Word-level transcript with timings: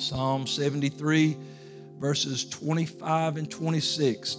Psalm 0.00 0.46
73, 0.46 1.36
verses 1.98 2.48
25 2.48 3.36
and 3.36 3.50
26. 3.50 4.38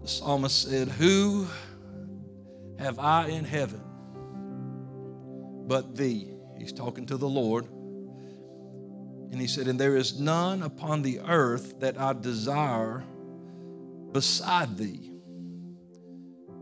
The 0.00 0.08
psalmist 0.08 0.62
said, 0.62 0.88
Who 0.88 1.46
have 2.78 2.98
I 2.98 3.26
in 3.26 3.44
heaven 3.44 3.82
but 5.66 5.96
thee? 5.96 6.30
He's 6.58 6.72
talking 6.72 7.04
to 7.06 7.18
the 7.18 7.28
Lord. 7.28 7.66
And 9.30 9.38
he 9.38 9.46
said, 9.46 9.68
And 9.68 9.78
there 9.78 9.96
is 9.96 10.18
none 10.18 10.62
upon 10.62 11.02
the 11.02 11.20
earth 11.20 11.78
that 11.80 12.00
I 12.00 12.14
desire 12.14 13.04
beside 14.12 14.78
thee. 14.78 15.12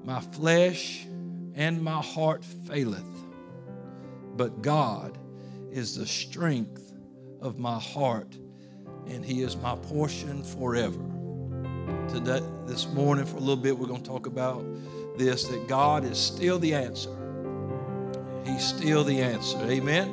My 0.03 0.21
flesh 0.21 1.07
and 1.55 1.81
my 1.81 2.03
heart 2.03 2.45
faileth, 2.67 3.05
but 4.37 4.61
God 4.61 5.17
is 5.71 5.97
the 5.97 6.07
strength 6.07 6.94
of 7.45 7.59
my 7.59 7.79
heart, 7.79 8.35
and 9.07 9.25
He 9.25 9.43
is 9.43 9.57
my 9.57 9.77
portion 9.77 10.43
forever. 10.43 10.99
Today, 12.09 12.43
this 12.67 12.89
morning, 12.89 13.27
for 13.27 13.37
a 13.37 13.41
little 13.41 13.57
bit, 13.57 13.79
we're 13.79 13.87
going 13.87 14.03
to 14.03 14.09
talk 14.09 14.27
about 14.27 14.65
this 15.19 15.45
that 15.45 15.69
God 15.69 16.05
is 16.05 16.19
still 16.19 16.59
the 16.59 16.75
answer. 16.75 17.11
He's 18.47 18.65
still 18.65 19.05
the 19.05 19.21
answer. 19.21 19.59
Amen. 19.63 20.13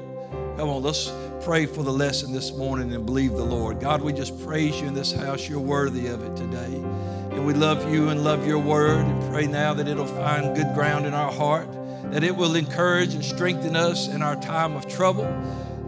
Come 0.57 0.69
on, 0.69 0.83
let's 0.83 1.11
pray 1.43 1.65
for 1.65 1.83
the 1.83 1.91
lesson 1.91 2.33
this 2.33 2.51
morning 2.51 2.93
and 2.93 3.05
believe 3.05 3.31
the 3.31 3.43
Lord. 3.43 3.79
God, 3.79 4.01
we 4.01 4.13
just 4.13 4.39
praise 4.43 4.79
you 4.79 4.87
in 4.87 4.93
this 4.93 5.11
house. 5.11 5.47
You're 5.47 5.59
worthy 5.59 6.07
of 6.07 6.23
it 6.23 6.35
today. 6.35 6.75
And 7.31 7.45
we 7.45 7.53
love 7.53 7.91
you 7.91 8.09
and 8.09 8.23
love 8.23 8.45
your 8.45 8.59
word 8.59 9.05
and 9.05 9.31
pray 9.31 9.47
now 9.47 9.73
that 9.73 9.87
it'll 9.87 10.05
find 10.05 10.55
good 10.55 10.73
ground 10.73 11.05
in 11.05 11.13
our 11.13 11.31
heart, 11.31 11.71
that 12.11 12.23
it 12.23 12.35
will 12.35 12.55
encourage 12.55 13.15
and 13.15 13.23
strengthen 13.23 13.75
us 13.75 14.09
in 14.09 14.21
our 14.21 14.35
time 14.35 14.75
of 14.75 14.87
trouble. 14.87 15.25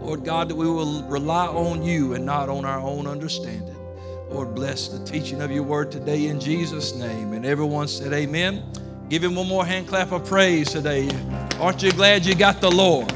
Lord 0.04 0.22
God, 0.22 0.50
that 0.50 0.54
we 0.54 0.68
will 0.68 1.02
rely 1.04 1.46
on 1.46 1.82
you 1.82 2.12
and 2.12 2.26
not 2.26 2.50
on 2.50 2.66
our 2.66 2.78
own 2.78 3.06
understanding. 3.06 3.74
Lord, 4.28 4.54
bless 4.54 4.88
the 4.88 5.02
teaching 5.04 5.40
of 5.40 5.50
your 5.50 5.62
word 5.62 5.90
today 5.90 6.26
in 6.26 6.38
Jesus' 6.38 6.94
name. 6.94 7.32
And 7.32 7.46
everyone 7.46 7.88
said, 7.88 8.12
Amen. 8.12 8.62
Give 9.08 9.24
him 9.24 9.34
one 9.34 9.48
more 9.48 9.64
hand 9.64 9.88
clap 9.88 10.12
of 10.12 10.26
praise 10.26 10.70
today. 10.70 11.08
Aren't 11.58 11.82
you 11.82 11.90
glad 11.92 12.26
you 12.26 12.34
got 12.34 12.60
the 12.60 12.70
Lord? 12.70 13.10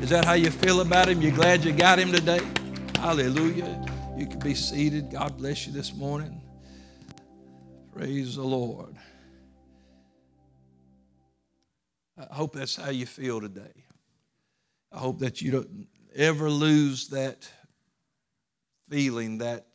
Is 0.00 0.10
that 0.10 0.24
how 0.24 0.34
you 0.34 0.50
feel 0.50 0.80
about 0.80 1.08
him? 1.08 1.20
You're 1.20 1.34
glad 1.34 1.64
you 1.64 1.72
got 1.72 1.98
him 1.98 2.12
today? 2.12 2.40
Hallelujah. 2.96 3.84
You 4.16 4.26
can 4.26 4.38
be 4.38 4.54
seated. 4.54 5.10
God 5.10 5.36
bless 5.36 5.66
you 5.66 5.72
this 5.72 5.92
morning. 5.94 6.40
Praise 7.92 8.36
the 8.36 8.44
Lord. 8.44 8.94
I 12.16 12.32
hope 12.32 12.54
that's 12.54 12.76
how 12.76 12.90
you 12.90 13.06
feel 13.06 13.40
today. 13.40 13.84
I 14.94 14.98
hope 14.98 15.18
that 15.18 15.42
you 15.42 15.50
don't 15.50 15.88
ever 16.14 16.48
lose 16.48 17.08
that 17.08 17.50
feeling 18.88 19.38
that, 19.38 19.66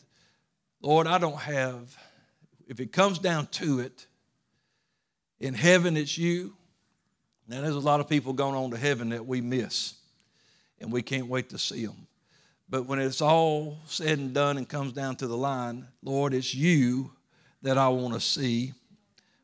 Lord, 0.81 1.07
I 1.07 1.17
don't 1.17 1.39
have, 1.39 1.93
if 2.67 2.79
it 2.79 2.93
comes 2.93 3.19
down 3.19 3.47
to 3.47 3.81
it, 3.81 4.07
in 5.41 5.53
heaven 5.53 5.97
it's 5.97 6.17
you. 6.17 6.55
Now, 7.49 7.59
there's 7.61 7.75
a 7.75 7.79
lot 7.79 7.99
of 7.99 8.07
people 8.07 8.31
going 8.31 8.55
on 8.55 8.71
to 8.71 8.77
heaven 8.77 9.09
that 9.09 9.25
we 9.25 9.41
miss 9.41 9.95
and 10.79 10.89
we 10.89 11.01
can't 11.01 11.27
wait 11.27 11.49
to 11.49 11.57
see 11.57 11.85
them. 11.85 12.07
But 12.69 12.85
when 12.85 12.99
it's 12.99 13.21
all 13.21 13.79
said 13.87 14.19
and 14.19 14.33
done 14.33 14.57
and 14.57 14.69
comes 14.69 14.93
down 14.93 15.17
to 15.17 15.27
the 15.27 15.35
line, 15.35 15.85
Lord, 16.01 16.33
it's 16.33 16.55
you 16.55 17.11
that 17.61 17.77
I 17.77 17.89
want 17.89 18.13
to 18.13 18.21
see. 18.21 18.73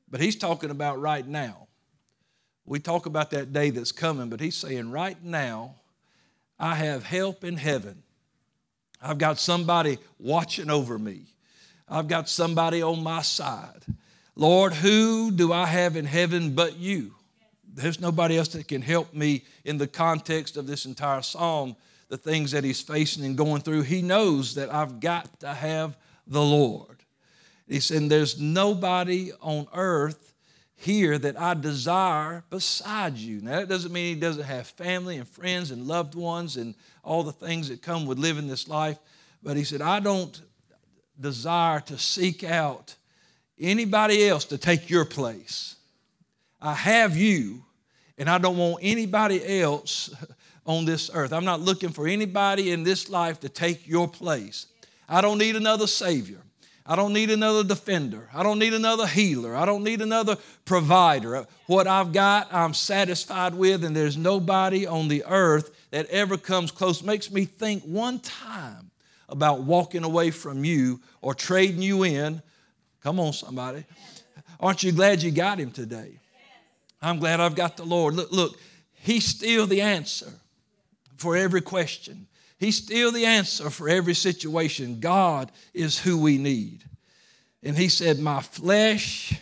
But 0.10 0.22
he's 0.22 0.38
talking 0.38 0.70
about 0.70 1.02
right 1.02 1.28
now. 1.28 1.65
We 2.66 2.80
talk 2.80 3.06
about 3.06 3.32
that 3.32 3.54
day 3.54 3.70
that's 3.70 3.92
coming, 3.92 4.30
but 4.30 4.40
he's 4.40 4.56
saying 4.56 4.92
right 4.92 5.22
now, 5.24 5.76
I 6.60 6.76
have 6.76 7.04
help 7.04 7.44
in 7.44 7.58
heaven. 7.58 8.02
I've 9.02 9.18
got 9.18 9.40
somebody 9.40 10.00
watching 10.20 10.70
over 10.70 10.98
me. 10.98 11.28
I've 11.88 12.08
got 12.08 12.28
somebody 12.28 12.82
on 12.82 13.04
my 13.04 13.22
side. 13.22 13.84
Lord, 14.36 14.74
who 14.74 15.32
do 15.32 15.54
I 15.54 15.66
have 15.66 15.96
in 15.96 16.06
heaven 16.06 16.56
but 16.56 16.78
you? 16.78 17.14
There's 17.72 18.00
nobody 18.00 18.38
else 18.38 18.48
that 18.50 18.68
can 18.68 18.82
help 18.82 19.14
me 19.14 19.44
in 19.64 19.78
the 19.78 19.88
context 19.88 20.58
of 20.58 20.66
this 20.66 20.86
entire 20.86 21.22
psalm, 21.22 21.76
the 22.08 22.18
things 22.18 22.52
that 22.52 22.64
he's 22.64 22.82
facing 22.82 23.26
and 23.26 23.38
going 23.38 23.62
through. 23.62 23.82
He 23.82 24.02
knows 24.02 24.56
that 24.56 24.74
I've 24.74 25.00
got 25.00 25.40
to 25.42 25.54
have 25.54 25.96
the 26.26 26.42
Lord. 26.42 26.98
He 27.68 27.80
said, 27.80 28.10
There's 28.10 28.40
nobody 28.40 29.32
on 29.42 29.68
earth 29.74 30.35
here 30.76 31.18
that 31.18 31.40
I 31.40 31.54
desire 31.54 32.44
beside 32.50 33.18
you. 33.18 33.42
Now, 33.42 33.60
that 33.60 33.70
doesn't 33.70 33.92
mean 33.92 34.14
he 34.14 34.20
doesn't 34.20 34.44
have 34.44 34.68
family 34.68 35.18
and 35.18 35.28
friends 35.28 35.72
and 35.72 35.88
loved 35.88 36.16
ones 36.16 36.58
and 36.58 36.76
all 37.04 37.24
the 37.24 37.32
things 37.32 37.70
that 37.70 37.82
come 37.82 38.06
with 38.06 38.20
living 38.20 38.48
this 38.48 38.68
life, 38.68 38.98
but 39.42 39.56
he 39.56 39.64
said, 39.64 39.82
I 39.82 40.00
don't 40.00 40.42
desire 41.20 41.80
to 41.82 41.98
seek 41.98 42.44
out 42.44 42.96
anybody 43.60 44.28
else 44.28 44.46
to 44.46 44.58
take 44.58 44.90
your 44.90 45.06
place. 45.06 45.76
I 46.62 46.74
have 46.74 47.16
you, 47.16 47.64
and 48.18 48.30
I 48.30 48.38
don't 48.38 48.58
want 48.58 48.80
anybody 48.82 49.62
else 49.62 50.14
on 50.66 50.86
this 50.86 51.10
earth. 51.14 51.32
I'm 51.32 51.46
not 51.46 51.62
looking 51.62 51.90
for 51.90 52.08
anybody 52.08 52.72
in 52.72 52.84
this 52.84 53.10
life 53.10 53.40
to 53.42 53.50
take 53.50 53.88
your 53.88 54.08
place. 54.08 54.68
I 55.08 55.22
don't 55.22 55.38
need 55.38 55.56
another 55.56 55.88
Savior. 55.88 56.40
I 56.86 56.96
don't 56.96 57.14
need 57.14 57.32
another 57.32 57.64
defender. 57.64 58.30
I 58.34 58.44
don't 58.44 58.60
need 58.60 58.74
another 58.74 59.08
healer. 59.08 59.56
I 59.56 59.66
don't 59.66 59.84
need 59.84 60.02
another 60.02 60.38
provider. 60.66 61.48
What 61.66 61.88
I've 61.88 62.14
got, 62.14 62.54
I'm 62.54 62.74
satisfied 62.76 63.56
with, 63.56 63.84
and 63.84 63.96
there's 63.96 64.18
nobody 64.18 64.86
on 64.86 65.08
the 65.08 65.24
earth 65.28 65.76
that 65.90 66.08
ever 66.10 66.38
comes 66.38 66.70
close. 66.70 67.02
Makes 67.02 67.32
me 67.32 67.46
think 67.46 67.84
one 67.84 68.20
time 68.20 68.92
about 69.28 69.62
walking 69.62 70.04
away 70.04 70.30
from 70.30 70.64
you 70.64 71.02
or 71.22 71.34
trading 71.34 71.82
you 71.82 72.04
in. 72.04 72.42
Come 73.02 73.20
on, 73.20 73.34
somebody. 73.34 73.86
Aren't 74.60 74.84
you 74.84 74.92
glad 74.92 75.24
you 75.24 75.32
got 75.32 75.60
him 75.60 75.72
today? 75.72 76.20
I'm 77.02 77.20
glad 77.20 77.40
I've 77.40 77.56
got 77.56 77.78
the 77.78 77.84
Lord. 77.84 78.14
Look, 78.14 78.32
look, 78.32 78.60
He's 79.06 79.26
still 79.26 79.68
the 79.68 79.82
answer 79.82 80.34
for 81.16 81.38
every 81.38 81.62
question. 81.62 82.26
He's 82.58 82.78
still 82.78 83.12
the 83.12 83.26
answer 83.26 83.70
for 83.70 83.90
every 83.90 84.14
situation. 84.14 85.00
God 85.00 85.52
is 85.74 86.00
who 86.00 86.18
we 86.18 86.38
need. 86.38 86.84
And 87.64 87.78
He 87.78 87.90
said, 87.90 88.20
My 88.20 88.42
flesh 88.42 89.34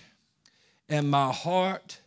and 0.90 1.10
my 1.10 1.32
heart 1.32 2.00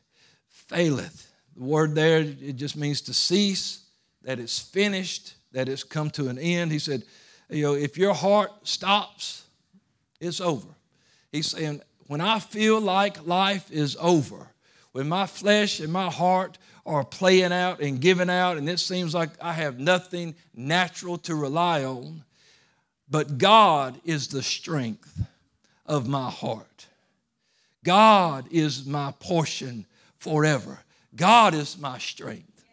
faileth. 0.49 1.33
The 1.56 1.62
word 1.62 1.95
there, 1.95 2.21
it 2.21 2.56
just 2.56 2.77
means 2.77 3.00
to 3.03 3.15
cease, 3.15 3.84
that 4.22 4.41
it's 4.41 4.59
finished, 4.59 5.34
that 5.53 5.69
it's 5.69 5.84
come 5.84 6.11
to 6.11 6.28
an 6.28 6.39
end. 6.39 6.72
He 6.72 6.78
said, 6.78 7.05
You 7.49 7.62
know, 7.62 7.75
if 7.75 7.97
your 7.97 8.15
heart 8.15 8.50
stops, 8.65 9.45
it's 10.21 10.41
over. 10.41 10.69
He's 11.31 11.47
saying, 11.49 11.83
When 12.09 12.21
I 12.21 12.41
feel 12.41 12.81
like 12.81 13.27
life 13.27 13.71
is 13.71 13.97
over, 14.00 14.49
when 14.93 15.09
my 15.09 15.27
flesh 15.27 15.78
and 15.81 15.93
my 15.93 16.11
heart 16.11 16.59
are 16.86 17.04
playing 17.04 17.52
out 17.52 17.80
and 17.80 18.00
giving 18.00 18.30
out, 18.30 18.56
and 18.56 18.69
it 18.69 18.78
seems 18.78 19.14
like 19.14 19.30
I 19.41 19.52
have 19.52 19.78
nothing 19.78 20.34
natural 20.54 21.19
to 21.19 21.34
rely 21.34 21.84
on, 21.84 22.24
but 23.10 23.38
God 23.38 24.00
is 24.04 24.28
the 24.28 24.42
strength 24.42 25.20
of 25.84 26.06
my 26.06 26.30
heart. 26.30 26.86
God 27.84 28.47
is 28.50 28.86
my 28.86 29.12
portion 29.19 29.86
forever. 30.19 30.78
God 31.14 31.54
is 31.54 31.78
my 31.78 31.98
strength. 31.98 32.64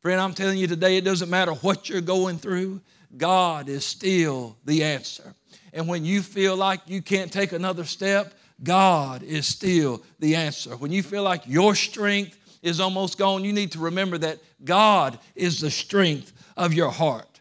Friend, 0.00 0.20
I'm 0.20 0.34
telling 0.34 0.58
you 0.58 0.66
today, 0.66 0.96
it 0.96 1.04
doesn't 1.04 1.30
matter 1.30 1.52
what 1.52 1.88
you're 1.88 2.00
going 2.00 2.38
through, 2.38 2.80
God 3.16 3.68
is 3.68 3.84
still 3.84 4.56
the 4.64 4.82
answer. 4.82 5.34
And 5.72 5.88
when 5.88 6.04
you 6.04 6.22
feel 6.22 6.56
like 6.56 6.80
you 6.86 7.02
can't 7.02 7.32
take 7.32 7.52
another 7.52 7.84
step, 7.84 8.34
God 8.62 9.22
is 9.22 9.46
still 9.46 10.02
the 10.18 10.34
answer. 10.34 10.76
When 10.76 10.92
you 10.92 11.02
feel 11.02 11.22
like 11.22 11.42
your 11.46 11.74
strength 11.74 12.38
is 12.62 12.80
almost 12.80 13.18
gone, 13.18 13.44
you 13.44 13.52
need 13.52 13.72
to 13.72 13.78
remember 13.80 14.18
that 14.18 14.38
God 14.64 15.18
is 15.34 15.60
the 15.60 15.70
strength 15.70 16.32
of 16.56 16.72
your 16.72 16.90
heart. 16.90 17.40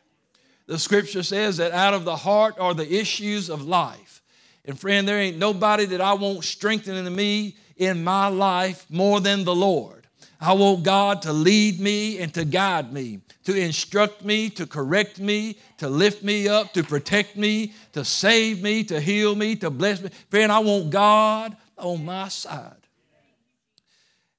The 0.67 0.79
scripture 0.79 1.23
says 1.23 1.57
that 1.57 1.71
out 1.71 1.93
of 1.93 2.05
the 2.05 2.15
heart 2.15 2.59
are 2.59 2.73
the 2.73 2.91
issues 2.91 3.49
of 3.49 3.61
life. 3.63 4.21
And 4.65 4.79
friend, 4.79 5.07
there 5.07 5.19
ain't 5.19 5.37
nobody 5.37 5.85
that 5.85 6.01
I 6.01 6.13
want 6.13 6.43
strengthening 6.43 7.15
me 7.15 7.55
in 7.77 8.03
my 8.03 8.27
life 8.27 8.85
more 8.89 9.19
than 9.19 9.43
the 9.43 9.55
Lord. 9.55 10.07
I 10.39 10.53
want 10.53 10.83
God 10.83 11.21
to 11.23 11.33
lead 11.33 11.79
me 11.79 12.17
and 12.17 12.33
to 12.33 12.45
guide 12.45 12.91
me, 12.91 13.19
to 13.43 13.55
instruct 13.55 14.25
me, 14.25 14.49
to 14.51 14.65
correct 14.65 15.19
me, 15.19 15.57
to 15.77 15.87
lift 15.87 16.23
me 16.23 16.47
up, 16.47 16.73
to 16.73 16.83
protect 16.83 17.37
me, 17.37 17.73
to 17.93 18.03
save 18.03 18.61
me, 18.61 18.83
to 18.85 18.99
heal 18.99 19.35
me, 19.35 19.55
to 19.57 19.69
bless 19.69 20.01
me. 20.01 20.09
Friend, 20.29 20.51
I 20.51 20.59
want 20.59 20.89
God 20.89 21.55
on 21.77 22.05
my 22.05 22.27
side. 22.27 22.80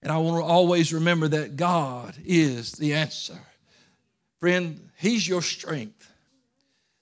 And 0.03 0.11
I 0.11 0.19
want 0.19 0.43
to 0.43 0.45
always 0.45 0.93
remember 0.93 1.29
that 1.29 1.57
God 1.57 2.17
is 2.25 2.73
the 2.73 2.95
answer. 2.95 3.39
Friend, 4.41 4.91
He's 4.99 5.27
your 5.27 5.43
strength. 5.43 6.13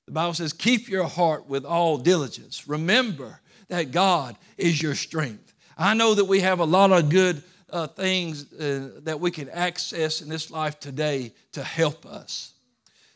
The 0.06 0.12
Bible 0.12 0.34
says, 0.34 0.52
keep 0.52 0.88
your 0.88 1.04
heart 1.06 1.46
with 1.46 1.64
all 1.64 1.96
diligence. 1.96 2.66
Remember 2.66 3.40
that 3.68 3.92
God 3.92 4.36
is 4.58 4.82
your 4.82 4.96
strength. 4.96 5.54
I 5.78 5.94
know 5.94 6.14
that 6.14 6.24
we 6.24 6.40
have 6.40 6.58
a 6.58 6.64
lot 6.64 6.90
of 6.90 7.08
good 7.08 7.42
uh, 7.70 7.86
things 7.86 8.52
uh, 8.52 8.90
that 9.04 9.20
we 9.20 9.30
can 9.30 9.48
access 9.48 10.20
in 10.20 10.28
this 10.28 10.50
life 10.50 10.80
today 10.80 11.32
to 11.52 11.62
help 11.62 12.04
us. 12.04 12.54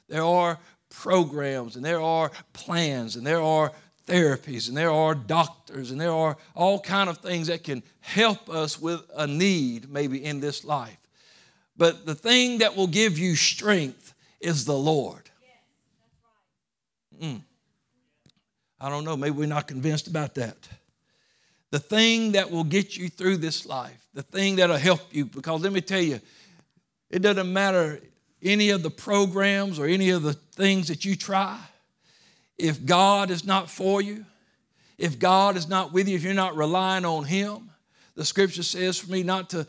There 0.09 0.23
are 0.23 0.59
programs 0.89 1.77
and 1.77 1.85
there 1.85 2.01
are 2.01 2.31
plans 2.53 3.17
and 3.17 3.27
there 3.27 3.43
are 3.43 3.73
therapies 4.07 4.69
and 4.69 4.77
there 4.77 4.91
are 4.91 5.15
doctors 5.15 5.91
and 5.91 6.01
there 6.01 6.13
are 6.13 6.37
all 6.55 6.79
kind 6.81 7.09
of 7.09 7.19
things 7.19 7.47
that 7.47 7.65
can 7.65 7.83
help 8.01 8.51
us 8.51 8.81
with 8.81 9.01
a 9.17 9.27
need 9.27 9.91
maybe 9.91 10.23
in 10.25 10.41
this 10.41 10.65
life. 10.65 10.99
But 11.77 12.07
the 12.07 12.15
thing 12.15 12.59
that 12.59 12.77
will 12.77 12.87
give 12.87 13.19
you 13.19 13.35
strength 13.35 14.15
is 14.41 14.65
the 14.65 14.77
lord. 14.77 15.31
Mm. 17.23 17.43
i 18.81 18.89
don't 18.89 19.05
know 19.05 19.17
maybe 19.17 19.37
we're 19.37 19.47
not 19.47 19.69
convinced 19.69 20.09
about 20.09 20.35
that. 20.35 20.57
The 21.71 21.79
thing 21.79 22.33
that 22.33 22.51
will 22.51 22.65
get 22.65 22.97
you 22.97 23.09
through 23.09 23.39
this 23.39 23.67
life 23.67 24.05
the 24.15 24.23
thing 24.23 24.57
that'll 24.57 24.77
help 24.77 25.01
you 25.13 25.25
because 25.27 25.63
let 25.63 25.73
me 25.73 25.81
tell 25.81 26.01
you 26.01 26.21
it 27.11 27.21
doesn't 27.21 27.53
matter 27.53 28.01
any 28.43 28.71
of 28.71 28.83
the 28.83 28.91
programs 28.91 29.79
or 29.79 29.87
any 29.87 30.11
of 30.11 30.23
the 30.23 30.35
things 30.35 30.89
that 30.89 31.05
you 31.05 31.17
try 31.17 31.59
if 32.59 32.85
God 32.85 33.31
is 33.31 33.45
not 33.45 33.71
for 33.71 34.01
you, 34.01 34.25
if 34.99 35.19
God 35.19 35.57
is 35.57 35.69
not 35.69 35.93
with 35.93 36.09
you, 36.09 36.17
if 36.17 36.23
you're 36.23 36.35
not 36.35 36.57
relying 36.57 37.05
on 37.05 37.25
Him, 37.25 37.71
the 38.15 38.25
Scripture 38.25 38.63
says 38.63 38.99
for 38.99 39.11
me 39.11 39.23
not 39.23 39.51
to 39.51 39.67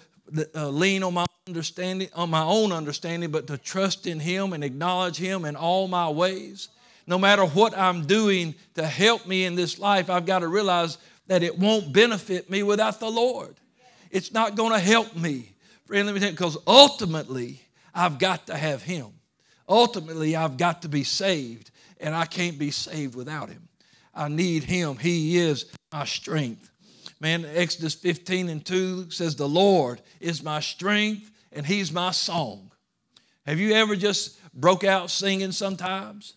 uh, 0.56 0.70
lean 0.70 1.04
on 1.04 1.14
my 1.14 1.28
understanding, 1.48 2.10
on 2.14 2.30
my 2.30 2.44
own 2.44 2.72
understanding, 2.72 3.32
but 3.32 3.48
to 3.48 3.58
trust 3.58 4.08
in 4.08 4.20
Him 4.20 4.54
and 4.54 4.64
acknowledge 4.64 5.18
Him 5.18 5.46
in 5.46 5.56
all 5.56 5.88
my 5.88 6.10
ways. 6.10 6.70
No 7.08 7.18
matter 7.18 7.46
what 7.46 7.78
I'm 7.78 8.06
doing 8.06 8.56
to 8.76 8.86
help 8.86 9.28
me 9.28 9.46
in 9.46 9.56
this 9.56 9.78
life, 9.78 10.10
I've 10.10 10.26
got 10.26 10.40
to 10.40 10.48
realize 10.48 10.98
that 11.28 11.44
it 11.44 11.58
won't 11.58 11.94
benefit 11.94 12.50
me 12.50 12.64
without 12.64 13.00
the 13.00 13.10
Lord. 13.10 13.56
It's 14.12 14.32
not 14.32 14.56
going 14.56 14.72
to 14.72 14.80
help 14.80 15.16
me. 15.16 15.50
Friend, 15.86 16.06
let 16.06 16.14
me 16.14 16.20
tell 16.20 16.30
you, 16.30 16.34
because 16.34 16.58
ultimately, 16.66 17.62
I've 17.94 18.18
got 18.18 18.48
to 18.48 18.58
have 18.58 18.84
Him. 18.84 19.08
Ultimately, 19.68 20.36
I've 20.36 20.58
got 20.58 20.84
to 20.84 20.90
be 20.90 21.04
saved 21.04 21.72
and 22.00 22.16
I 22.16 22.26
can't 22.26 22.60
be 22.60 22.72
saved 22.72 23.16
without 23.16 23.50
him. 23.50 23.68
I 24.14 24.28
need 24.28 24.64
him. 24.64 24.98
He 24.98 25.38
is 25.38 25.66
my 25.92 26.06
strength. 26.06 26.72
Man, 27.20 27.46
Exodus 27.46 27.94
15 27.94 28.50
and 28.50 28.66
2 28.66 29.10
says, 29.12 29.36
The 29.36 29.48
Lord 29.48 30.02
is 30.20 30.44
my 30.44 30.60
strength 30.60 31.32
and 31.52 31.66
he's 31.66 31.92
my 31.92 32.12
song. 32.12 32.72
Have 33.46 33.60
you 33.60 33.74
ever 33.74 33.96
just 33.96 34.40
broke 34.54 34.84
out 34.84 35.10
singing 35.10 35.52
sometimes 35.52 36.36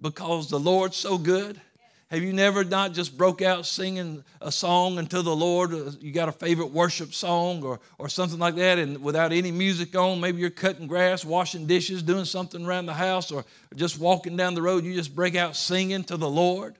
because 0.00 0.48
the 0.48 0.58
Lord's 0.58 0.96
so 0.96 1.18
good? 1.18 1.60
Have 2.08 2.22
you 2.22 2.32
never 2.32 2.62
not 2.62 2.92
just 2.92 3.18
broke 3.18 3.42
out 3.42 3.66
singing 3.66 4.22
a 4.40 4.52
song 4.52 4.96
unto 4.98 5.22
the 5.22 5.34
Lord? 5.34 5.74
Uh, 5.74 5.90
you 6.00 6.12
got 6.12 6.28
a 6.28 6.32
favorite 6.32 6.70
worship 6.70 7.12
song 7.12 7.64
or, 7.64 7.80
or 7.98 8.08
something 8.08 8.38
like 8.38 8.54
that, 8.56 8.78
and 8.78 9.02
without 9.02 9.32
any 9.32 9.50
music 9.50 9.96
on, 9.96 10.20
maybe 10.20 10.40
you're 10.40 10.50
cutting 10.50 10.86
grass, 10.86 11.24
washing 11.24 11.66
dishes, 11.66 12.04
doing 12.04 12.24
something 12.24 12.64
around 12.64 12.86
the 12.86 12.94
house, 12.94 13.32
or 13.32 13.44
just 13.74 13.98
walking 13.98 14.36
down 14.36 14.54
the 14.54 14.62
road, 14.62 14.84
you 14.84 14.94
just 14.94 15.16
break 15.16 15.34
out 15.34 15.56
singing 15.56 16.04
to 16.04 16.16
the 16.16 16.30
Lord? 16.30 16.76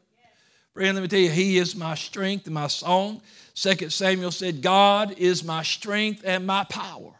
Friend, 0.74 0.94
let 0.94 1.02
me 1.02 1.08
tell 1.08 1.18
you, 1.18 1.30
He 1.30 1.58
is 1.58 1.74
my 1.74 1.96
strength 1.96 2.46
and 2.46 2.54
my 2.54 2.68
song. 2.68 3.20
Second 3.52 3.92
Samuel 3.92 4.30
said, 4.30 4.62
God 4.62 5.18
is 5.18 5.42
my 5.42 5.64
strength 5.64 6.22
and 6.24 6.46
my 6.46 6.62
power. 6.64 7.14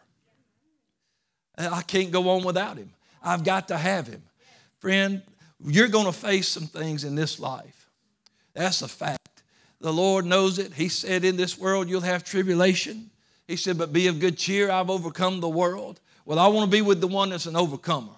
I 1.57 1.81
can't 1.81 2.11
go 2.11 2.29
on 2.29 2.45
without 2.45 2.77
Him. 2.77 2.93
I've 3.21 3.43
got 3.43 3.67
to 3.67 3.77
have 3.77 4.07
Him. 4.07 4.23
Friend, 4.79 5.21
you're 5.65 5.89
going 5.89 6.05
to 6.05 6.13
face 6.13 6.47
some 6.47 6.67
things 6.67 7.03
in 7.03 7.13
this 7.15 7.37
life 7.37 7.76
that's 8.57 8.81
a 8.81 8.87
fact. 8.87 9.43
The 9.79 9.93
Lord 9.93 10.25
knows 10.25 10.57
it. 10.57 10.73
He 10.73 10.89
said, 10.89 11.23
In 11.23 11.37
this 11.37 11.57
world 11.57 11.87
you'll 11.87 12.01
have 12.01 12.23
tribulation. 12.23 13.11
He 13.47 13.55
said, 13.55 13.77
But 13.77 13.93
be 13.93 14.07
of 14.07 14.19
good 14.19 14.37
cheer. 14.37 14.71
I've 14.71 14.89
overcome 14.89 15.39
the 15.39 15.49
world. 15.49 15.99
Well, 16.25 16.39
I 16.39 16.47
want 16.47 16.69
to 16.69 16.75
be 16.75 16.81
with 16.81 16.99
the 16.99 17.07
one 17.07 17.29
that's 17.29 17.45
an 17.45 17.55
overcomer. 17.55 18.13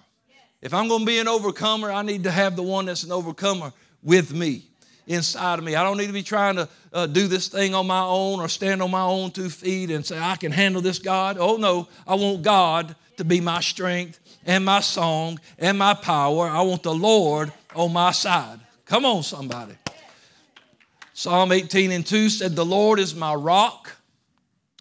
If 0.62 0.74
I'm 0.74 0.88
going 0.88 1.00
to 1.00 1.06
be 1.06 1.18
an 1.18 1.28
overcomer, 1.28 1.92
I 1.92 2.02
need 2.02 2.24
to 2.24 2.30
have 2.30 2.56
the 2.56 2.62
one 2.62 2.86
that's 2.86 3.04
an 3.04 3.12
overcomer 3.12 3.72
with 4.02 4.32
me, 4.32 4.64
inside 5.06 5.58
of 5.58 5.64
me. 5.64 5.74
I 5.74 5.82
don't 5.82 5.96
need 5.96 6.08
to 6.08 6.12
be 6.12 6.22
trying 6.22 6.56
to 6.56 6.68
uh, 6.92 7.06
do 7.06 7.28
this 7.28 7.48
thing 7.48 7.74
on 7.74 7.86
my 7.86 8.02
own 8.02 8.40
or 8.40 8.48
stand 8.48 8.82
on 8.82 8.90
my 8.90 9.02
own 9.02 9.30
two 9.30 9.48
feet 9.48 9.90
and 9.90 10.04
say, 10.04 10.18
I 10.18 10.36
can 10.36 10.52
handle 10.52 10.82
this, 10.82 10.98
God. 10.98 11.36
Oh, 11.38 11.56
no. 11.56 11.88
I 12.06 12.14
want 12.14 12.42
God 12.42 12.94
to 13.16 13.24
be 13.24 13.40
my 13.40 13.60
strength 13.60 14.18
and 14.44 14.64
my 14.64 14.80
song 14.80 15.38
and 15.58 15.78
my 15.78 15.94
power. 15.94 16.48
I 16.48 16.62
want 16.62 16.82
the 16.82 16.94
Lord 16.94 17.52
on 17.74 17.92
my 17.92 18.10
side. 18.12 18.60
Come 18.84 19.04
on, 19.04 19.22
somebody. 19.22 19.74
Psalm 21.20 21.52
18 21.52 21.90
and 21.90 22.06
2 22.06 22.30
said, 22.30 22.56
The 22.56 22.64
Lord 22.64 22.98
is 22.98 23.14
my 23.14 23.34
rock, 23.34 23.94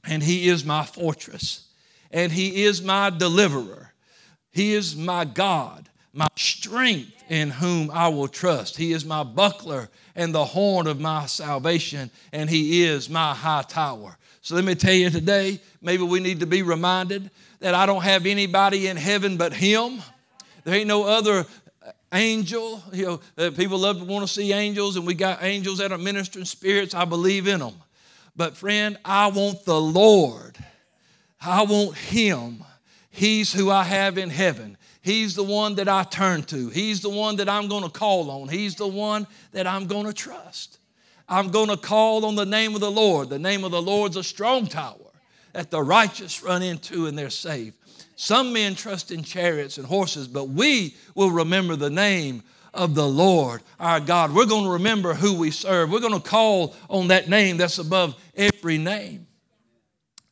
and 0.06 0.24
He 0.24 0.48
is 0.48 0.64
my 0.64 0.86
fortress, 0.86 1.68
and 2.12 2.32
He 2.32 2.64
is 2.64 2.82
my 2.82 3.10
deliverer. 3.10 3.92
He 4.50 4.74
is 4.74 4.96
my 4.96 5.26
God, 5.26 5.90
my 6.14 6.28
strength 6.38 7.12
in 7.28 7.50
whom 7.50 7.92
I 7.92 8.08
will 8.08 8.30
trust. 8.30 8.78
He 8.78 8.94
is 8.94 9.04
my 9.04 9.26
buckler 9.26 9.90
and 10.16 10.34
the 10.34 10.46
horn 10.46 10.88
of 10.88 11.02
my 11.02 11.26
salvation, 11.26 12.10
and 12.32 12.50
He 12.50 12.86
is 12.86 13.10
my 13.10 13.34
high 13.34 13.64
tower. 13.64 14.18
So 14.40 14.56
let 14.56 14.64
me 14.64 14.76
tell 14.76 14.94
you 14.94 15.10
today, 15.10 15.60
maybe 15.82 16.04
we 16.04 16.22
need 16.22 16.40
to 16.40 16.48
be 16.48 16.62
reminded 16.62 17.32
that 17.60 17.76
I 17.76 17.86
don't 17.86 18.04
have 18.04 18.26
anybody 18.26 18.88
in 18.88 18.96
heaven 18.96 19.36
but 19.36 19.52
Him. 19.52 20.02
There 20.64 20.74
ain't 20.74 20.88
no 20.88 21.04
other 21.04 21.46
angel. 22.14 22.84
You 22.92 23.20
know, 23.38 23.52
people 23.52 23.80
love 23.80 24.00
to 24.00 24.06
want 24.06 24.28
to 24.28 24.34
see 24.34 24.54
angels, 24.54 24.96
and 24.96 25.06
we 25.06 25.14
got 25.14 25.44
angels 25.44 25.80
that 25.80 25.92
are 25.92 25.98
ministering 25.98 26.46
spirits. 26.46 26.94
I 26.94 27.06
believe 27.06 27.48
in 27.48 27.60
them. 27.60 27.76
But, 28.36 28.56
friend, 28.56 28.98
I 29.04 29.28
want 29.28 29.66
the 29.66 29.80
Lord. 29.80 30.58
I 31.42 31.64
want 31.64 31.96
Him. 31.96 32.64
He's 33.12 33.52
who 33.52 33.70
I 33.70 33.84
have 33.84 34.18
in 34.18 34.30
heaven. 34.30 34.78
He's 35.02 35.36
the 35.36 35.44
one 35.44 35.76
that 35.76 35.88
I 35.88 36.04
turn 36.04 36.44
to. 36.44 36.70
He's 36.70 37.02
the 37.02 37.10
one 37.10 37.38
that 37.38 37.50
I'm 37.50 37.68
going 37.68 37.84
to 37.84 37.90
call 37.90 38.30
on. 38.30 38.50
He's 38.50 38.76
the 38.76 38.88
one 38.88 39.28
that 39.52 39.66
I'm 39.66 39.88
going 39.88 40.06
to 40.06 40.14
trust. 40.14 40.78
I'm 41.28 41.50
going 41.50 41.70
to 41.70 41.78
call 41.78 42.26
on 42.26 42.36
the 42.36 42.46
name 42.46 42.76
of 42.76 42.82
the 42.82 42.92
Lord. 42.92 43.30
The 43.30 43.40
name 43.40 43.64
of 43.64 43.72
the 43.72 43.82
Lord's 43.82 44.18
a 44.18 44.24
strong 44.24 44.68
tower 44.68 44.98
that 45.54 45.72
the 45.72 45.82
righteous 45.82 46.44
run 46.44 46.62
into 46.62 47.08
and 47.08 47.18
they're 47.18 47.30
saved. 47.30 47.78
Some 48.22 48.52
men 48.52 48.76
trust 48.76 49.12
in 49.12 49.24
chariots 49.24 49.78
and 49.78 49.88
horses, 49.88 50.28
but 50.28 50.50
we 50.50 50.98
will 51.16 51.32
remember 51.32 51.78
the 51.78 51.90
name 51.90 52.44
of 52.74 52.94
the 52.94 53.08
Lord 53.08 53.62
our 53.80 54.02
God. 54.02 54.36
We're 54.36 54.46
going 54.46 54.66
to 54.66 54.72
remember 54.72 55.14
who 55.14 55.40
we 55.40 55.52
serve. 55.52 55.90
We're 55.90 56.02
going 56.02 56.12
to 56.12 56.30
call 56.30 56.76
on 56.90 57.08
that 57.08 57.30
name 57.30 57.56
that's 57.56 57.78
above 57.78 58.22
every 58.36 58.78
name. 58.78 59.26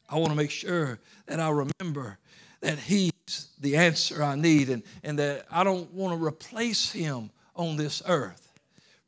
I 0.09 0.17
want 0.17 0.31
to 0.31 0.35
make 0.35 0.51
sure 0.51 0.99
that 1.27 1.39
I 1.39 1.49
remember 1.49 2.17
that 2.59 2.77
He's 2.77 3.13
the 3.61 3.77
answer 3.77 4.21
I 4.21 4.35
need 4.35 4.67
and, 4.67 4.83
and 5.01 5.17
that 5.19 5.45
I 5.49 5.63
don't 5.63 5.89
want 5.93 6.19
to 6.19 6.21
replace 6.21 6.91
Him 6.91 7.29
on 7.55 7.77
this 7.77 8.03
earth. 8.05 8.51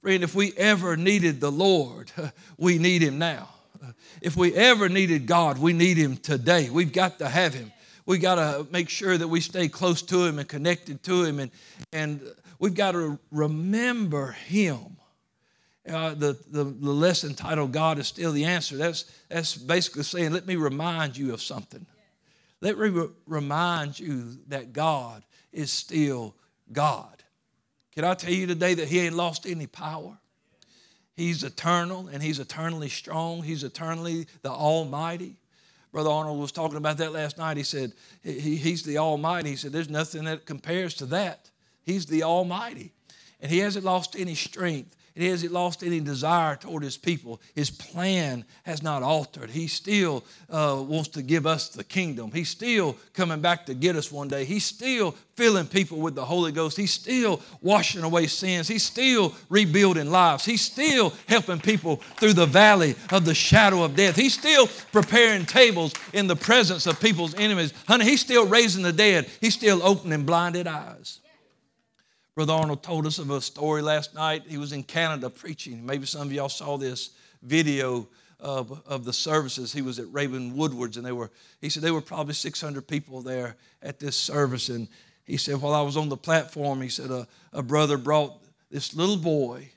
Friend, 0.01 0.23
if 0.23 0.33
we 0.33 0.53
ever 0.55 0.95
needed 0.95 1.41
the 1.41 1.51
Lord, 1.51 2.13
we 2.57 2.77
need 2.77 3.01
Him 3.01 3.19
now. 3.19 3.49
If 4.21 4.37
we 4.37 4.53
ever 4.55 4.87
needed 4.87 5.27
God, 5.27 5.57
we 5.57 5.73
need 5.73 5.97
Him 5.97 6.15
today. 6.15 6.69
We've 6.69 6.93
got 6.93 7.19
to 7.19 7.27
have 7.27 7.53
Him 7.53 7.73
we 8.09 8.17
got 8.17 8.35
to 8.35 8.65
make 8.71 8.89
sure 8.89 9.15
that 9.15 9.27
we 9.27 9.39
stay 9.39 9.67
close 9.67 10.01
to 10.01 10.25
Him 10.25 10.39
and 10.39 10.49
connected 10.49 11.03
to 11.03 11.23
Him, 11.23 11.37
and, 11.37 11.51
and 11.93 12.19
we've 12.57 12.73
got 12.73 12.93
to 12.93 13.19
remember 13.31 14.31
Him. 14.31 14.97
Uh, 15.87 16.15
the, 16.15 16.35
the, 16.49 16.63
the 16.63 16.91
lesson 16.91 17.35
titled 17.35 17.71
God 17.71 17.99
is 17.99 18.07
Still 18.07 18.31
the 18.31 18.45
Answer. 18.45 18.77
That's, 18.77 19.05
that's 19.29 19.55
basically 19.55 20.01
saying, 20.01 20.33
let 20.33 20.47
me 20.47 20.55
remind 20.55 21.17
you 21.17 21.35
of 21.35 21.41
something. 21.41 21.85
Let 22.61 22.79
me 22.79 22.89
re- 22.89 23.09
remind 23.27 23.99
you 23.99 24.39
that 24.47 24.73
God 24.73 25.23
is 25.53 25.71
still 25.71 26.33
God. 26.71 27.23
Can 27.93 28.05
I 28.05 28.15
tell 28.15 28.33
you 28.33 28.47
today 28.47 28.73
that 28.73 28.87
He 28.87 29.01
ain't 29.01 29.15
lost 29.15 29.45
any 29.45 29.67
power? 29.67 30.17
He's 31.15 31.43
eternal 31.43 32.07
and 32.07 32.23
He's 32.23 32.39
eternally 32.39 32.89
strong. 32.89 33.43
He's 33.43 33.63
eternally 33.63 34.25
the 34.41 34.49
Almighty. 34.49 35.35
Brother 35.91 36.09
Arnold 36.09 36.39
was 36.39 36.51
talking 36.51 36.77
about 36.77 36.97
that 36.97 37.13
last 37.13 37.37
night. 37.37 37.57
He 37.57 37.63
said, 37.63 37.93
he, 38.23 38.55
He's 38.55 38.83
the 38.83 38.97
Almighty. 38.97 39.49
He 39.49 39.55
said, 39.55 39.71
There's 39.71 39.89
nothing 39.89 40.25
that 40.25 40.45
compares 40.45 40.93
to 40.95 41.05
that. 41.07 41.49
He's 41.83 42.05
the 42.05 42.23
Almighty. 42.23 42.93
And 43.41 43.51
He 43.51 43.59
hasn't 43.59 43.85
lost 43.85 44.15
any 44.17 44.35
strength. 44.35 44.95
He 45.19 45.27
hasn't 45.27 45.51
lost 45.51 45.83
any 45.83 45.99
desire 45.99 46.55
toward 46.55 46.81
his 46.81 46.95
people. 46.95 47.41
His 47.53 47.69
plan 47.69 48.45
has 48.63 48.81
not 48.81 49.03
altered. 49.03 49.49
He 49.49 49.67
still 49.67 50.23
uh, 50.49 50.81
wants 50.87 51.09
to 51.09 51.21
give 51.21 51.45
us 51.45 51.67
the 51.67 51.83
kingdom. 51.83 52.31
He's 52.31 52.47
still 52.47 52.95
coming 53.13 53.41
back 53.41 53.65
to 53.65 53.73
get 53.73 53.97
us 53.97 54.13
one 54.13 54.29
day. 54.29 54.45
He's 54.45 54.65
still 54.65 55.13
filling 55.35 55.67
people 55.67 55.99
with 55.99 56.15
the 56.15 56.23
Holy 56.23 56.53
Ghost. 56.53 56.77
He's 56.77 56.93
still 56.93 57.41
washing 57.61 58.03
away 58.03 58.27
sins. 58.27 58.67
He's 58.67 58.83
still 58.83 59.35
rebuilding 59.49 60.09
lives. 60.09 60.45
He's 60.45 60.61
still 60.61 61.13
helping 61.27 61.59
people 61.59 61.97
through 62.17 62.33
the 62.33 62.45
valley 62.45 62.95
of 63.11 63.25
the 63.25 63.35
shadow 63.35 63.83
of 63.83 63.97
death. 63.97 64.15
He's 64.15 64.33
still 64.33 64.67
preparing 64.93 65.45
tables 65.45 65.93
in 66.13 66.27
the 66.27 66.35
presence 66.37 66.87
of 66.87 66.99
people's 67.01 67.35
enemies. 67.35 67.73
Honey, 67.87 68.05
he's 68.05 68.21
still 68.21 68.47
raising 68.47 68.83
the 68.83 68.93
dead. 68.93 69.29
He's 69.41 69.53
still 69.53 69.83
opening 69.83 70.23
blinded 70.23 70.65
eyes. 70.65 71.19
Brother 72.39 72.53
Arnold 72.53 72.83
told 72.83 73.05
us 73.05 73.19
of 73.19 73.31
a 73.31 73.41
story 73.41 73.81
last 73.81 74.15
night. 74.15 74.43
He 74.47 74.57
was 74.57 74.71
in 74.71 74.83
Canada 74.83 75.29
preaching. 75.29 75.85
Maybe 75.85 76.05
some 76.05 76.21
of 76.21 76.31
y'all 76.31 76.47
saw 76.47 76.77
this 76.77 77.09
video 77.43 78.07
of, 78.39 78.81
of 78.87 79.03
the 79.03 79.11
services. 79.11 79.73
He 79.73 79.81
was 79.81 79.99
at 79.99 80.05
Raven 80.13 80.55
Woodward's, 80.55 80.95
and 80.95 81.05
they 81.05 81.11
were, 81.11 81.31
he 81.59 81.67
said, 81.67 81.83
there 81.83 81.93
were 81.93 81.99
probably 81.99 82.33
600 82.33 82.87
people 82.87 83.21
there 83.21 83.57
at 83.83 83.99
this 83.99 84.15
service. 84.15 84.69
And 84.69 84.87
he 85.25 85.35
said, 85.35 85.61
while 85.61 85.73
I 85.73 85.81
was 85.81 85.97
on 85.97 86.07
the 86.07 86.15
platform, 86.15 86.81
he 86.81 86.87
said, 86.87 87.11
a, 87.11 87.27
a 87.51 87.61
brother 87.61 87.97
brought 87.97 88.41
this 88.71 88.95
little 88.95 89.17
boy 89.17 89.67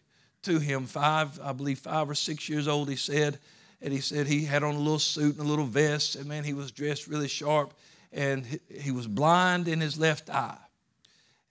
to 0.43 0.61
him, 0.61 0.87
five, 0.87 1.41
I 1.43 1.51
believe 1.51 1.81
five 1.81 2.09
or 2.09 2.15
six 2.15 2.49
years 2.49 2.69
old, 2.69 2.89
he 2.89 2.95
said. 2.95 3.41
And 3.81 3.93
he 3.93 3.99
said 3.99 4.29
he 4.29 4.45
had 4.45 4.63
on 4.63 4.77
a 4.77 4.79
little 4.79 5.01
suit 5.01 5.37
and 5.37 5.45
a 5.45 5.51
little 5.51 5.67
vest, 5.67 6.15
and 6.15 6.27
man, 6.27 6.45
he 6.45 6.55
was 6.55 6.71
dressed 6.71 7.09
really 7.09 7.27
sharp, 7.27 7.75
and 8.13 8.47
he, 8.47 8.61
he 8.83 8.91
was 8.93 9.09
blind 9.09 9.67
in 9.67 9.81
his 9.81 9.99
left 9.99 10.31
eye. 10.31 10.59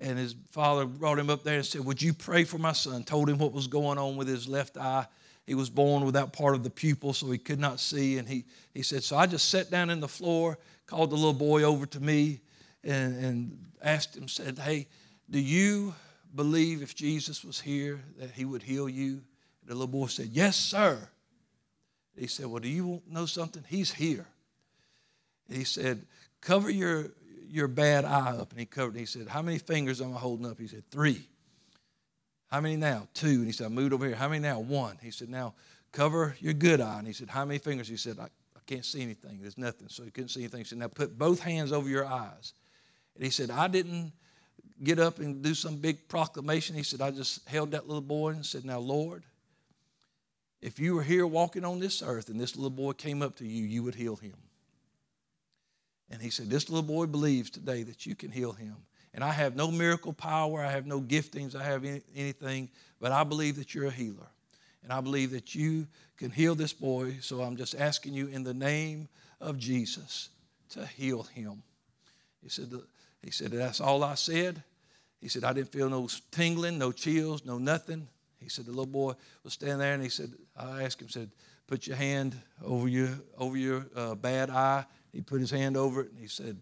And 0.01 0.17
his 0.17 0.36
father 0.50 0.86
brought 0.86 1.20
him 1.20 1.29
up 1.29 1.43
there 1.43 1.58
and 1.58 1.65
said, 1.65 1.86
Would 1.86 2.01
you 2.01 2.12
pray 2.12 2.43
for 2.43 2.58
my 2.58 2.74
son? 2.74 3.03
Told 3.03 3.29
him 3.29 3.38
what 3.38 3.53
was 3.53 3.67
going 3.67 4.00
on 4.00 4.17
with 4.17 4.27
his 4.27 4.48
left 4.48 4.75
eye. 4.75 5.05
He 5.46 5.53
was 5.53 5.70
born 5.70 6.03
without 6.03 6.34
part 6.34 6.55
of 6.55 6.63
the 6.63 6.72
pupil, 6.72 7.13
so 7.13 7.29
he 7.29 7.38
could 7.38 7.60
not 7.60 7.79
see. 7.79 8.17
And 8.17 8.27
he, 8.27 8.46
he 8.74 8.81
said, 8.81 9.03
So 9.03 9.15
I 9.15 9.27
just 9.27 9.50
sat 9.50 9.70
down 9.70 9.91
in 9.91 10.00
the 10.00 10.08
floor, 10.08 10.58
called 10.88 11.12
the 11.12 11.15
little 11.15 11.34
boy 11.34 11.62
over 11.63 11.86
to 11.86 12.00
me, 12.00 12.41
and, 12.84 13.24
and 13.24 13.65
asked 13.84 14.17
him, 14.17 14.27
said, 14.27 14.58
Hey, 14.58 14.88
do 15.29 15.39
you 15.39 15.93
believe 16.34 16.81
if 16.81 16.96
Jesus 16.96 17.46
was 17.46 17.62
here 17.62 18.01
that 18.17 18.31
he 18.31 18.43
would 18.43 18.63
heal 18.63 18.89
you? 18.89 19.22
And 19.62 19.67
the 19.67 19.75
little 19.75 19.88
boy 19.88 20.08
said, 20.08 20.29
Yes, 20.31 20.55
sir. 20.55 20.98
He 22.17 22.25
said, 22.25 22.48
Well, 22.48 22.60
do 22.60 22.70
you 22.70 23.03
know 23.08 23.27
something? 23.27 23.63
He's 23.67 23.93
here. 23.93 24.25
And 25.48 25.58
he 25.58 25.63
said, 25.63 26.08
Cover 26.41 26.72
your, 26.72 27.12
your 27.51 27.67
bad 27.67 28.05
eye 28.05 28.38
up. 28.38 28.51
And 28.51 28.60
he 28.60 28.65
covered 28.65 28.96
He 28.96 29.05
said, 29.05 29.27
How 29.27 29.41
many 29.41 29.58
fingers 29.58 30.01
am 30.01 30.15
I 30.15 30.20
holding 30.20 30.46
up? 30.46 30.60
He 30.60 30.67
said, 30.67 30.84
Three. 30.89 31.27
How 32.48 32.60
many 32.60 32.75
now? 32.75 33.08
Two. 33.13 33.27
And 33.27 33.46
he 33.46 33.51
said, 33.51 33.65
I 33.65 33.70
moved 33.70 33.93
over 33.93 34.05
here. 34.05 34.15
How 34.15 34.27
many 34.27 34.41
now? 34.41 34.60
One. 34.60 34.98
He 35.01 35.12
said, 35.12 35.29
Now 35.29 35.53
cover 35.91 36.36
your 36.39 36.53
good 36.53 36.81
eye. 36.81 36.98
And 36.98 37.08
he 37.08 37.13
said, 37.13 37.29
How 37.29 37.46
many 37.46 37.60
fingers? 37.60 37.88
He 37.88 37.98
said, 37.98 38.20
I, 38.20 38.25
I 38.25 38.60
can't 38.65 38.86
see 38.86 39.01
anything. 39.01 39.39
There's 39.41 39.58
nothing. 39.58 39.88
So 39.89 40.03
he 40.03 40.12
couldn't 40.12 40.29
see 40.29 40.41
anything. 40.41 40.60
He 40.60 40.65
said, 40.65 40.77
Now 40.79 40.88
put 40.88 41.17
both 41.17 41.39
hands 41.39 41.72
over 41.72 41.88
your 41.88 42.05
eyes. 42.05 42.53
And 43.15 43.24
he 43.24 43.29
said, 43.29 43.51
I 43.51 43.67
didn't 43.67 44.13
get 44.84 45.00
up 45.00 45.20
and 45.20 45.41
do 45.41 45.53
some 45.53 45.77
big 45.77 46.08
proclamation. 46.08 46.75
He 46.75 46.84
said, 46.84 47.01
I 47.01 47.12
just 47.12 47.48
held 47.48 47.72
that 47.72 47.88
little 47.88 48.01
boy 48.01 48.29
and 48.29 48.46
said, 48.46 48.65
Now, 48.65 48.79
Lord, 48.79 49.24
if 50.62 50.79
you 50.79 50.96
were 50.96 51.03
here 51.03 51.25
walking 51.25 51.65
on 51.65 51.79
this 51.79 52.01
earth 52.01 52.29
and 52.29 52.39
this 52.39 52.55
little 52.55 52.70
boy 52.70 52.93
came 52.93 53.22
up 53.22 53.36
to 53.38 53.46
you, 53.46 53.65
you 53.65 53.84
would 53.84 53.96
heal 53.96 54.15
him. 54.15 54.36
And 56.21 56.25
he 56.27 56.29
said, 56.29 56.51
This 56.51 56.69
little 56.69 56.83
boy 56.83 57.07
believes 57.07 57.49
today 57.49 57.81
that 57.81 58.05
you 58.05 58.13
can 58.13 58.29
heal 58.29 58.51
him. 58.51 58.75
And 59.15 59.23
I 59.23 59.31
have 59.31 59.55
no 59.55 59.71
miracle 59.71 60.13
power, 60.13 60.63
I 60.63 60.69
have 60.69 60.85
no 60.85 61.01
giftings, 61.01 61.55
I 61.55 61.63
have 61.63 61.83
any, 61.83 62.03
anything, 62.15 62.69
but 62.99 63.11
I 63.11 63.23
believe 63.23 63.55
that 63.55 63.73
you're 63.73 63.87
a 63.87 63.91
healer. 63.91 64.27
And 64.83 64.93
I 64.93 65.01
believe 65.01 65.31
that 65.31 65.55
you 65.55 65.87
can 66.17 66.29
heal 66.29 66.53
this 66.53 66.73
boy. 66.73 67.15
So 67.21 67.41
I'm 67.41 67.57
just 67.57 67.73
asking 67.73 68.13
you 68.13 68.27
in 68.27 68.43
the 68.43 68.53
name 68.53 69.07
of 69.39 69.57
Jesus 69.57 70.29
to 70.69 70.85
heal 70.85 71.23
him. 71.23 71.63
He 72.43 72.49
said, 72.49 72.71
he 73.23 73.31
said, 73.31 73.49
That's 73.49 73.81
all 73.81 74.03
I 74.03 74.13
said. 74.13 74.61
He 75.21 75.27
said, 75.27 75.43
I 75.43 75.53
didn't 75.53 75.71
feel 75.71 75.89
no 75.89 76.07
tingling, 76.29 76.77
no 76.77 76.91
chills, 76.91 77.45
no 77.45 77.57
nothing. 77.57 78.07
He 78.39 78.47
said, 78.47 78.65
The 78.65 78.71
little 78.71 78.85
boy 78.85 79.13
was 79.43 79.53
standing 79.53 79.79
there 79.79 79.95
and 79.95 80.03
he 80.03 80.09
said, 80.09 80.33
I 80.55 80.83
asked 80.83 81.01
him, 81.01 81.09
said, 81.09 81.31
Put 81.65 81.87
your 81.87 81.95
hand 81.95 82.39
over 82.63 82.87
your, 82.87 83.09
over 83.39 83.57
your 83.57 83.87
uh, 83.95 84.13
bad 84.13 84.51
eye. 84.51 84.85
He 85.11 85.21
put 85.21 85.41
his 85.41 85.51
hand 85.51 85.77
over 85.77 86.01
it 86.01 86.11
and 86.11 86.19
he 86.19 86.27
said, 86.27 86.57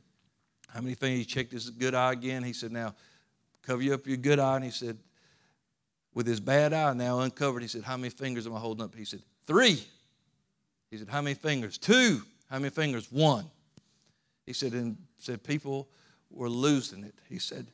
How 0.69 0.81
many 0.81 0.95
fingers? 0.95 1.19
He 1.19 1.25
checked 1.25 1.51
his 1.51 1.69
good 1.69 1.93
eye 1.93 2.13
again. 2.13 2.43
He 2.43 2.53
said, 2.53 2.71
Now 2.71 2.95
cover 3.61 3.81
you 3.81 3.93
up 3.93 4.07
your 4.07 4.17
good 4.17 4.39
eye. 4.39 4.55
And 4.55 4.65
he 4.65 4.71
said, 4.71 4.97
With 6.13 6.27
his 6.27 6.39
bad 6.39 6.73
eye 6.73 6.93
now 6.93 7.19
uncovered, 7.19 7.61
he 7.61 7.67
said, 7.67 7.83
How 7.83 7.97
many 7.97 8.09
fingers 8.09 8.47
am 8.47 8.55
I 8.55 8.59
holding 8.59 8.83
up? 8.83 8.95
He 8.95 9.05
said, 9.05 9.21
Three. 9.45 9.83
He 10.89 10.97
said, 10.97 11.07
How 11.09 11.21
many 11.21 11.35
fingers? 11.35 11.77
Two. 11.77 12.21
How 12.49 12.57
many 12.57 12.71
fingers? 12.71 13.11
One. 13.11 13.45
He 14.45 14.53
said, 14.53 14.73
And 14.73 14.97
said, 15.19 15.43
People 15.43 15.87
were 16.31 16.49
losing 16.49 17.03
it. 17.03 17.13
He 17.29 17.39
said, 17.39 17.67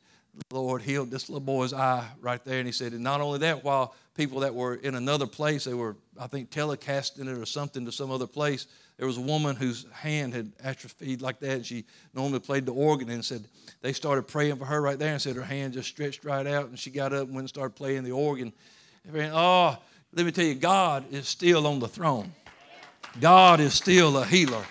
the 0.49 0.59
Lord 0.59 0.81
healed 0.81 1.11
this 1.11 1.29
little 1.29 1.39
boy's 1.39 1.73
eye 1.73 2.07
right 2.21 2.43
there. 2.43 2.59
And 2.59 2.67
he 2.67 2.71
said, 2.71 2.93
and 2.93 3.03
not 3.03 3.21
only 3.21 3.39
that, 3.39 3.63
while 3.63 3.95
people 4.15 4.41
that 4.41 4.53
were 4.53 4.75
in 4.75 4.95
another 4.95 5.27
place, 5.27 5.63
they 5.63 5.73
were, 5.73 5.95
I 6.19 6.27
think, 6.27 6.49
telecasting 6.49 7.27
it 7.27 7.37
or 7.37 7.45
something 7.45 7.85
to 7.85 7.91
some 7.91 8.11
other 8.11 8.27
place, 8.27 8.67
there 8.97 9.07
was 9.07 9.17
a 9.17 9.21
woman 9.21 9.55
whose 9.55 9.85
hand 9.91 10.33
had 10.33 10.51
atrophied 10.63 11.21
like 11.21 11.39
that. 11.39 11.51
And 11.51 11.65
she 11.65 11.85
normally 12.13 12.39
played 12.39 12.65
the 12.65 12.73
organ 12.73 13.09
and 13.09 13.23
said, 13.23 13.45
they 13.81 13.93
started 13.93 14.23
praying 14.23 14.57
for 14.57 14.65
her 14.65 14.81
right 14.81 14.99
there 14.99 15.13
and 15.13 15.21
said 15.21 15.35
her 15.35 15.43
hand 15.43 15.73
just 15.73 15.89
stretched 15.89 16.23
right 16.23 16.47
out. 16.47 16.69
And 16.69 16.77
she 16.79 16.89
got 16.89 17.13
up 17.13 17.27
and 17.27 17.35
went 17.35 17.43
and 17.43 17.49
started 17.49 17.75
playing 17.75 18.03
the 18.03 18.11
organ. 18.11 18.53
And, 19.13 19.31
oh, 19.33 19.77
let 20.13 20.25
me 20.25 20.31
tell 20.31 20.45
you, 20.45 20.55
God 20.55 21.05
is 21.11 21.27
still 21.27 21.67
on 21.67 21.79
the 21.79 21.87
throne. 21.87 22.33
God 23.19 23.59
is 23.59 23.73
still 23.73 24.17
a 24.17 24.25
healer. 24.25 24.63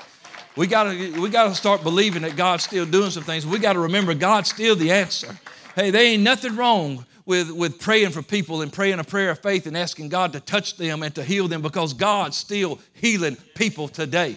We 0.57 0.67
got 0.69 0.85
to 0.85 1.21
we 1.21 1.29
got 1.31 1.49
to 1.49 1.55
start 1.55 1.83
believing 1.83 2.23
that 2.23 2.37
God's 2.37 2.65
still 2.65 2.87
doing 2.87 3.11
some 3.11 3.25
things. 3.25 3.47
We 3.47 3.59
got 3.59 3.73
to 3.73 3.81
remember 3.81 4.15
God's 4.15 4.51
still 4.51 4.77
the 4.77 4.93
answer. 4.93 5.37
Hey, 5.75 5.91
there 5.91 6.03
ain't 6.03 6.23
nothing 6.23 6.55
wrong 6.55 7.05
with, 7.27 7.51
with 7.51 7.81
praying 7.81 8.11
for 8.11 8.23
people 8.23 8.63
and 8.63 8.73
praying 8.73 8.99
a 8.99 9.05
prayer 9.05 9.31
of 9.31 9.41
faith 9.41 9.67
and 9.67 9.77
asking 9.77 10.11
God 10.11 10.33
to 10.35 10.41
touch 10.41 10.77
them 10.77 11.03
and 11.03 11.15
to 11.15 11.25
heal 11.25 11.49
them 11.49 11.63
because 11.63 11.93
God's 11.93 12.37
still 12.37 12.79
healing 12.93 13.37
people 13.55 13.89
today. 13.89 14.37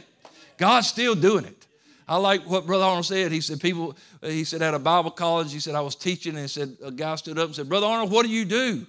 God's 0.58 0.88
still 0.88 1.14
doing 1.14 1.46
it. 1.46 1.68
I 2.08 2.18
like 2.18 2.42
what 2.44 2.66
Brother 2.66 2.86
Arnold 2.86 3.06
said. 3.06 3.32
He 3.32 3.42
said, 3.42 3.60
people, 3.60 3.96
he 4.22 4.46
said, 4.46 4.62
at 4.62 4.74
a 4.74 4.80
Bible 4.80 5.12
college, 5.12 5.52
he 5.52 5.60
said, 5.60 5.76
I 5.76 5.82
was 5.82 5.96
teaching 5.96 6.34
and 6.34 6.42
he 6.42 6.48
said, 6.48 6.78
a 6.84 6.90
guy 6.90 7.16
stood 7.16 7.38
up 7.38 7.48
and 7.48 7.56
said, 7.56 7.68
Brother 7.68 7.86
Arnold, 7.86 8.12
what 8.12 8.26
do 8.26 8.32
you 8.32 8.46
do 8.46 8.88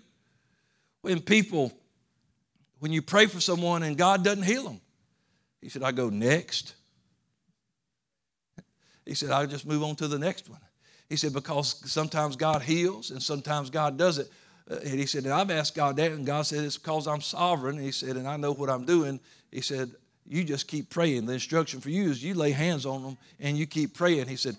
when 1.02 1.20
people, 1.20 1.72
when 2.78 2.92
you 2.92 3.02
pray 3.02 3.26
for 3.26 3.40
someone 3.40 3.82
and 3.82 3.96
God 3.98 4.22
doesn't 4.22 4.44
heal 4.44 4.62
them? 4.62 4.80
He 5.60 5.68
said, 5.68 5.82
I 5.82 5.90
go 5.90 6.08
next. 6.08 6.74
He 9.08 9.14
said, 9.14 9.30
I'll 9.30 9.46
just 9.46 9.66
move 9.66 9.82
on 9.82 9.96
to 9.96 10.06
the 10.06 10.18
next 10.18 10.50
one. 10.50 10.60
He 11.08 11.16
said, 11.16 11.32
because 11.32 11.90
sometimes 11.90 12.36
God 12.36 12.60
heals 12.60 13.10
and 13.10 13.22
sometimes 13.22 13.70
God 13.70 13.96
does 13.96 14.18
it. 14.18 14.30
Uh, 14.70 14.76
and 14.84 15.00
he 15.00 15.06
said, 15.06 15.24
and 15.24 15.32
I've 15.32 15.50
asked 15.50 15.74
God 15.74 15.96
that, 15.96 16.12
and 16.12 16.26
God 16.26 16.42
said, 16.42 16.62
it's 16.62 16.76
because 16.76 17.08
I'm 17.08 17.22
sovereign. 17.22 17.76
And 17.76 17.84
he 17.84 17.90
said, 17.90 18.16
and 18.16 18.28
I 18.28 18.36
know 18.36 18.52
what 18.52 18.68
I'm 18.68 18.84
doing. 18.84 19.18
He 19.50 19.62
said, 19.62 19.90
you 20.26 20.44
just 20.44 20.68
keep 20.68 20.90
praying. 20.90 21.24
The 21.24 21.32
instruction 21.32 21.80
for 21.80 21.88
you 21.88 22.10
is 22.10 22.22
you 22.22 22.34
lay 22.34 22.50
hands 22.50 22.84
on 22.84 23.02
them 23.02 23.16
and 23.40 23.56
you 23.56 23.66
keep 23.66 23.94
praying. 23.94 24.28
He 24.28 24.36
said, 24.36 24.56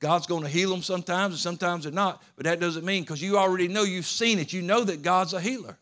God's 0.00 0.26
going 0.26 0.42
to 0.42 0.48
heal 0.48 0.70
them 0.70 0.82
sometimes 0.82 1.34
and 1.34 1.40
sometimes 1.40 1.84
they're 1.84 1.92
not, 1.92 2.24
but 2.34 2.44
that 2.44 2.58
doesn't 2.58 2.84
mean 2.84 3.04
because 3.04 3.22
you 3.22 3.38
already 3.38 3.68
know 3.68 3.84
you've 3.84 4.06
seen 4.06 4.40
it. 4.40 4.52
You 4.52 4.62
know 4.62 4.82
that 4.82 5.02
God's 5.02 5.32
a 5.32 5.40
healer. 5.40 5.78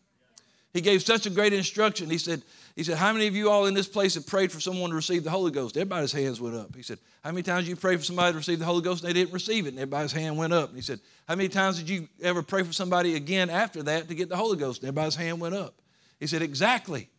He 0.73 0.81
gave 0.81 1.01
such 1.01 1.25
a 1.25 1.31
great 1.31 1.53
instruction. 1.53 2.09
He 2.09 2.19
said, 2.19 2.43
he 2.75 2.83
said, 2.83 2.97
How 2.97 3.11
many 3.11 3.27
of 3.27 3.35
you 3.35 3.49
all 3.49 3.65
in 3.65 3.73
this 3.73 3.87
place 3.87 4.15
have 4.15 4.25
prayed 4.25 4.51
for 4.51 4.59
someone 4.59 4.89
to 4.91 4.95
receive 4.95 5.23
the 5.23 5.29
Holy 5.29 5.51
Ghost? 5.51 5.75
Everybody's 5.75 6.11
hands 6.11 6.39
went 6.39 6.55
up. 6.55 6.75
He 6.75 6.83
said, 6.83 6.99
How 7.23 7.31
many 7.31 7.43
times 7.43 7.67
you 7.67 7.75
prayed 7.75 7.99
for 7.99 8.05
somebody 8.05 8.31
to 8.31 8.37
receive 8.37 8.59
the 8.59 8.65
Holy 8.65 8.81
Ghost 8.81 9.03
and 9.03 9.09
they 9.09 9.19
didn't 9.19 9.33
receive 9.33 9.65
it? 9.65 9.69
And 9.69 9.79
everybody's 9.79 10.11
hand 10.11 10.37
went 10.37 10.53
up. 10.53 10.73
He 10.73 10.81
said, 10.81 10.99
How 11.27 11.35
many 11.35 11.49
times 11.49 11.77
did 11.77 11.89
you 11.89 12.07
ever 12.21 12.41
pray 12.41 12.63
for 12.63 12.73
somebody 12.73 13.15
again 13.15 13.49
after 13.49 13.83
that 13.83 14.07
to 14.07 14.15
get 14.15 14.29
the 14.29 14.37
Holy 14.37 14.57
Ghost? 14.57 14.81
And 14.81 14.87
everybody's 14.87 15.15
hand 15.15 15.39
went 15.39 15.55
up. 15.55 15.75
He 16.19 16.27
said, 16.27 16.41
Exactly. 16.41 17.09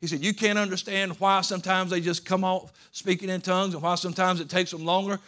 He 0.00 0.06
said, 0.06 0.24
You 0.24 0.34
can't 0.34 0.58
understand 0.58 1.18
why 1.20 1.40
sometimes 1.42 1.90
they 1.90 2.00
just 2.00 2.24
come 2.24 2.42
off 2.42 2.72
speaking 2.92 3.28
in 3.28 3.40
tongues 3.40 3.74
and 3.74 3.82
why 3.82 3.94
sometimes 3.94 4.40
it 4.40 4.48
takes 4.48 4.70
them 4.70 4.84
longer. 4.84 5.20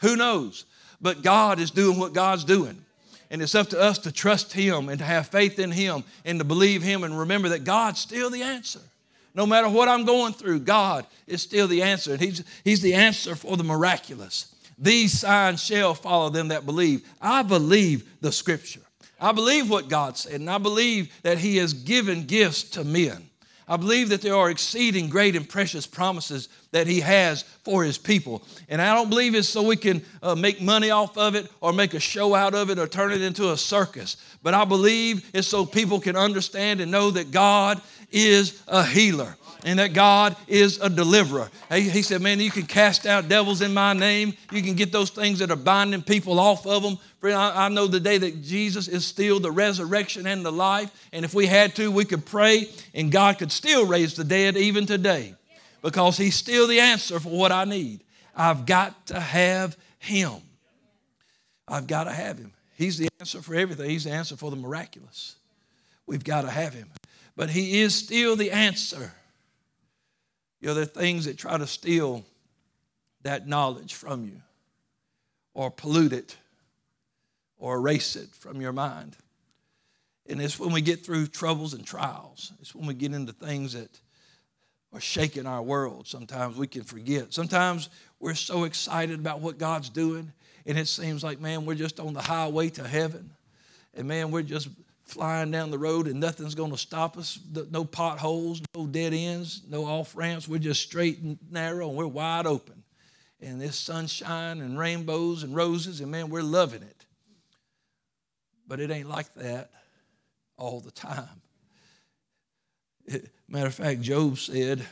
Who 0.00 0.16
knows? 0.16 0.66
But 1.00 1.22
God 1.22 1.58
is 1.58 1.70
doing 1.70 1.98
what 1.98 2.12
God's 2.12 2.44
doing. 2.44 2.84
And 3.30 3.40
it's 3.40 3.54
up 3.54 3.68
to 3.70 3.80
us 3.80 3.98
to 4.00 4.12
trust 4.12 4.52
Him 4.52 4.90
and 4.90 4.98
to 4.98 5.04
have 5.04 5.28
faith 5.28 5.58
in 5.58 5.70
Him 5.70 6.04
and 6.24 6.38
to 6.38 6.44
believe 6.44 6.82
Him 6.82 7.02
and 7.02 7.18
remember 7.18 7.48
that 7.48 7.64
God's 7.64 7.98
still 7.98 8.28
the 8.28 8.42
answer. 8.42 8.80
No 9.34 9.46
matter 9.46 9.68
what 9.68 9.88
I'm 9.88 10.04
going 10.04 10.32
through, 10.32 10.60
God 10.60 11.06
is 11.26 11.42
still 11.42 11.66
the 11.66 11.82
answer. 11.82 12.12
And 12.12 12.20
He's, 12.20 12.44
he's 12.64 12.82
the 12.82 12.94
answer 12.94 13.34
for 13.34 13.56
the 13.56 13.64
miraculous. 13.64 14.54
These 14.78 15.18
signs 15.18 15.64
shall 15.64 15.94
follow 15.94 16.28
them 16.28 16.48
that 16.48 16.66
believe. 16.66 17.08
I 17.20 17.42
believe 17.42 18.08
the 18.20 18.32
scripture. 18.32 18.80
I 19.20 19.32
believe 19.32 19.70
what 19.70 19.88
God 19.88 20.16
said, 20.16 20.40
and 20.40 20.50
I 20.50 20.58
believe 20.58 21.12
that 21.22 21.38
He 21.38 21.58
has 21.58 21.72
given 21.72 22.24
gifts 22.24 22.64
to 22.70 22.84
men. 22.84 23.28
I 23.68 23.76
believe 23.76 24.08
that 24.08 24.20
there 24.20 24.34
are 24.34 24.50
exceeding 24.50 25.08
great 25.08 25.36
and 25.36 25.48
precious 25.48 25.86
promises 25.86 26.48
that 26.72 26.88
He 26.88 27.00
has 27.00 27.42
for 27.64 27.84
His 27.84 27.96
people. 27.96 28.42
And 28.68 28.82
I 28.82 28.94
don't 28.94 29.08
believe 29.08 29.36
it's 29.36 29.48
so 29.48 29.62
we 29.62 29.76
can 29.76 30.02
uh, 30.22 30.34
make 30.34 30.60
money 30.60 30.90
off 30.90 31.16
of 31.16 31.36
it 31.36 31.48
or 31.60 31.72
make 31.72 31.94
a 31.94 32.00
show 32.00 32.34
out 32.34 32.54
of 32.54 32.68
it 32.70 32.78
or 32.78 32.88
turn 32.88 33.12
it 33.12 33.22
into 33.22 33.52
a 33.52 33.56
circus. 33.56 34.16
But 34.42 34.54
I 34.54 34.64
believe 34.64 35.30
it's 35.32 35.46
so 35.46 35.64
people 35.64 36.00
can 36.00 36.16
understand 36.16 36.80
and 36.80 36.90
know 36.90 37.12
that 37.12 37.30
God 37.30 37.80
is 38.12 38.62
a 38.68 38.84
healer 38.84 39.36
and 39.64 39.78
that 39.78 39.92
God 39.92 40.36
is 40.48 40.80
a 40.80 40.90
deliverer. 40.90 41.48
He, 41.70 41.88
he, 41.88 42.02
said, 42.02 42.20
Man, 42.20 42.40
you 42.40 42.50
can 42.50 42.66
cast 42.66 43.06
out 43.06 43.28
devils 43.28 43.62
in 43.62 43.72
my 43.72 43.92
name. 43.92 44.34
You 44.50 44.62
can 44.62 44.74
get 44.74 44.92
those 44.92 45.10
things 45.10 45.38
that 45.38 45.50
are 45.50 45.56
binding 45.56 46.02
people 46.02 46.40
off 46.40 46.66
of 46.66 46.82
them. 46.82 46.98
Friend, 47.20 47.36
I, 47.36 47.66
I 47.66 47.68
know 47.68 47.86
the 47.86 48.00
day 48.00 48.18
that 48.18 48.42
Jesus 48.42 48.88
is 48.88 49.06
still 49.06 49.40
the 49.40 49.50
resurrection 49.50 50.26
and 50.26 50.44
the 50.44 50.52
life. 50.52 51.08
And 51.12 51.24
if 51.24 51.34
we 51.34 51.46
had 51.46 51.76
to, 51.76 51.90
we 51.90 52.04
could 52.04 52.26
pray 52.26 52.68
and 52.94 53.12
God 53.12 53.38
could 53.38 53.52
still 53.52 53.86
raise 53.86 54.14
the 54.14 54.24
dead 54.24 54.56
even 54.56 54.86
today 54.86 55.34
because 55.82 56.16
He's 56.16 56.34
still 56.34 56.66
the 56.66 56.80
answer 56.80 57.20
for 57.20 57.30
what 57.30 57.52
I 57.52 57.64
need. 57.64 58.02
I've 58.34 58.66
got 58.66 59.06
to 59.08 59.20
have 59.20 59.76
Him. 59.98 60.32
I've 61.68 61.86
got 61.86 62.04
to 62.04 62.12
have 62.12 62.38
Him. 62.38 62.52
He's 62.76 62.98
the 62.98 63.08
answer 63.20 63.42
for 63.42 63.54
everything, 63.54 63.88
He's 63.88 64.04
the 64.04 64.10
answer 64.10 64.36
for 64.36 64.50
the 64.50 64.56
miraculous. 64.56 65.36
We've 66.06 66.24
got 66.24 66.42
to 66.42 66.50
have 66.50 66.74
Him. 66.74 66.88
But 67.36 67.50
He 67.50 67.80
is 67.80 67.94
still 67.94 68.36
the 68.36 68.50
answer. 68.50 69.12
You 70.60 70.68
know, 70.68 70.74
there 70.74 70.84
are 70.84 70.86
things 70.86 71.24
that 71.24 71.38
try 71.38 71.58
to 71.58 71.66
steal 71.66 72.24
that 73.22 73.48
knowledge 73.48 73.94
from 73.94 74.24
you 74.24 74.40
or 75.54 75.70
pollute 75.70 76.12
it. 76.12 76.36
or 77.62 77.76
erase 77.76 78.16
it 78.16 78.34
from 78.34 78.60
your 78.60 78.72
mind. 78.72 79.16
And 80.26 80.42
it's 80.42 80.58
when 80.58 80.72
we 80.72 80.80
get 80.82 81.06
through 81.06 81.28
troubles 81.28 81.74
and 81.74 81.86
trials, 81.86 82.52
it's 82.60 82.74
when 82.74 82.86
we 82.86 82.94
get 82.94 83.12
into 83.12 83.32
things 83.32 83.74
that 83.74 83.88
are 84.92 85.00
shaking 85.00 85.46
our 85.46 85.62
world. 85.62 86.08
Sometimes 86.08 86.56
we 86.56 86.66
can 86.66 86.82
forget. 86.82 87.32
Sometimes 87.32 87.88
we're 88.18 88.34
so 88.34 88.64
excited 88.64 89.18
about 89.20 89.40
what 89.40 89.58
God's 89.58 89.90
doing, 89.90 90.32
and 90.66 90.76
it 90.76 90.88
seems 90.88 91.22
like, 91.22 91.40
man, 91.40 91.64
we're 91.64 91.76
just 91.76 92.00
on 92.00 92.14
the 92.14 92.20
highway 92.20 92.68
to 92.70 92.86
heaven. 92.86 93.30
And 93.94 94.08
man, 94.08 94.32
we're 94.32 94.42
just 94.42 94.68
flying 95.12 95.50
down 95.50 95.70
the 95.70 95.78
road 95.78 96.06
and 96.06 96.18
nothing's 96.18 96.54
going 96.54 96.70
to 96.70 96.78
stop 96.78 97.18
us. 97.18 97.38
No 97.70 97.84
potholes, 97.84 98.62
no 98.74 98.86
dead 98.86 99.12
ends, 99.12 99.62
no 99.68 99.84
off 99.84 100.16
ramps. 100.16 100.48
We're 100.48 100.58
just 100.58 100.82
straight 100.82 101.20
and 101.20 101.38
narrow 101.50 101.88
and 101.88 101.96
we're 101.96 102.06
wide 102.06 102.46
open. 102.46 102.82
And 103.40 103.60
this 103.60 103.76
sunshine 103.76 104.60
and 104.60 104.78
rainbows 104.78 105.42
and 105.42 105.54
roses, 105.54 106.00
and 106.00 106.10
man, 106.10 106.30
we're 106.30 106.42
loving 106.42 106.82
it. 106.82 107.04
But 108.66 108.80
it 108.80 108.90
ain't 108.90 109.08
like 109.08 109.32
that 109.34 109.70
all 110.56 110.80
the 110.80 110.92
time. 110.92 111.42
It, 113.04 113.28
matter 113.48 113.66
of 113.66 113.74
fact, 113.74 114.00
Job 114.00 114.38
said, 114.38 114.86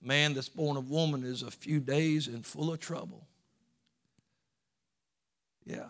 Man 0.00 0.34
that's 0.34 0.48
born 0.48 0.76
of 0.76 0.90
woman 0.90 1.24
is 1.24 1.42
a 1.42 1.50
few 1.50 1.80
days 1.80 2.28
and 2.28 2.46
full 2.46 2.72
of 2.72 2.78
trouble. 2.78 3.26
Yeah. 5.64 5.86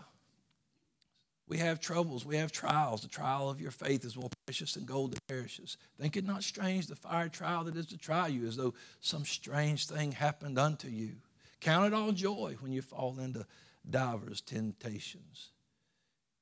We 1.48 1.56
have 1.58 1.80
troubles, 1.80 2.26
we 2.26 2.36
have 2.36 2.52
trials. 2.52 3.00
The 3.00 3.08
trial 3.08 3.48
of 3.48 3.60
your 3.60 3.70
faith 3.70 4.04
is 4.04 4.16
more 4.16 4.28
precious 4.46 4.74
than 4.74 4.84
gold 4.84 5.12
that 5.12 5.26
perishes. 5.26 5.78
Think 5.98 6.16
it 6.16 6.26
not 6.26 6.44
strange 6.44 6.86
the 6.86 6.94
fire 6.94 7.30
trial 7.30 7.64
that 7.64 7.76
is 7.76 7.86
to 7.86 7.96
try 7.96 8.28
you, 8.28 8.46
as 8.46 8.56
though 8.56 8.74
some 9.00 9.24
strange 9.24 9.86
thing 9.86 10.12
happened 10.12 10.58
unto 10.58 10.88
you. 10.88 11.12
Count 11.60 11.86
it 11.86 11.94
all 11.94 12.12
joy 12.12 12.56
when 12.60 12.72
you 12.72 12.82
fall 12.82 13.18
into 13.18 13.46
divers 13.88 14.42
temptations. 14.42 15.48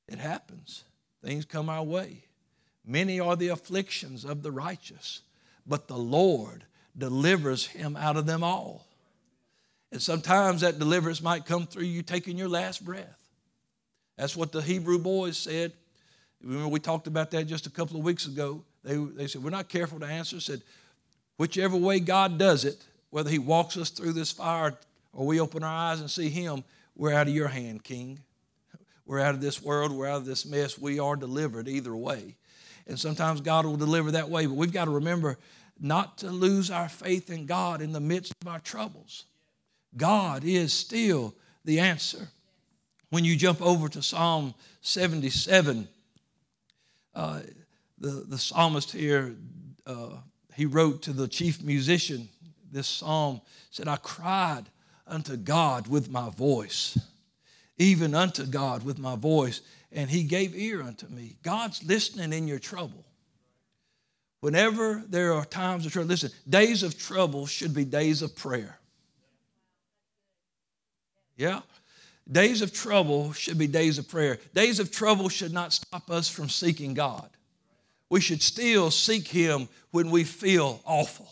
It 0.09 0.19
happens. 0.19 0.83
Things 1.23 1.45
come 1.45 1.69
our 1.69 1.85
way. 1.85 2.25
Many 2.85 3.21
are 3.21 3.37
the 3.37 3.49
afflictions 3.49 4.25
of 4.25 4.43
the 4.43 4.53
righteous, 4.53 5.23
but 5.67 5.87
the 5.87 5.97
Lord 5.97 6.65
delivers 6.99 7.67
him 7.67 7.97
out 7.97 8.17
of 8.17 8.27
them 8.27 8.43
all. 8.43 8.87
And 9.93 10.03
sometimes 10.03 10.63
that 10.63 10.81
deliverance 10.81 11.23
might 11.23 11.47
come 11.47 11.67
through 11.67 11.85
you 11.85 12.03
taking 12.03 12.37
your 12.37 12.49
last 12.49 12.85
breath. 12.85 13.26
That's 14.17 14.37
what 14.37 14.53
the 14.53 14.63
Hebrew 14.63 14.99
boys 14.99 15.37
said. 15.37 15.73
Remember, 16.43 16.69
we 16.69 16.81
talked 16.81 17.07
about 17.07 17.31
that 17.33 17.45
just 17.45 17.67
a 17.67 17.71
couple 17.71 17.97
of 17.97 18.05
weeks 18.05 18.27
ago. 18.27 18.63
They, 18.85 18.97
they 18.97 19.27
said, 19.27 19.43
We're 19.43 19.51
not 19.51 19.69
careful 19.69 20.01
to 20.01 20.07
answer. 20.07 20.41
Said, 20.41 20.63
Whichever 21.37 21.77
way 21.77 22.01
God 22.01 22.39
does 22.39 22.65
it, 22.65 22.83
whether 23.11 23.31
He 23.31 23.39
walks 23.39 23.77
us 23.77 23.91
through 23.91 24.13
this 24.13 24.33
fire 24.33 24.75
or 25.13 25.27
we 25.27 25.41
open 25.41 25.63
our 25.63 25.93
eyes 25.93 26.01
and 26.01 26.11
see 26.11 26.29
Him, 26.29 26.65
we're 26.95 27.13
out 27.13 27.29
of 27.29 27.35
your 27.35 27.49
hand, 27.49 27.85
King. 27.85 28.21
We're 29.05 29.21
out 29.21 29.35
of 29.35 29.41
this 29.41 29.63
world, 29.63 29.93
we're 29.93 30.09
out 30.09 30.17
of 30.17 30.27
this 30.27 30.45
mess. 30.45 30.79
We 30.79 30.99
are 30.99 31.15
delivered 31.15 31.69
either 31.69 31.95
way. 31.95 32.37
And 32.89 32.99
sometimes 32.99 33.41
God 33.41 33.65
will 33.65 33.77
deliver 33.77 34.13
that 34.13 34.29
way, 34.29 34.47
but 34.47 34.55
we've 34.55 34.73
got 34.73 34.87
to 34.87 34.91
remember 34.91 35.39
not 35.79 36.19
to 36.19 36.31
lose 36.31 36.71
our 36.71 36.89
faith 36.89 37.31
in 37.31 37.47
God 37.47 37.83
in 37.83 37.93
the 37.93 38.01
midst 38.01 38.33
of 38.43 38.49
our 38.49 38.61
troubles. 38.61 39.25
God 39.97 40.45
is 40.45 40.73
still 40.73 41.35
the 41.65 41.81
answer. 41.81 42.29
When 43.11 43.25
you 43.25 43.37
jump 43.37 43.63
over 43.63 43.89
to 43.89 44.03
Psalm 44.03 44.55
77, 44.81 45.89
uh, 47.15 47.41
the, 47.99 48.25
the 48.29 48.39
psalmist 48.39 48.93
here, 48.93 49.35
uh, 49.87 50.11
he 50.55 50.67
wrote 50.67 51.03
to 51.03 51.13
the 51.13 51.29
chief 51.29 51.63
musician 51.63 52.29
this 52.73 52.89
psalm, 52.89 53.41
said, 53.71 53.89
I 53.89 53.97
cried 53.97 54.65
unto 55.07 55.37
God 55.37 55.89
with 55.89 56.11
my 56.11 56.31
voice, 56.31 56.99
even 57.79 58.15
unto 58.15 58.45
God 58.45 58.85
with 58.85 58.99
my 58.99 59.17
voice, 59.17 59.61
and 59.93 60.11
he 60.11 60.25
gave 60.25 60.55
ear 60.55 60.83
unto 60.83 61.07
me. 61.07 61.37
God's 61.43 61.83
listening 61.85 62.33
in 62.33 62.49
your 62.49 62.59
trouble. 62.59 63.05
Whenever 64.41 65.03
there 65.09 65.33
are 65.33 65.45
times 65.45 65.87
of 65.87 65.93
trouble, 65.93 66.09
listen, 66.09 66.31
days 66.49 66.83
of 66.83 66.99
trouble 66.99 67.47
should 67.47 67.75
be 67.75 67.85
days 67.85 68.23
of 68.23 68.37
prayer. 68.37 68.79
Yeah? 71.37 71.61
Days 72.31 72.61
of 72.61 72.73
trouble 72.73 73.33
should 73.33 73.57
be 73.57 73.67
days 73.67 73.99
of 73.99 74.09
prayer. 74.09 74.39
Days 74.53 74.81
of 74.81 74.91
trouble 74.91 75.29
should 75.29 75.53
not 75.53 75.73
stop 75.73 76.11
us 76.11 76.29
from 76.29 76.49
seeking 76.49 76.95
God. 76.95 77.29
We 78.11 78.21
should 78.21 78.43
still 78.43 78.91
seek 78.91 79.29
Him 79.29 79.69
when 79.91 80.11
we 80.11 80.25
feel 80.25 80.81
awful, 80.85 81.29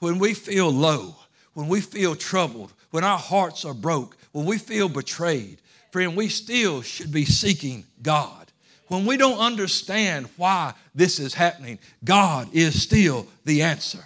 when 0.00 0.18
we 0.18 0.34
feel 0.34 0.70
low, 0.70 1.16
when 1.54 1.68
we 1.68 1.80
feel 1.80 2.14
troubled, 2.14 2.72
when 2.90 3.04
our 3.04 3.18
hearts 3.18 3.64
are 3.64 3.74
broke, 3.74 4.16
when 4.32 4.44
we 4.44 4.58
feel 4.58 4.88
betrayed. 4.88 5.60
Friend, 5.90 6.16
we 6.16 6.28
still 6.28 6.82
should 6.82 7.12
be 7.12 7.24
seeking 7.24 7.84
God. 8.02 8.50
When 8.88 9.06
we 9.06 9.16
don't 9.16 9.38
understand 9.38 10.28
why 10.36 10.74
this 10.94 11.18
is 11.18 11.34
happening, 11.34 11.78
God 12.04 12.48
is 12.52 12.82
still 12.82 13.26
the 13.44 13.62
answer. 13.62 14.04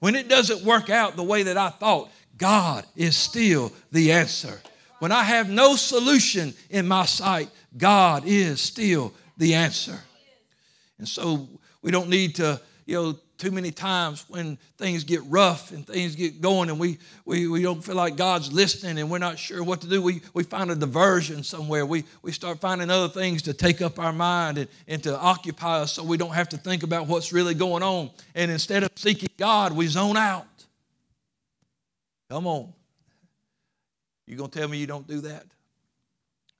When 0.00 0.14
it 0.14 0.28
doesn't 0.28 0.64
work 0.64 0.90
out 0.90 1.16
the 1.16 1.22
way 1.22 1.44
that 1.44 1.56
I 1.56 1.70
thought, 1.70 2.10
God 2.36 2.84
is 2.96 3.16
still 3.16 3.72
the 3.92 4.12
answer. 4.12 4.60
When 4.98 5.12
I 5.12 5.24
have 5.24 5.50
no 5.50 5.76
solution 5.76 6.54
in 6.70 6.88
my 6.88 7.04
sight, 7.04 7.50
God 7.76 8.24
is 8.26 8.60
still 8.60 9.12
the 9.36 9.54
answer. 9.54 9.98
And 10.98 11.06
so 11.06 11.48
we 11.82 11.90
don't 11.90 12.08
need 12.08 12.36
to, 12.36 12.60
you 12.86 12.94
know, 12.94 13.18
too 13.38 13.50
many 13.50 13.70
times 13.70 14.24
when 14.28 14.56
things 14.78 15.04
get 15.04 15.20
rough 15.24 15.70
and 15.70 15.86
things 15.86 16.16
get 16.16 16.40
going 16.40 16.70
and 16.70 16.78
we, 16.78 16.98
we, 17.26 17.46
we 17.46 17.60
don't 17.60 17.84
feel 17.84 17.94
like 17.94 18.16
God's 18.16 18.50
listening 18.50 18.98
and 18.98 19.10
we're 19.10 19.18
not 19.18 19.38
sure 19.38 19.62
what 19.62 19.82
to 19.82 19.86
do, 19.86 20.00
we, 20.00 20.22
we 20.32 20.42
find 20.42 20.70
a 20.70 20.74
diversion 20.74 21.42
somewhere. 21.42 21.84
We, 21.84 22.04
we 22.22 22.32
start 22.32 22.60
finding 22.60 22.88
other 22.88 23.08
things 23.08 23.42
to 23.42 23.52
take 23.52 23.82
up 23.82 23.98
our 23.98 24.12
mind 24.12 24.58
and, 24.58 24.68
and 24.88 25.02
to 25.02 25.18
occupy 25.18 25.80
us 25.80 25.92
so 25.92 26.02
we 26.02 26.16
don't 26.16 26.34
have 26.34 26.48
to 26.50 26.56
think 26.56 26.82
about 26.82 27.06
what's 27.06 27.32
really 27.32 27.54
going 27.54 27.82
on. 27.82 28.10
And 28.34 28.50
instead 28.50 28.82
of 28.82 28.90
seeking 28.94 29.30
God, 29.36 29.72
we 29.72 29.86
zone 29.86 30.16
out. 30.16 30.46
Come 32.30 32.46
on. 32.46 32.72
You 34.26 34.36
gonna 34.36 34.48
tell 34.48 34.68
me 34.68 34.78
you 34.78 34.86
don't 34.86 35.06
do 35.06 35.20
that? 35.22 35.44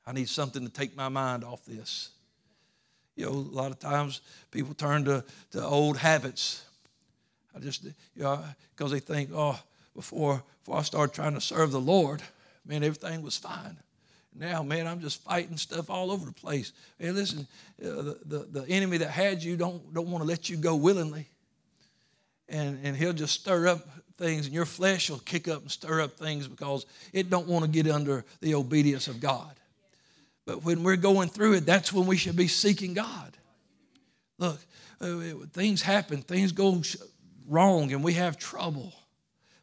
I 0.06 0.12
need 0.12 0.28
something 0.28 0.62
to 0.64 0.72
take 0.72 0.96
my 0.96 1.08
mind 1.08 1.44
off 1.44 1.64
this. 1.64 2.10
You 3.16 3.26
know, 3.26 3.32
a 3.32 3.54
lot 3.54 3.72
of 3.72 3.78
times 3.80 4.20
people 4.50 4.74
turn 4.74 5.04
to, 5.06 5.24
to 5.52 5.64
old 5.64 5.96
habits. 5.96 6.64
I 7.54 7.58
just, 7.58 7.84
you 7.84 8.22
know, 8.22 8.38
because 8.76 8.92
they 8.92 9.00
think, 9.00 9.30
oh, 9.34 9.58
before, 9.94 10.42
before 10.62 10.78
I 10.78 10.82
started 10.82 11.14
trying 11.14 11.34
to 11.34 11.40
serve 11.40 11.72
the 11.72 11.80
Lord, 11.80 12.22
man, 12.66 12.84
everything 12.84 13.22
was 13.22 13.36
fine. 13.36 13.78
Now, 14.38 14.62
man, 14.62 14.86
I'm 14.86 15.00
just 15.00 15.22
fighting 15.24 15.56
stuff 15.56 15.88
all 15.88 16.12
over 16.12 16.26
the 16.26 16.32
place. 16.32 16.72
Hey, 16.98 17.10
listen, 17.10 17.46
uh, 17.82 17.88
the, 17.88 18.18
the, 18.26 18.60
the 18.60 18.68
enemy 18.68 18.98
that 18.98 19.08
had 19.08 19.42
you 19.42 19.56
don't, 19.56 19.94
don't 19.94 20.08
want 20.08 20.22
to 20.22 20.28
let 20.28 20.50
you 20.50 20.58
go 20.58 20.76
willingly. 20.76 21.26
And, 22.48 22.78
and 22.84 22.94
he'll 22.94 23.14
just 23.14 23.40
stir 23.40 23.68
up 23.68 23.88
things, 24.18 24.46
and 24.46 24.54
your 24.54 24.66
flesh 24.66 25.10
will 25.10 25.18
kick 25.18 25.48
up 25.48 25.62
and 25.62 25.70
stir 25.70 26.00
up 26.00 26.18
things 26.18 26.48
because 26.48 26.86
it 27.12 27.30
don't 27.30 27.46
want 27.46 27.64
to 27.64 27.70
get 27.70 27.90
under 27.90 28.24
the 28.40 28.54
obedience 28.54 29.08
of 29.08 29.20
God. 29.20 29.54
But 30.46 30.64
when 30.64 30.82
we're 30.82 30.96
going 30.96 31.28
through 31.28 31.54
it, 31.54 31.66
that's 31.66 31.92
when 31.92 32.06
we 32.06 32.16
should 32.16 32.36
be 32.36 32.48
seeking 32.48 32.94
God. 32.94 33.36
Look, 34.38 34.58
uh, 35.00 35.16
things 35.52 35.82
happen, 35.82 36.22
things 36.22 36.52
go 36.52 36.82
wrong, 37.48 37.92
and 37.92 38.02
we 38.02 38.14
have 38.14 38.36
trouble. 38.38 38.92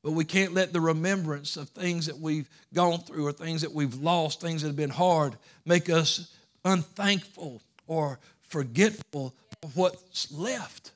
But 0.03 0.11
we 0.11 0.25
can't 0.25 0.53
let 0.53 0.73
the 0.73 0.81
remembrance 0.81 1.55
of 1.55 1.69
things 1.69 2.07
that 2.07 2.19
we've 2.19 2.49
gone 2.73 2.99
through 2.99 3.25
or 3.25 3.31
things 3.31 3.61
that 3.61 3.71
we've 3.71 3.95
lost, 3.95 4.41
things 4.41 4.61
that 4.61 4.67
have 4.67 4.75
been 4.75 4.89
hard, 4.89 5.37
make 5.65 5.89
us 5.89 6.35
unthankful 6.65 7.61
or 7.87 8.19
forgetful 8.49 9.33
of 9.63 9.77
what's 9.77 10.31
left. 10.31 10.91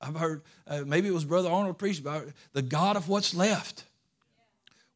I've 0.00 0.16
heard, 0.16 0.42
uh, 0.66 0.82
maybe 0.86 1.08
it 1.08 1.14
was 1.14 1.24
Brother 1.24 1.50
Arnold 1.50 1.78
preached 1.78 2.00
about 2.00 2.22
it, 2.24 2.34
the 2.52 2.62
God 2.62 2.96
of 2.96 3.08
what's 3.08 3.34
left. 3.34 3.84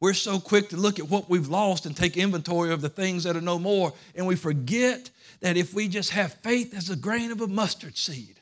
We're 0.00 0.14
so 0.14 0.40
quick 0.40 0.68
to 0.70 0.76
look 0.76 0.98
at 0.98 1.08
what 1.08 1.30
we've 1.30 1.48
lost 1.48 1.86
and 1.86 1.96
take 1.96 2.16
inventory 2.16 2.72
of 2.72 2.80
the 2.80 2.88
things 2.88 3.24
that 3.24 3.36
are 3.36 3.40
no 3.40 3.58
more, 3.58 3.92
and 4.14 4.26
we 4.26 4.36
forget 4.36 5.10
that 5.40 5.56
if 5.56 5.74
we 5.74 5.88
just 5.88 6.10
have 6.10 6.34
faith 6.34 6.74
as 6.76 6.90
a 6.90 6.96
grain 6.96 7.30
of 7.30 7.40
a 7.40 7.46
mustard 7.46 7.96
seed, 7.96 8.40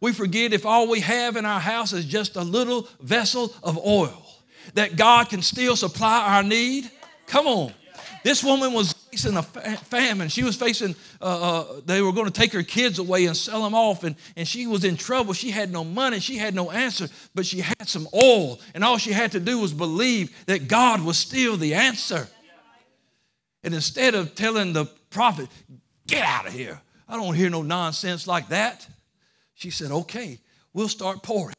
we 0.00 0.12
forget 0.12 0.52
if 0.52 0.64
all 0.64 0.88
we 0.88 1.00
have 1.00 1.36
in 1.36 1.44
our 1.44 1.60
house 1.60 1.92
is 1.92 2.04
just 2.04 2.36
a 2.36 2.42
little 2.42 2.88
vessel 3.00 3.54
of 3.62 3.78
oil, 3.78 4.26
that 4.74 4.96
God 4.96 5.28
can 5.28 5.42
still 5.42 5.76
supply 5.76 6.36
our 6.36 6.42
need. 6.42 6.90
Come 7.26 7.46
on. 7.46 7.72
This 8.24 8.42
woman 8.42 8.72
was 8.72 8.92
facing 8.92 9.36
a 9.36 9.42
famine. 9.42 10.28
She 10.28 10.42
was 10.42 10.56
facing, 10.56 10.94
uh, 11.20 11.24
uh, 11.24 11.80
they 11.84 12.02
were 12.02 12.12
going 12.12 12.26
to 12.26 12.32
take 12.32 12.52
her 12.52 12.62
kids 12.62 12.98
away 12.98 13.26
and 13.26 13.36
sell 13.36 13.62
them 13.62 13.74
off, 13.74 14.04
and, 14.04 14.16
and 14.36 14.46
she 14.46 14.66
was 14.66 14.84
in 14.84 14.96
trouble. 14.96 15.32
She 15.32 15.50
had 15.50 15.70
no 15.70 15.84
money, 15.84 16.20
she 16.20 16.36
had 16.36 16.54
no 16.54 16.70
answer, 16.70 17.08
but 17.34 17.46
she 17.46 17.60
had 17.60 17.88
some 17.88 18.08
oil, 18.14 18.60
and 18.74 18.84
all 18.84 18.98
she 18.98 19.12
had 19.12 19.32
to 19.32 19.40
do 19.40 19.58
was 19.58 19.72
believe 19.72 20.36
that 20.46 20.68
God 20.68 21.00
was 21.02 21.18
still 21.18 21.56
the 21.56 21.74
answer. 21.74 22.28
And 23.64 23.74
instead 23.74 24.14
of 24.14 24.34
telling 24.34 24.72
the 24.72 24.86
prophet, 25.10 25.48
Get 26.08 26.24
out 26.24 26.46
of 26.46 26.54
here, 26.54 26.80
I 27.06 27.16
don't 27.16 27.34
hear 27.34 27.50
no 27.50 27.62
nonsense 27.62 28.26
like 28.26 28.48
that, 28.48 28.88
she 29.54 29.70
said, 29.70 29.92
Okay, 29.92 30.38
we'll 30.72 30.88
start 30.88 31.22
pouring. 31.22 31.54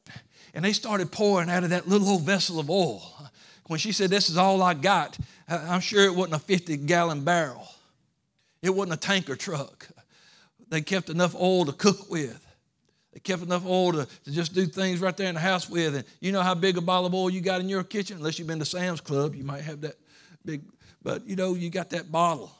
And 0.53 0.65
they 0.65 0.73
started 0.73 1.11
pouring 1.11 1.49
out 1.49 1.63
of 1.63 1.69
that 1.69 1.87
little 1.87 2.09
old 2.09 2.23
vessel 2.23 2.59
of 2.59 2.69
oil. 2.69 3.28
When 3.69 3.77
she 3.77 3.91
said, 3.91 4.09
This 4.09 4.31
is 4.31 4.37
all 4.37 4.63
I 4.63 4.73
got, 4.73 5.15
I'm 5.47 5.79
sure 5.79 6.03
it 6.03 6.15
wasn't 6.15 6.37
a 6.37 6.39
50 6.39 6.75
gallon 6.77 7.23
barrel. 7.23 7.67
It 8.63 8.71
wasn't 8.71 8.95
a 8.95 8.97
tanker 8.97 9.35
truck. 9.35 9.87
They 10.69 10.81
kept 10.81 11.11
enough 11.11 11.35
oil 11.35 11.65
to 11.65 11.71
cook 11.71 12.09
with. 12.09 12.43
They 13.13 13.19
kept 13.19 13.43
enough 13.43 13.67
oil 13.67 13.91
to, 13.91 14.07
to 14.25 14.31
just 14.31 14.55
do 14.55 14.65
things 14.65 15.01
right 15.01 15.15
there 15.15 15.29
in 15.29 15.35
the 15.35 15.41
house 15.41 15.69
with. 15.69 15.93
And 15.93 16.03
you 16.19 16.31
know 16.31 16.41
how 16.41 16.55
big 16.55 16.77
a 16.77 16.81
bottle 16.81 17.05
of 17.05 17.13
oil 17.13 17.29
you 17.29 17.41
got 17.41 17.61
in 17.61 17.69
your 17.69 17.83
kitchen? 17.83 18.17
Unless 18.17 18.39
you've 18.39 18.47
been 18.47 18.57
to 18.57 18.65
Sam's 18.65 19.01
Club, 19.01 19.35
you 19.35 19.43
might 19.43 19.61
have 19.61 19.81
that 19.81 19.97
big, 20.43 20.63
but 21.03 21.27
you 21.27 21.35
know, 21.35 21.53
you 21.53 21.69
got 21.69 21.91
that 21.91 22.11
bottle. 22.11 22.51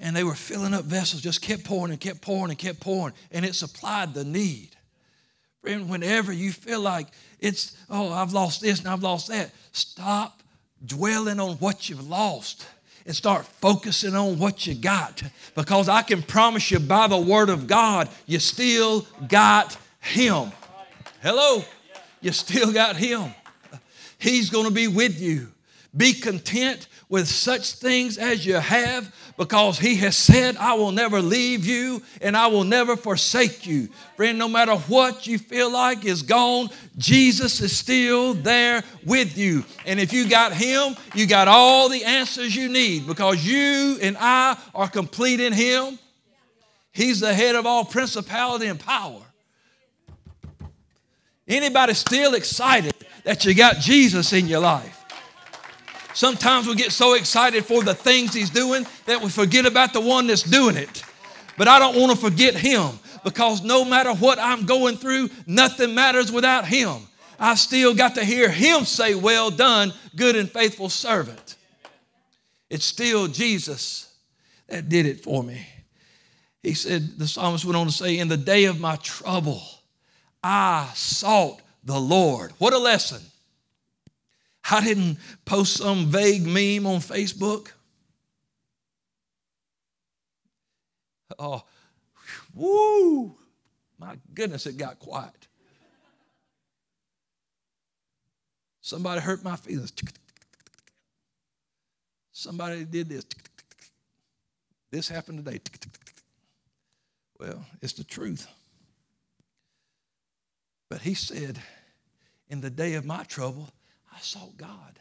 And 0.00 0.16
they 0.16 0.24
were 0.24 0.34
filling 0.34 0.74
up 0.74 0.84
vessels, 0.84 1.22
just 1.22 1.42
kept 1.42 1.62
pouring 1.62 1.92
and 1.92 2.00
kept 2.00 2.22
pouring 2.22 2.50
and 2.50 2.58
kept 2.58 2.80
pouring, 2.80 3.14
and 3.30 3.44
it 3.44 3.54
supplied 3.54 4.14
the 4.14 4.24
need. 4.24 4.70
Friend, 5.62 5.88
whenever 5.88 6.32
you 6.32 6.52
feel 6.52 6.80
like 6.80 7.08
it's, 7.38 7.76
oh, 7.90 8.12
I've 8.12 8.32
lost 8.32 8.62
this 8.62 8.78
and 8.78 8.88
I've 8.88 9.02
lost 9.02 9.28
that, 9.28 9.50
stop 9.72 10.40
dwelling 10.84 11.38
on 11.38 11.56
what 11.56 11.88
you've 11.88 12.08
lost 12.08 12.66
and 13.04 13.14
start 13.14 13.44
focusing 13.44 14.14
on 14.14 14.38
what 14.38 14.66
you 14.66 14.74
got. 14.74 15.22
Because 15.54 15.88
I 15.88 16.02
can 16.02 16.22
promise 16.22 16.70
you 16.70 16.80
by 16.80 17.08
the 17.08 17.18
word 17.18 17.50
of 17.50 17.66
God, 17.66 18.08
you 18.26 18.38
still 18.38 19.06
got 19.28 19.76
Him. 20.00 20.52
Hello? 21.22 21.62
You 22.22 22.32
still 22.32 22.72
got 22.72 22.96
Him. 22.96 23.34
He's 24.18 24.48
going 24.48 24.66
to 24.66 24.70
be 24.70 24.88
with 24.88 25.20
you. 25.20 25.48
Be 25.94 26.12
content 26.14 26.86
with 27.10 27.26
such 27.26 27.72
things 27.72 28.16
as 28.16 28.46
you 28.46 28.54
have 28.54 29.12
because 29.36 29.78
he 29.78 29.96
has 29.96 30.16
said, 30.16 30.56
I 30.56 30.74
will 30.74 30.92
never 30.92 31.20
leave 31.20 31.66
you 31.66 32.02
and 32.22 32.36
I 32.36 32.46
will 32.46 32.62
never 32.62 32.96
forsake 32.96 33.66
you. 33.66 33.88
Friend, 34.16 34.38
no 34.38 34.48
matter 34.48 34.76
what 34.76 35.26
you 35.26 35.36
feel 35.36 35.70
like 35.72 36.04
is 36.04 36.22
gone, 36.22 36.68
Jesus 36.96 37.60
is 37.60 37.76
still 37.76 38.34
there 38.34 38.84
with 39.04 39.36
you. 39.36 39.64
And 39.84 39.98
if 39.98 40.12
you 40.12 40.28
got 40.28 40.52
him, 40.52 40.94
you 41.12 41.26
got 41.26 41.48
all 41.48 41.88
the 41.88 42.04
answers 42.04 42.54
you 42.54 42.68
need 42.68 43.08
because 43.08 43.44
you 43.44 43.98
and 44.00 44.16
I 44.18 44.56
are 44.72 44.88
complete 44.88 45.40
in 45.40 45.52
him. 45.52 45.98
He's 46.92 47.18
the 47.18 47.34
head 47.34 47.56
of 47.56 47.66
all 47.66 47.84
principality 47.84 48.66
and 48.66 48.78
power. 48.78 49.22
Anybody 51.48 51.94
still 51.94 52.34
excited 52.34 52.94
that 53.24 53.44
you 53.44 53.54
got 53.54 53.78
Jesus 53.78 54.32
in 54.32 54.46
your 54.46 54.60
life? 54.60 54.99
Sometimes 56.14 56.66
we 56.66 56.74
get 56.74 56.92
so 56.92 57.14
excited 57.14 57.64
for 57.64 57.82
the 57.82 57.94
things 57.94 58.34
He's 58.34 58.50
doing 58.50 58.86
that 59.06 59.22
we 59.22 59.30
forget 59.30 59.66
about 59.66 59.92
the 59.92 60.00
one 60.00 60.26
that's 60.26 60.42
doing 60.42 60.76
it. 60.76 61.02
But 61.56 61.68
I 61.68 61.78
don't 61.78 61.98
want 61.98 62.12
to 62.12 62.18
forget 62.18 62.54
Him 62.54 62.98
because 63.24 63.62
no 63.62 63.84
matter 63.84 64.12
what 64.14 64.38
I'm 64.38 64.66
going 64.66 64.96
through, 64.96 65.30
nothing 65.46 65.94
matters 65.94 66.32
without 66.32 66.66
Him. 66.66 66.96
I 67.38 67.54
still 67.54 67.94
got 67.94 68.16
to 68.16 68.24
hear 68.24 68.50
Him 68.50 68.84
say, 68.84 69.14
Well 69.14 69.50
done, 69.50 69.92
good 70.16 70.36
and 70.36 70.50
faithful 70.50 70.88
servant. 70.88 71.56
It's 72.68 72.84
still 72.84 73.26
Jesus 73.26 74.14
that 74.68 74.88
did 74.88 75.06
it 75.06 75.20
for 75.20 75.42
me. 75.42 75.66
He 76.62 76.74
said, 76.74 77.18
the 77.18 77.26
psalmist 77.26 77.64
went 77.64 77.76
on 77.76 77.86
to 77.86 77.92
say, 77.92 78.18
In 78.18 78.28
the 78.28 78.36
day 78.36 78.64
of 78.64 78.80
my 78.80 78.96
trouble, 78.96 79.62
I 80.42 80.90
sought 80.94 81.60
the 81.84 81.98
Lord. 81.98 82.52
What 82.58 82.72
a 82.72 82.78
lesson. 82.78 83.20
I 84.70 84.84
didn't 84.84 85.18
post 85.44 85.78
some 85.78 86.06
vague 86.06 86.46
meme 86.46 86.86
on 86.86 87.00
Facebook. 87.00 87.72
Oh, 91.38 91.64
woo! 92.54 93.34
My 93.98 94.16
goodness, 94.34 94.66
it 94.66 94.76
got 94.76 94.98
quiet. 94.98 95.48
Somebody 98.80 99.20
hurt 99.20 99.44
my 99.44 99.56
feelings. 99.56 99.92
Somebody 102.32 102.84
did 102.84 103.08
this. 103.08 103.24
This 104.90 105.08
happened 105.08 105.44
today. 105.44 105.60
Well, 107.38 107.64
it's 107.80 107.92
the 107.92 108.04
truth. 108.04 108.46
But 110.88 111.02
he 111.02 111.14
said, 111.14 111.58
In 112.48 112.60
the 112.60 112.70
day 112.70 112.94
of 112.94 113.04
my 113.04 113.22
trouble, 113.24 113.68
I 114.20 114.22
sought 114.22 114.58
God. 114.58 114.98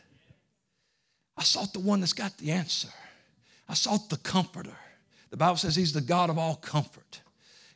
I 1.35 1.43
sought 1.43 1.73
the 1.73 1.81
one 1.81 1.99
that's 1.99 2.13
got 2.13 2.37
the 2.37 2.51
answer. 2.51 2.87
I 3.67 3.73
sought 3.73 4.09
the 4.09 4.15
comforter. 4.15 4.77
The 5.29 5.35
Bible 5.35 5.57
says 5.57 5.75
He's 5.75 5.91
the 5.91 5.99
God 5.99 6.29
of 6.29 6.37
all 6.37 6.55
comfort, 6.55 7.21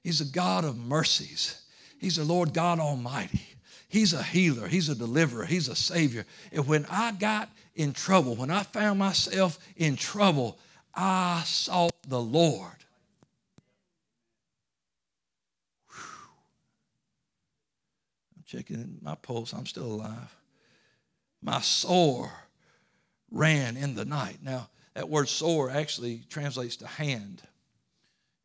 He's 0.01 0.21
a 0.21 0.25
God 0.25 0.63
of 0.63 0.77
mercies, 0.77 1.61
He's 1.99 2.15
the 2.15 2.23
Lord 2.23 2.53
God 2.53 2.79
Almighty. 2.79 3.41
He's 3.89 4.13
a 4.13 4.23
healer, 4.23 4.69
He's 4.69 4.87
a 4.87 4.95
deliverer, 4.95 5.43
He's 5.45 5.67
a 5.67 5.75
Savior. 5.75 6.25
And 6.53 6.65
when 6.65 6.85
I 6.89 7.11
got 7.11 7.49
in 7.75 7.91
trouble, 7.91 8.35
when 8.35 8.49
I 8.49 8.63
found 8.63 8.97
myself 8.99 9.59
in 9.75 9.97
trouble, 9.97 10.57
I 10.95 11.43
sought 11.45 11.93
the 12.07 12.21
Lord. 12.21 12.71
I'm 18.35 18.43
checking 18.45 18.99
my 19.01 19.15
pulse, 19.15 19.53
I'm 19.53 19.65
still 19.65 19.85
alive 19.85 20.33
my 21.43 21.59
sore 21.61 22.31
ran 23.31 23.77
in 23.77 23.95
the 23.95 24.05
night. 24.05 24.37
Now, 24.41 24.69
that 24.93 25.09
word 25.09 25.27
sore 25.27 25.69
actually 25.69 26.23
translates 26.29 26.77
to 26.77 26.87
hand. 26.87 27.41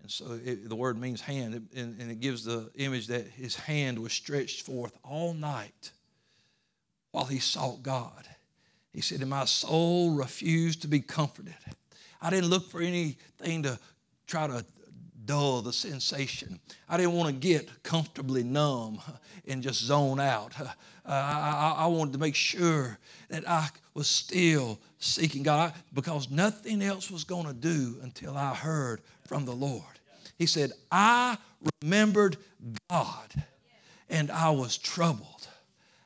And 0.02 0.10
so 0.10 0.38
it, 0.44 0.68
the 0.68 0.76
word 0.76 0.98
means 0.98 1.20
hand, 1.20 1.68
and, 1.74 2.00
and 2.00 2.10
it 2.10 2.20
gives 2.20 2.44
the 2.44 2.70
image 2.76 3.08
that 3.08 3.26
his 3.26 3.54
hand 3.56 3.98
was 3.98 4.12
stretched 4.12 4.64
forth 4.64 4.96
all 5.04 5.34
night 5.34 5.92
while 7.12 7.26
he 7.26 7.38
sought 7.38 7.82
God. 7.82 8.26
He 8.92 9.00
said, 9.00 9.20
And 9.20 9.30
my 9.30 9.44
soul 9.44 10.12
refused 10.12 10.82
to 10.82 10.88
be 10.88 11.00
comforted. 11.00 11.54
I 12.20 12.30
didn't 12.30 12.50
look 12.50 12.70
for 12.70 12.80
anything 12.80 13.62
to 13.64 13.78
try 14.26 14.46
to 14.46 14.64
dull 15.28 15.60
the 15.60 15.72
sensation. 15.72 16.58
I 16.88 16.96
didn't 16.96 17.12
want 17.12 17.28
to 17.28 17.34
get 17.34 17.82
comfortably 17.82 18.42
numb 18.42 18.98
and 19.46 19.62
just 19.62 19.80
zone 19.80 20.18
out. 20.18 20.58
Uh, 20.60 20.66
I, 21.04 21.74
I, 21.78 21.86
wanted 21.86 22.14
to 22.14 22.18
make 22.18 22.34
sure 22.34 22.98
that 23.28 23.48
I 23.48 23.68
was 23.94 24.08
still 24.08 24.78
seeking 24.98 25.42
God 25.42 25.74
because 25.94 26.30
nothing 26.30 26.82
else 26.82 27.10
was 27.10 27.24
going 27.24 27.46
to 27.46 27.52
do 27.52 27.96
until 28.02 28.36
I 28.36 28.54
heard 28.54 29.02
from 29.26 29.44
the 29.44 29.52
Lord. 29.52 29.82
He 30.38 30.46
said, 30.46 30.72
I 30.90 31.36
remembered 31.82 32.38
God 32.90 33.34
and 34.08 34.30
I 34.30 34.50
was 34.50 34.78
troubled. 34.78 35.48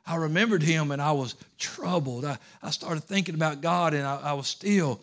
I 0.05 0.17
remembered 0.17 0.65
him 0.65 0.91
and 0.91 1.01
I 1.01 1.13
was 1.13 1.37
troubled. 1.59 2.25
I, 2.25 2.39
I 2.61 2.71
started 2.71 3.05
thinking 3.05 3.37
about 3.37 3.61
God 3.61 3.95
and 3.95 4.05
I, 4.05 4.21
I 4.23 4.33
was 4.33 4.49
still 4.49 5.01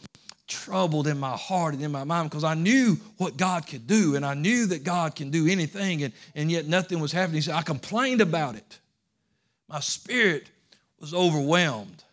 troubled 0.49 1.07
in 1.07 1.17
my 1.17 1.37
heart 1.37 1.73
and 1.73 1.83
in 1.83 1.91
my 1.91 2.03
mind 2.03 2.29
because 2.29 2.43
I 2.43 2.55
knew 2.55 2.97
what 3.17 3.37
God 3.37 3.65
could 3.65 3.87
do 3.87 4.15
and 4.15 4.25
I 4.25 4.33
knew 4.33 4.65
that 4.67 4.83
God 4.83 5.15
can 5.15 5.29
do 5.29 5.47
anything 5.47 6.03
and, 6.03 6.13
and 6.35 6.51
yet 6.51 6.67
nothing 6.67 6.99
was 6.99 7.13
happening. 7.13 7.41
Said, 7.41 7.55
I 7.55 7.61
complained 7.61 8.19
about 8.19 8.55
it. 8.55 8.79
My 9.69 9.79
spirit 9.79 10.49
was 10.99 11.13
overwhelmed. 11.13 12.03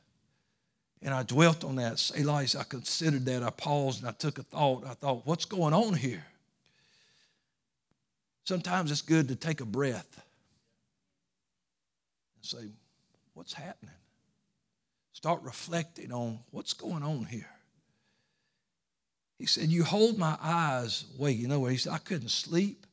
And 1.03 1.15
I 1.15 1.23
dwelt 1.23 1.65
on 1.65 1.77
that. 1.77 1.99
Selah, 1.99 2.45
I 2.59 2.65
considered 2.65 3.25
that. 3.27 3.43
I 3.43 3.51
paused 3.51 4.01
and 4.01 4.09
I 4.09 4.13
took 4.13 4.39
a 4.39 4.43
thought. 4.43 4.85
I 4.87 4.95
thought, 4.95 5.27
what's 5.27 5.45
going 5.45 5.75
on 5.75 5.95
here? 5.95 6.25
Sometimes 8.45 8.91
it's 8.91 9.03
good 9.03 9.29
to 9.29 9.37
take 9.37 9.61
a 9.61 9.65
breath 9.65 10.23
and 12.37 12.45
say, 12.45 12.69
what's 13.35 13.53
happening? 13.53 13.95
Start 15.13 15.43
reflecting 15.43 16.13
on 16.13 16.39
what's 16.51 16.73
going 16.73 17.03
on 17.03 17.25
here. 17.25 17.49
He 19.39 19.47
said, 19.47 19.69
You 19.69 19.85
hold 19.85 20.19
my 20.19 20.37
eyes. 20.43 21.05
Wait, 21.19 21.37
you 21.37 21.49
know 21.49 21.61
what? 21.61 21.73
He 21.73 21.79
said, 21.79 21.93
I 21.93 21.99
couldn't 21.99 22.31
sleep. 22.31 22.87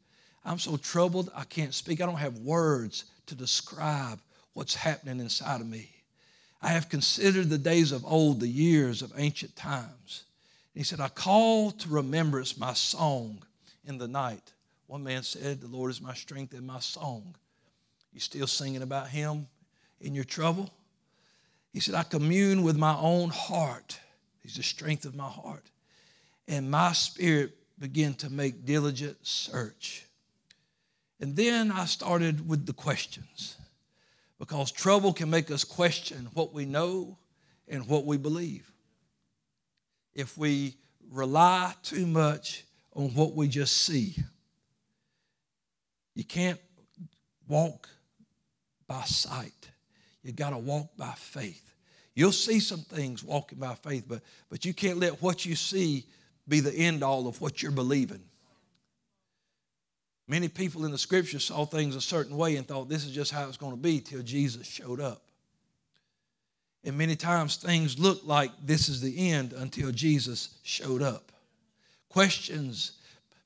I'm 0.46 0.60
so 0.60 0.76
troubled, 0.76 1.32
I 1.36 1.46
can't 1.46 1.74
speak. 1.74 2.02
I 2.02 2.06
don't 2.06 2.16
have 2.16 2.40
words 2.40 3.06
to 3.28 3.36
describe 3.36 4.20
what's 4.54 4.76
happening 4.76 5.20
inside 5.20 5.62
of 5.62 5.68
me. 5.68 5.90
I 6.62 6.70
have 6.70 6.90
considered 6.90 7.50
the 7.50 7.58
days 7.58 7.92
of 7.92 8.06
old, 8.06 8.40
the 8.40 8.48
years 8.48 9.02
of 9.02 9.14
ancient 9.18 9.56
times. 9.56 10.24
And 10.74 10.80
he 10.80 10.84
said, 10.84 11.00
I 11.00 11.10
call 11.10 11.72
to 11.72 11.90
remembrance 11.90 12.58
my 12.58 12.74
song 12.74 13.44
in 13.86 13.98
the 13.98 14.08
night. 14.08 14.52
One 14.88 15.04
man 15.04 15.24
said, 15.24 15.62
The 15.62 15.68
Lord 15.68 15.92
is 15.92 16.02
my 16.02 16.14
strength 16.14 16.54
and 16.54 16.68
my 16.68 16.80
song. 16.80 17.36
You 18.12 18.20
still 18.20 18.48
singing 18.48 18.82
about 18.82 19.08
him 19.08 19.48
in 20.00 20.14
your 20.14 20.24
trouble? 20.24 20.70
He 21.72 21.80
said, 21.80 21.96
I 21.96 22.04
commune 22.04 22.64
with 22.64 22.78
my 22.78 22.96
own 22.96 23.30
heart. 23.30 24.00
He's 24.42 24.58
the 24.58 24.64
strength 24.64 25.06
of 25.06 25.16
my 25.16 25.28
heart. 25.28 25.64
And 26.48 26.70
my 26.70 26.94
spirit 26.94 27.56
began 27.80 28.14
to 28.16 28.30
make 28.30 28.66
diligent 28.66 29.18
search. 29.26 30.06
And 31.20 31.36
then 31.36 31.72
I 31.72 31.86
started 31.86 32.48
with 32.48 32.66
the 32.66 32.74
questions 32.74 33.58
because 34.40 34.72
trouble 34.72 35.14
can 35.14 35.30
make 35.30 35.50
us 35.52 35.64
question 35.64 36.28
what 36.34 36.54
we 36.54 36.66
know 36.66 37.18
and 37.68 37.88
what 37.88 38.06
we 38.06 38.18
believe. 38.18 38.70
If 40.14 40.38
we 40.38 40.76
rely 41.12 41.74
too 41.82 42.06
much 42.06 42.66
on 42.94 43.10
what 43.16 43.36
we 43.36 43.48
just 43.48 43.78
see, 43.78 44.16
you 46.14 46.24
can't 46.24 46.60
walk 47.48 47.90
by 48.88 49.04
sight. 49.04 49.70
You 50.24 50.32
got 50.32 50.52
to 50.52 50.58
walk 50.58 50.96
by 50.98 51.14
faith. 51.16 51.74
You'll 52.16 52.32
see 52.32 52.60
some 52.60 52.82
things 52.82 53.24
walking 53.24 53.60
by 53.60 53.76
faith, 53.76 54.06
but, 54.08 54.22
but 54.50 54.66
you 54.66 54.74
can't 54.74 55.00
let 55.00 55.22
what 55.22 55.46
you 55.46 55.56
see 55.56 56.06
be 56.48 56.60
the 56.60 56.74
end 56.74 57.04
all 57.04 57.28
of 57.28 57.42
what 57.42 57.62
you're 57.62 57.72
believing. 57.72 58.24
Many 60.28 60.48
people 60.48 60.86
in 60.86 60.92
the 60.92 60.98
scripture 60.98 61.40
saw 61.40 61.66
things 61.66 61.96
a 61.96 62.02
certain 62.02 62.38
way 62.38 62.56
and 62.56 62.68
thought 62.68 62.90
this 62.90 63.06
is 63.06 63.12
just 63.12 63.32
how 63.32 63.48
it's 63.48 63.58
going 63.58 63.74
to 63.74 63.78
be 63.78 64.00
till 64.00 64.22
Jesus 64.22 64.68
showed 64.68 65.00
up. 65.00 65.22
And 66.86 66.98
many 66.98 67.16
times 67.16 67.56
things 67.56 68.00
look 68.00 68.22
like 68.26 68.52
this 68.62 68.90
is 68.90 69.02
the 69.02 69.32
end 69.32 69.54
until 69.54 69.92
Jesus 69.92 70.58
showed 70.64 71.02
up. 71.02 71.32
Questions 72.10 72.94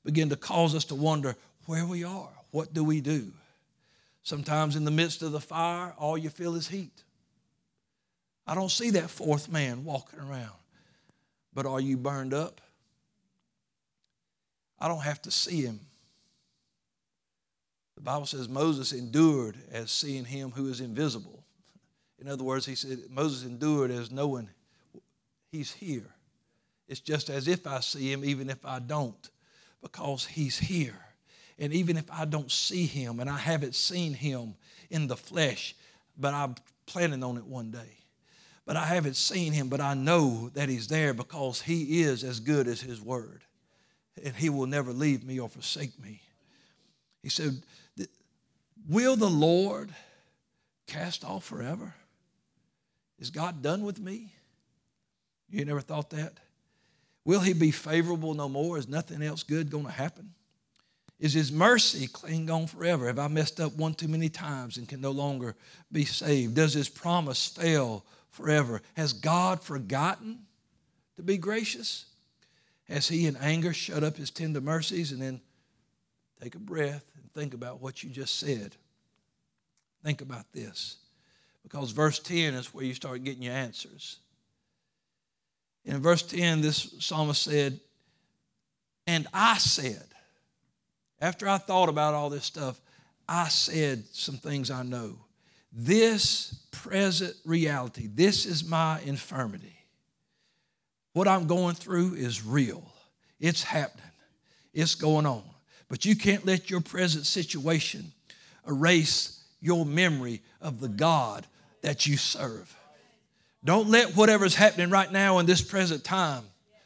begin 0.04 0.28
to 0.30 0.36
cause 0.36 0.74
us 0.74 0.84
to 0.86 0.94
wonder 0.94 1.36
where 1.66 1.86
we 1.86 2.04
are. 2.04 2.30
What 2.50 2.74
do 2.74 2.82
we 2.82 3.00
do? 3.00 3.32
Sometimes 4.22 4.76
in 4.76 4.84
the 4.84 4.90
midst 4.90 5.22
of 5.22 5.32
the 5.32 5.40
fire, 5.40 5.94
all 5.98 6.18
you 6.18 6.30
feel 6.30 6.54
is 6.54 6.68
heat. 6.68 7.02
I 8.46 8.54
don't 8.54 8.70
see 8.70 8.90
that 8.90 9.10
fourth 9.10 9.48
man 9.50 9.84
walking 9.84 10.20
around. 10.20 10.56
But 11.54 11.66
are 11.66 11.80
you 11.80 11.96
burned 11.96 12.34
up? 12.34 12.60
I 14.80 14.88
don't 14.88 15.02
have 15.02 15.20
to 15.22 15.30
see 15.30 15.62
him. 15.62 15.80
The 17.96 18.02
Bible 18.02 18.26
says 18.26 18.48
Moses 18.48 18.92
endured 18.92 19.56
as 19.72 19.90
seeing 19.90 20.24
him 20.24 20.50
who 20.52 20.68
is 20.68 20.80
invisible. 20.80 21.42
In 22.20 22.28
other 22.28 22.44
words, 22.44 22.64
he 22.64 22.74
said 22.74 22.98
Moses 23.10 23.44
endured 23.44 23.90
as 23.90 24.10
knowing 24.10 24.48
he's 25.50 25.72
here. 25.72 26.06
It's 26.86 27.00
just 27.00 27.28
as 27.28 27.48
if 27.48 27.66
I 27.66 27.80
see 27.80 28.12
him, 28.12 28.24
even 28.24 28.50
if 28.50 28.64
I 28.64 28.78
don't, 28.78 29.30
because 29.82 30.24
he's 30.24 30.58
here. 30.58 30.98
And 31.58 31.72
even 31.72 31.96
if 31.96 32.10
I 32.10 32.24
don't 32.24 32.50
see 32.50 32.86
him 32.86 33.20
and 33.20 33.28
I 33.28 33.36
haven't 33.36 33.74
seen 33.74 34.14
him 34.14 34.54
in 34.90 35.08
the 35.08 35.16
flesh, 35.16 35.74
but 36.16 36.34
I'm 36.34 36.54
planning 36.86 37.22
on 37.24 37.36
it 37.36 37.44
one 37.44 37.70
day. 37.70 37.98
But 38.64 38.76
I 38.76 38.84
haven't 38.86 39.16
seen 39.16 39.52
him, 39.52 39.68
but 39.68 39.80
I 39.80 39.94
know 39.94 40.50
that 40.54 40.68
he's 40.68 40.88
there 40.88 41.14
because 41.14 41.60
he 41.60 42.02
is 42.02 42.22
as 42.22 42.38
good 42.38 42.68
as 42.68 42.80
his 42.80 43.00
word. 43.00 43.42
And 44.24 44.34
he 44.36 44.50
will 44.50 44.66
never 44.66 44.92
leave 44.92 45.24
me 45.24 45.38
or 45.38 45.48
forsake 45.48 45.98
me. 46.02 46.20
He 47.22 47.28
said, 47.28 47.62
Will 48.88 49.16
the 49.16 49.28
Lord 49.28 49.90
cast 50.86 51.24
off 51.24 51.44
forever? 51.44 51.94
Is 53.18 53.30
God 53.30 53.62
done 53.62 53.82
with 53.82 53.98
me? 53.98 54.32
You 55.50 55.64
never 55.64 55.80
thought 55.80 56.10
that? 56.10 56.34
Will 57.24 57.40
he 57.40 57.52
be 57.52 57.70
favorable 57.70 58.34
no 58.34 58.48
more? 58.48 58.78
Is 58.78 58.88
nothing 58.88 59.22
else 59.22 59.42
good 59.42 59.70
going 59.70 59.86
to 59.86 59.92
happen? 59.92 60.32
Is 61.18 61.34
his 61.34 61.50
mercy 61.50 62.06
clean 62.06 62.46
gone 62.46 62.68
forever? 62.68 63.06
Have 63.06 63.18
I 63.18 63.28
messed 63.28 63.60
up 63.60 63.76
one 63.76 63.94
too 63.94 64.08
many 64.08 64.28
times 64.28 64.76
and 64.76 64.88
can 64.88 65.00
no 65.00 65.10
longer 65.10 65.56
be 65.90 66.04
saved? 66.04 66.54
Does 66.54 66.74
his 66.74 66.88
promise 66.88 67.48
fail 67.48 68.04
forever? 68.30 68.80
Has 68.96 69.12
God 69.12 69.62
forgotten 69.62 70.38
to 71.16 71.22
be 71.22 71.36
gracious? 71.36 72.06
Has 72.88 73.08
he 73.08 73.26
in 73.26 73.36
anger 73.36 73.72
shut 73.72 74.02
up 74.02 74.16
his 74.16 74.30
tender 74.30 74.60
mercies? 74.60 75.12
And 75.12 75.20
then 75.20 75.40
take 76.42 76.54
a 76.54 76.58
breath 76.58 77.04
and 77.16 77.32
think 77.32 77.54
about 77.54 77.80
what 77.80 78.02
you 78.02 78.10
just 78.10 78.38
said. 78.38 78.76
Think 80.04 80.20
about 80.20 80.50
this. 80.52 80.96
Because 81.62 81.90
verse 81.90 82.18
10 82.18 82.54
is 82.54 82.72
where 82.72 82.84
you 82.84 82.94
start 82.94 83.24
getting 83.24 83.42
your 83.42 83.54
answers. 83.54 84.20
In 85.84 86.00
verse 86.00 86.22
10, 86.22 86.60
this 86.60 86.94
psalmist 87.00 87.42
said, 87.42 87.80
And 89.06 89.26
I 89.34 89.58
said, 89.58 90.06
after 91.20 91.48
I 91.48 91.58
thought 91.58 91.88
about 91.88 92.14
all 92.14 92.30
this 92.30 92.44
stuff, 92.44 92.80
I 93.28 93.48
said 93.48 94.04
some 94.12 94.36
things 94.36 94.70
I 94.70 94.82
know. 94.82 95.18
This 95.72 96.66
present 96.70 97.34
reality, 97.44 98.06
this 98.06 98.46
is 98.46 98.64
my 98.64 99.00
infirmity. 99.04 99.77
What 101.18 101.26
I'm 101.26 101.48
going 101.48 101.74
through 101.74 102.14
is 102.14 102.46
real, 102.46 102.80
it's 103.40 103.64
happening, 103.64 104.06
it's 104.72 104.94
going 104.94 105.26
on. 105.26 105.42
But 105.88 106.04
you 106.04 106.14
can't 106.14 106.46
let 106.46 106.70
your 106.70 106.80
present 106.80 107.26
situation 107.26 108.12
erase 108.68 109.42
your 109.60 109.84
memory 109.84 110.42
of 110.60 110.78
the 110.78 110.86
God 110.86 111.44
that 111.82 112.06
you 112.06 112.16
serve. 112.16 112.72
Don't 113.64 113.88
let 113.88 114.14
whatever's 114.14 114.54
happening 114.54 114.90
right 114.90 115.10
now 115.10 115.40
in 115.40 115.46
this 115.46 115.60
present 115.60 116.04
time 116.04 116.44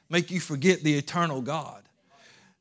make 0.08 0.30
you 0.30 0.40
forget 0.40 0.80
the 0.80 0.94
eternal 0.94 1.42
God. 1.42 1.82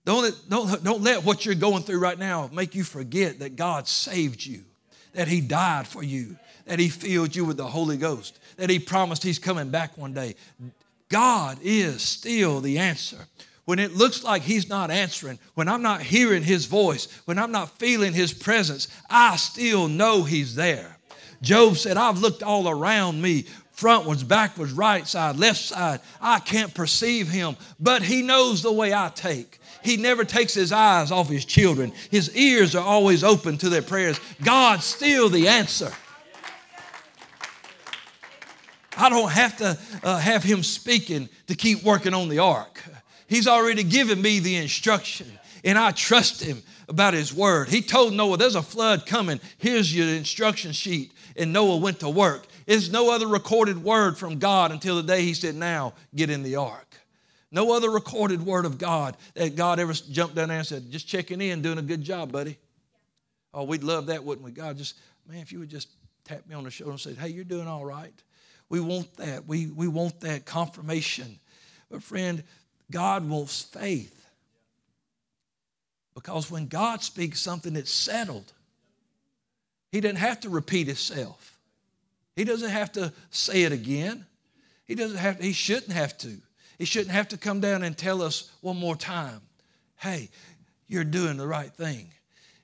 Don't 0.03 0.23
let, 0.23 0.33
don't, 0.49 0.83
don't 0.83 1.03
let 1.03 1.23
what 1.23 1.45
you're 1.45 1.55
going 1.55 1.83
through 1.83 1.99
right 1.99 2.19
now 2.19 2.49
make 2.51 2.75
you 2.75 2.83
forget 2.83 3.39
that 3.39 3.55
God 3.55 3.87
saved 3.87 4.45
you, 4.45 4.65
that 5.13 5.29
He 5.29 5.39
died 5.39 5.87
for 5.87 6.03
you, 6.03 6.35
that 6.65 6.79
He 6.79 6.89
filled 6.89 7.33
you 7.33 7.45
with 7.45 7.55
the 7.55 7.65
Holy 7.65 7.95
Ghost, 7.95 8.39
that 8.57 8.69
He 8.69 8.77
promised 8.77 9.23
He's 9.23 9.39
coming 9.39 9.69
back 9.69 9.97
one 9.97 10.13
day. 10.13 10.35
God 11.11 11.59
is 11.61 12.01
still 12.01 12.61
the 12.61 12.79
answer. 12.79 13.27
When 13.65 13.77
it 13.77 13.95
looks 13.95 14.23
like 14.23 14.41
He's 14.41 14.67
not 14.67 14.89
answering, 14.89 15.37
when 15.53 15.67
I'm 15.67 15.83
not 15.83 16.01
hearing 16.01 16.41
His 16.41 16.65
voice, 16.65 17.07
when 17.25 17.37
I'm 17.37 17.51
not 17.51 17.77
feeling 17.77 18.13
His 18.13 18.33
presence, 18.33 18.87
I 19.09 19.35
still 19.35 19.87
know 19.87 20.23
He's 20.23 20.55
there. 20.55 20.97
Job 21.41 21.77
said, 21.77 21.97
I've 21.97 22.19
looked 22.19 22.43
all 22.43 22.69
around 22.69 23.21
me 23.21 23.45
frontwards, 23.75 24.27
backwards, 24.27 24.71
right 24.73 25.07
side, 25.07 25.37
left 25.37 25.59
side. 25.59 25.99
I 26.21 26.39
can't 26.39 26.73
perceive 26.73 27.27
him, 27.27 27.55
but 27.79 28.03
he 28.03 28.21
knows 28.21 28.61
the 28.61 28.71
way 28.71 28.93
I 28.93 29.09
take. 29.13 29.59
He 29.83 29.97
never 29.97 30.23
takes 30.23 30.53
his 30.53 30.71
eyes 30.71 31.11
off 31.11 31.27
his 31.27 31.45
children. 31.45 31.91
His 32.11 32.35
ears 32.35 32.75
are 32.75 32.85
always 32.85 33.23
open 33.23 33.57
to 33.57 33.69
their 33.69 33.81
prayers. 33.81 34.19
God's 34.43 34.85
still 34.85 35.29
the 35.29 35.47
answer. 35.47 35.91
I 39.01 39.09
don't 39.09 39.31
have 39.31 39.57
to 39.57 39.77
uh, 40.03 40.19
have 40.19 40.43
him 40.43 40.63
speaking 40.63 41.27
to 41.47 41.55
keep 41.55 41.83
working 41.83 42.13
on 42.13 42.29
the 42.29 42.39
ark. 42.39 42.81
He's 43.27 43.47
already 43.47 43.83
given 43.83 44.21
me 44.21 44.39
the 44.39 44.57
instruction, 44.57 45.27
and 45.63 45.77
I 45.77 45.91
trust 45.91 46.43
him 46.43 46.61
about 46.87 47.13
his 47.13 47.33
word. 47.33 47.69
He 47.69 47.81
told 47.81 48.13
Noah, 48.13 48.37
There's 48.37 48.55
a 48.55 48.61
flood 48.61 49.05
coming. 49.05 49.39
Here's 49.57 49.95
your 49.95 50.07
instruction 50.07 50.71
sheet. 50.71 51.11
And 51.37 51.53
Noah 51.53 51.77
went 51.77 52.01
to 52.01 52.09
work. 52.09 52.45
There's 52.65 52.91
no 52.91 53.09
other 53.09 53.25
recorded 53.25 53.81
word 53.81 54.17
from 54.17 54.37
God 54.37 54.71
until 54.71 54.97
the 54.97 55.03
day 55.03 55.21
he 55.21 55.33
said, 55.33 55.55
Now 55.55 55.93
get 56.13 56.29
in 56.29 56.43
the 56.43 56.57
ark. 56.57 56.91
No 57.51 57.73
other 57.73 57.89
recorded 57.89 58.45
word 58.45 58.65
of 58.65 58.77
God 58.77 59.17
that 59.33 59.55
God 59.55 59.79
ever 59.79 59.93
jumped 59.93 60.35
down 60.35 60.47
there 60.47 60.59
and 60.59 60.67
said, 60.67 60.89
just 60.89 61.07
checking 61.07 61.41
in, 61.41 61.61
doing 61.61 61.77
a 61.77 61.81
good 61.81 62.01
job, 62.01 62.31
buddy. 62.31 62.57
Oh, 63.53 63.65
we'd 63.65 63.83
love 63.83 64.05
that, 64.05 64.23
wouldn't 64.23 64.45
we? 64.45 64.51
God, 64.51 64.77
just, 64.77 64.95
man, 65.27 65.39
if 65.39 65.51
you 65.51 65.59
would 65.59 65.69
just 65.69 65.89
tap 66.23 66.47
me 66.47 66.55
on 66.55 66.63
the 66.63 66.71
shoulder 66.71 66.91
and 66.91 66.99
say, 66.99 67.13
hey, 67.13 67.27
you're 67.27 67.43
doing 67.43 67.67
all 67.67 67.83
right. 67.83 68.13
We 68.71 68.79
want 68.79 69.17
that. 69.17 69.45
We, 69.45 69.67
we 69.67 69.89
want 69.89 70.21
that 70.21 70.45
confirmation. 70.45 71.37
But, 71.91 72.01
friend, 72.01 72.41
God 72.89 73.27
wants 73.27 73.63
faith. 73.63 74.17
Because 76.15 76.49
when 76.49 76.67
God 76.67 77.03
speaks 77.03 77.41
something, 77.41 77.75
it's 77.75 77.91
settled. 77.91 78.53
He 79.91 79.99
doesn't 79.99 80.15
have 80.15 80.39
to 80.41 80.49
repeat 80.49 80.87
himself. 80.87 81.57
He 82.37 82.45
doesn't 82.45 82.69
have 82.69 82.93
to 82.93 83.11
say 83.29 83.63
it 83.63 83.73
again. 83.73 84.25
He 84.87 84.95
doesn't 84.95 85.17
have 85.17 85.41
he 85.41 85.51
shouldn't 85.51 85.91
have 85.91 86.17
to. 86.19 86.37
He 86.77 86.85
shouldn't 86.85 87.11
have 87.11 87.27
to 87.29 87.37
come 87.37 87.59
down 87.59 87.83
and 87.83 87.97
tell 87.97 88.21
us 88.21 88.51
one 88.61 88.77
more 88.77 88.95
time, 88.95 89.41
hey, 89.97 90.29
you're 90.87 91.03
doing 91.03 91.35
the 91.35 91.45
right 91.45 91.73
thing. 91.73 92.07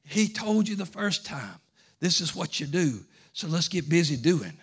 He 0.06 0.30
told 0.30 0.70
you 0.70 0.78
the 0.78 0.86
first 0.86 1.26
time, 1.26 1.60
this 2.00 2.22
is 2.22 2.34
what 2.34 2.62
you 2.62 2.66
do. 2.66 3.02
So 3.34 3.48
let's 3.50 3.68
get 3.68 3.90
busy 3.90 4.16
doing 4.16 4.58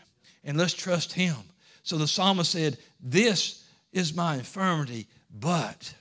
and 0.45 0.57
let's 0.57 0.75
trust 0.75 1.13
Him. 1.13 1.37
So 1.83 1.99
the 1.99 2.09
psalmist 2.09 2.51
said, 2.51 2.79
This 3.01 3.65
is 3.93 4.15
my 4.15 4.37
infirmity, 4.37 5.07
but 5.31 5.95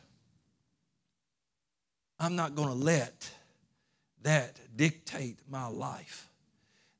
I'm 2.19 2.35
not 2.35 2.55
going 2.55 2.69
to 2.69 2.75
let 2.75 3.29
that 4.23 4.57
dictate 4.75 5.37
my 5.49 5.67
life. 5.67 6.29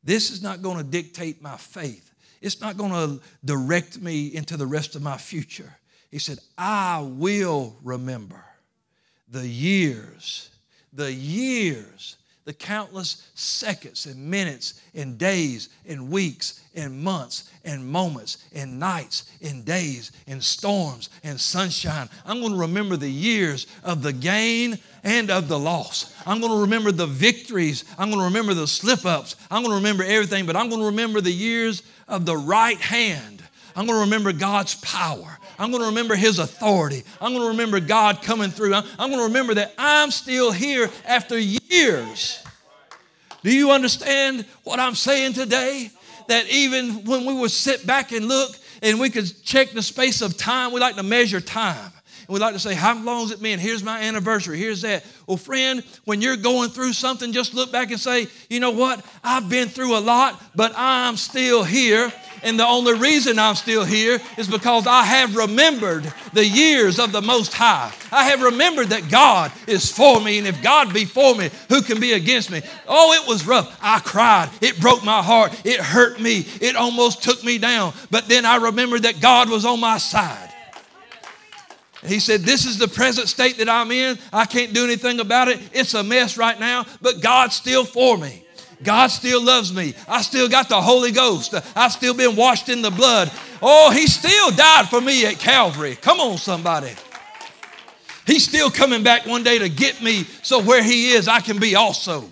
This 0.04 0.32
is 0.32 0.44
not 0.44 0.62
going 0.62 0.78
to 0.78 0.84
dictate 0.84 1.42
my 1.42 1.56
faith. 1.56 2.14
It's 2.42 2.60
not 2.60 2.76
going 2.76 2.92
to 2.92 3.22
direct 3.46 4.02
me 4.02 4.28
into 4.28 4.58
the 4.58 4.68
rest 4.68 4.96
of 4.96 5.02
my 5.02 5.18
future. 5.18 5.74
He 6.12 6.20
said, 6.20 6.40
I 6.58 7.00
will 7.02 7.78
remember 7.82 8.44
the 9.30 9.48
years, 9.48 10.50
the 10.92 11.12
years, 11.12 12.18
the 12.46 12.54
countless 12.54 13.30
seconds 13.36 14.06
and 14.06 14.18
minutes 14.18 14.82
and 14.94 15.18
days 15.18 15.70
and 15.88 16.12
weeks 16.12 16.62
and 16.76 17.02
months 17.02 17.50
and 17.64 17.86
moments 17.86 18.46
and 18.54 18.80
nights 18.80 19.32
and 19.42 19.64
days 19.64 20.12
and 20.28 20.44
storms 20.44 21.10
and 21.24 21.40
sunshine. 21.40 22.10
I'm 22.26 22.42
going 22.42 22.52
to 22.52 22.60
remember 22.60 22.98
the 22.98 23.10
years 23.10 23.68
of 23.84 24.02
the 24.02 24.12
gain 24.12 24.78
and 25.04 25.32
of 25.32 25.48
the 25.48 25.58
loss. 25.58 26.14
I'm 26.26 26.42
going 26.42 26.52
to 26.52 26.62
remember 26.62 26.92
the 26.92 27.08
victories. 27.08 27.86
I'm 27.98 28.10
going 28.10 28.20
to 28.20 28.26
remember 28.26 28.54
the 28.54 28.68
slip 28.68 29.06
ups. 29.06 29.38
I'm 29.50 29.62
going 29.62 29.72
to 29.72 29.78
remember 29.78 30.04
everything, 30.04 30.46
but 30.46 30.56
I'm 30.56 30.68
going 30.68 30.82
to 30.82 30.88
remember 30.88 31.22
the 31.22 31.32
years 31.32 31.82
of 32.10 32.26
the 32.26 32.38
right 32.38 32.80
hand. 32.80 33.33
I'm 33.76 33.86
going 33.86 33.98
to 33.98 34.06
remember 34.06 34.32
God's 34.34 34.76
power. 34.76 35.38
I'm 35.58 35.72
going 35.72 35.82
to 35.82 35.90
remember 35.90 36.16
His 36.16 36.40
authority. 36.40 37.04
I'm 37.20 37.32
going 37.32 37.44
to 37.44 37.50
remember 37.50 37.80
God 37.80 38.22
coming 38.22 38.50
through. 38.50 38.74
I'm, 38.74 39.10
going 39.10 39.18
to 39.18 39.26
remember 39.26 39.56
that 39.56 39.74
I'm 39.78 40.12
still 40.12 40.52
here 40.52 40.90
after 41.06 41.38
years. 41.40 42.44
Do 43.44 43.54
you 43.54 43.72
understand 43.72 44.46
what 44.64 44.80
I'm 44.80 44.96
saying 44.96 45.34
today? 45.34 45.92
That 46.28 46.48
even 46.50 47.06
when 47.06 47.26
we 47.26 47.34
would 47.34 47.52
sit 47.52 47.86
back 47.86 48.12
and 48.12 48.28
look 48.28 48.56
and 48.82 49.00
we 49.00 49.10
could 49.10 49.44
check 49.44 49.72
the 49.72 49.82
space 49.82 50.22
of 50.22 50.38
time, 50.38 50.72
we 50.72 50.80
like 50.80 50.96
to 50.96 51.04
measure 51.04 51.42
time. 51.42 51.92
We 52.34 52.40
like 52.40 52.56
to 52.56 52.60
say, 52.60 52.74
How 52.74 52.98
long 52.98 53.22
has 53.22 53.32
it 53.32 53.44
been? 53.44 53.60
Here's 53.60 53.84
my 53.84 54.02
anniversary. 54.02 54.58
Here's 54.58 54.82
that. 54.82 55.06
Well, 55.28 55.38
friend, 55.38 55.84
when 56.06 56.20
you're 56.20 56.36
going 56.36 56.72
through 56.72 56.94
something, 56.94 57.32
just 57.32 57.54
look 57.54 57.72
back 57.72 57.92
and 57.92 58.00
say, 58.00 58.26
You 58.50 58.60
know 58.60 58.72
what? 58.72 59.06
I've 59.24 59.50
been 59.50 59.68
through 59.68 59.96
a 59.96 60.00
lot, 60.00 60.42
but 60.56 60.74
I'm 60.76 61.16
still 61.16 61.64
here. 61.64 62.12
And 62.42 62.60
the 62.60 62.66
only 62.66 62.96
reason 62.96 63.38
I'm 63.38 63.54
still 63.54 63.86
here 63.86 64.20
is 64.36 64.48
because 64.48 64.88
I 64.88 65.04
have 65.04 65.36
remembered 65.36 66.12
the 66.34 66.44
years 66.44 66.98
of 66.98 67.12
the 67.12 67.22
Most 67.22 67.54
High. 67.54 67.94
I 68.12 68.24
have 68.30 68.42
remembered 68.42 68.88
that 68.88 69.12
God 69.12 69.52
is 69.68 69.92
for 69.92 70.20
me, 70.20 70.40
and 70.40 70.48
if 70.48 70.60
God 70.64 70.92
be 70.92 71.06
for 71.06 71.36
me, 71.36 71.52
who 71.70 71.84
can 71.84 72.00
be 72.00 72.14
against 72.14 72.50
me? 72.50 72.64
Oh, 72.88 73.14
it 73.14 73.30
was 73.30 73.46
rough. 73.46 73.78
I 73.80 74.00
cried. 74.00 74.50
It 74.60 74.82
broke 74.82 75.06
my 75.06 75.22
heart. 75.22 75.54
It 75.64 75.80
hurt 75.80 76.20
me. 76.20 76.48
It 76.60 76.76
almost 76.76 77.22
took 77.22 77.44
me 77.44 77.60
down. 77.60 77.94
But 78.10 78.28
then 78.28 78.44
I 78.44 78.56
remembered 78.56 79.04
that 79.04 79.22
God 79.22 79.52
was 79.52 79.66
on 79.66 79.80
my 79.80 80.00
side. 80.00 80.53
He 82.06 82.20
said, 82.20 82.42
This 82.42 82.66
is 82.66 82.78
the 82.78 82.88
present 82.88 83.30
state 83.30 83.58
that 83.58 83.70
I'm 83.70 83.92
in. 83.92 84.18
I 84.32 84.46
can't 84.46 84.74
do 84.74 84.84
anything 84.84 85.20
about 85.20 85.48
it. 85.48 85.60
It's 85.72 85.94
a 85.94 86.04
mess 86.04 86.38
right 86.38 86.60
now, 86.60 86.86
but 87.02 87.22
God's 87.22 87.56
still 87.56 87.86
for 87.86 88.18
me. 88.18 88.46
God 88.84 89.08
still 89.08 89.42
loves 89.42 89.74
me. 89.74 89.94
I 90.08 90.22
still 90.22 90.50
got 90.50 90.68
the 90.68 90.82
Holy 90.82 91.12
Ghost. 91.12 91.54
I've 91.76 91.94
still 91.94 92.14
been 92.14 92.36
washed 92.36 92.70
in 92.70 92.82
the 92.82 92.92
blood. 92.92 93.32
Oh, 93.62 93.92
He 93.92 94.08
still 94.08 94.52
died 94.52 94.90
for 94.90 95.00
me 95.00 95.26
at 95.26 95.40
Calvary. 95.40 95.96
Come 95.96 96.20
on, 96.20 96.38
somebody. 96.38 96.92
He's 98.26 98.44
still 98.44 98.70
coming 98.70 99.04
back 99.04 99.26
one 99.26 99.44
day 99.44 99.60
to 99.60 99.70
get 99.70 100.02
me 100.02 100.26
so 100.42 100.62
where 100.62 100.84
He 100.84 101.12
is, 101.12 101.28
I 101.28 101.40
can 101.40 101.60
be 101.60 101.76
also. 101.76 102.30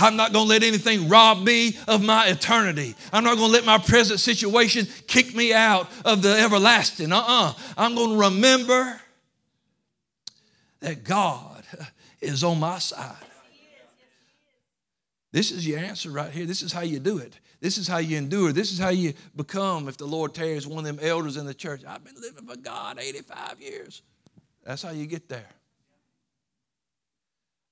I'm 0.00 0.16
not 0.16 0.32
going 0.32 0.46
to 0.46 0.48
let 0.48 0.62
anything 0.62 1.08
rob 1.08 1.42
me 1.42 1.76
of 1.86 2.02
my 2.02 2.26
eternity. 2.26 2.94
I'm 3.12 3.24
not 3.24 3.36
going 3.36 3.48
to 3.48 3.52
let 3.52 3.64
my 3.64 3.78
present 3.78 4.20
situation 4.20 4.86
kick 5.06 5.34
me 5.34 5.52
out 5.52 5.88
of 6.04 6.22
the 6.22 6.30
everlasting. 6.30 7.12
Uh 7.12 7.18
uh-uh. 7.18 7.48
uh. 7.50 7.54
i 7.76 7.86
am 7.86 7.94
going 7.94 8.10
to 8.10 8.16
remember 8.16 9.00
that 10.80 11.04
God 11.04 11.64
is 12.20 12.42
on 12.44 12.60
my 12.60 12.78
side. 12.78 13.16
This 15.32 15.52
is 15.52 15.66
your 15.66 15.78
answer 15.78 16.10
right 16.10 16.30
here. 16.30 16.46
This 16.46 16.62
is 16.62 16.72
how 16.72 16.80
you 16.80 16.98
do 16.98 17.18
it. 17.18 17.38
This 17.60 17.78
is 17.78 17.86
how 17.86 17.98
you 17.98 18.16
endure. 18.16 18.52
This 18.52 18.72
is 18.72 18.78
how 18.78 18.88
you 18.88 19.12
become, 19.36 19.86
if 19.86 19.96
the 19.96 20.06
Lord 20.06 20.34
tarries, 20.34 20.66
one 20.66 20.78
of 20.78 20.96
them 20.96 20.98
elders 21.06 21.36
in 21.36 21.46
the 21.46 21.54
church. 21.54 21.82
I've 21.86 22.02
been 22.02 22.20
living 22.20 22.46
for 22.46 22.56
God 22.56 22.98
85 22.98 23.60
years. 23.60 24.02
That's 24.64 24.82
how 24.82 24.90
you 24.90 25.06
get 25.06 25.28
there. 25.28 25.48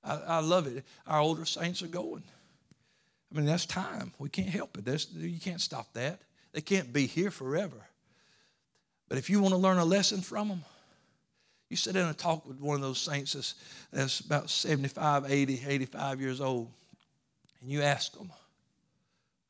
I, 0.03 0.15
I 0.15 0.39
love 0.39 0.67
it. 0.67 0.83
Our 1.07 1.19
older 1.19 1.45
saints 1.45 1.81
are 1.81 1.87
going. 1.87 2.23
I 3.31 3.37
mean, 3.37 3.45
that's 3.45 3.65
time. 3.65 4.11
We 4.17 4.29
can't 4.29 4.49
help 4.49 4.77
it. 4.77 4.85
There's, 4.85 5.07
you 5.13 5.39
can't 5.39 5.61
stop 5.61 5.93
that. 5.93 6.21
They 6.51 6.61
can't 6.61 6.91
be 6.91 7.05
here 7.05 7.31
forever. 7.31 7.77
But 9.07 9.17
if 9.17 9.29
you 9.29 9.39
want 9.39 9.53
to 9.53 9.57
learn 9.57 9.77
a 9.77 9.85
lesson 9.85 10.21
from 10.21 10.47
them, 10.47 10.63
you 11.69 11.77
sit 11.77 11.93
down 11.93 12.07
and 12.07 12.17
talk 12.17 12.47
with 12.47 12.59
one 12.59 12.75
of 12.75 12.81
those 12.81 12.99
saints 12.99 13.33
that's, 13.33 13.55
that's 13.91 14.19
about 14.21 14.49
75, 14.49 15.31
80, 15.31 15.61
85 15.67 16.21
years 16.21 16.41
old 16.41 16.71
and 17.61 17.71
you 17.71 17.81
ask 17.81 18.17
them 18.17 18.31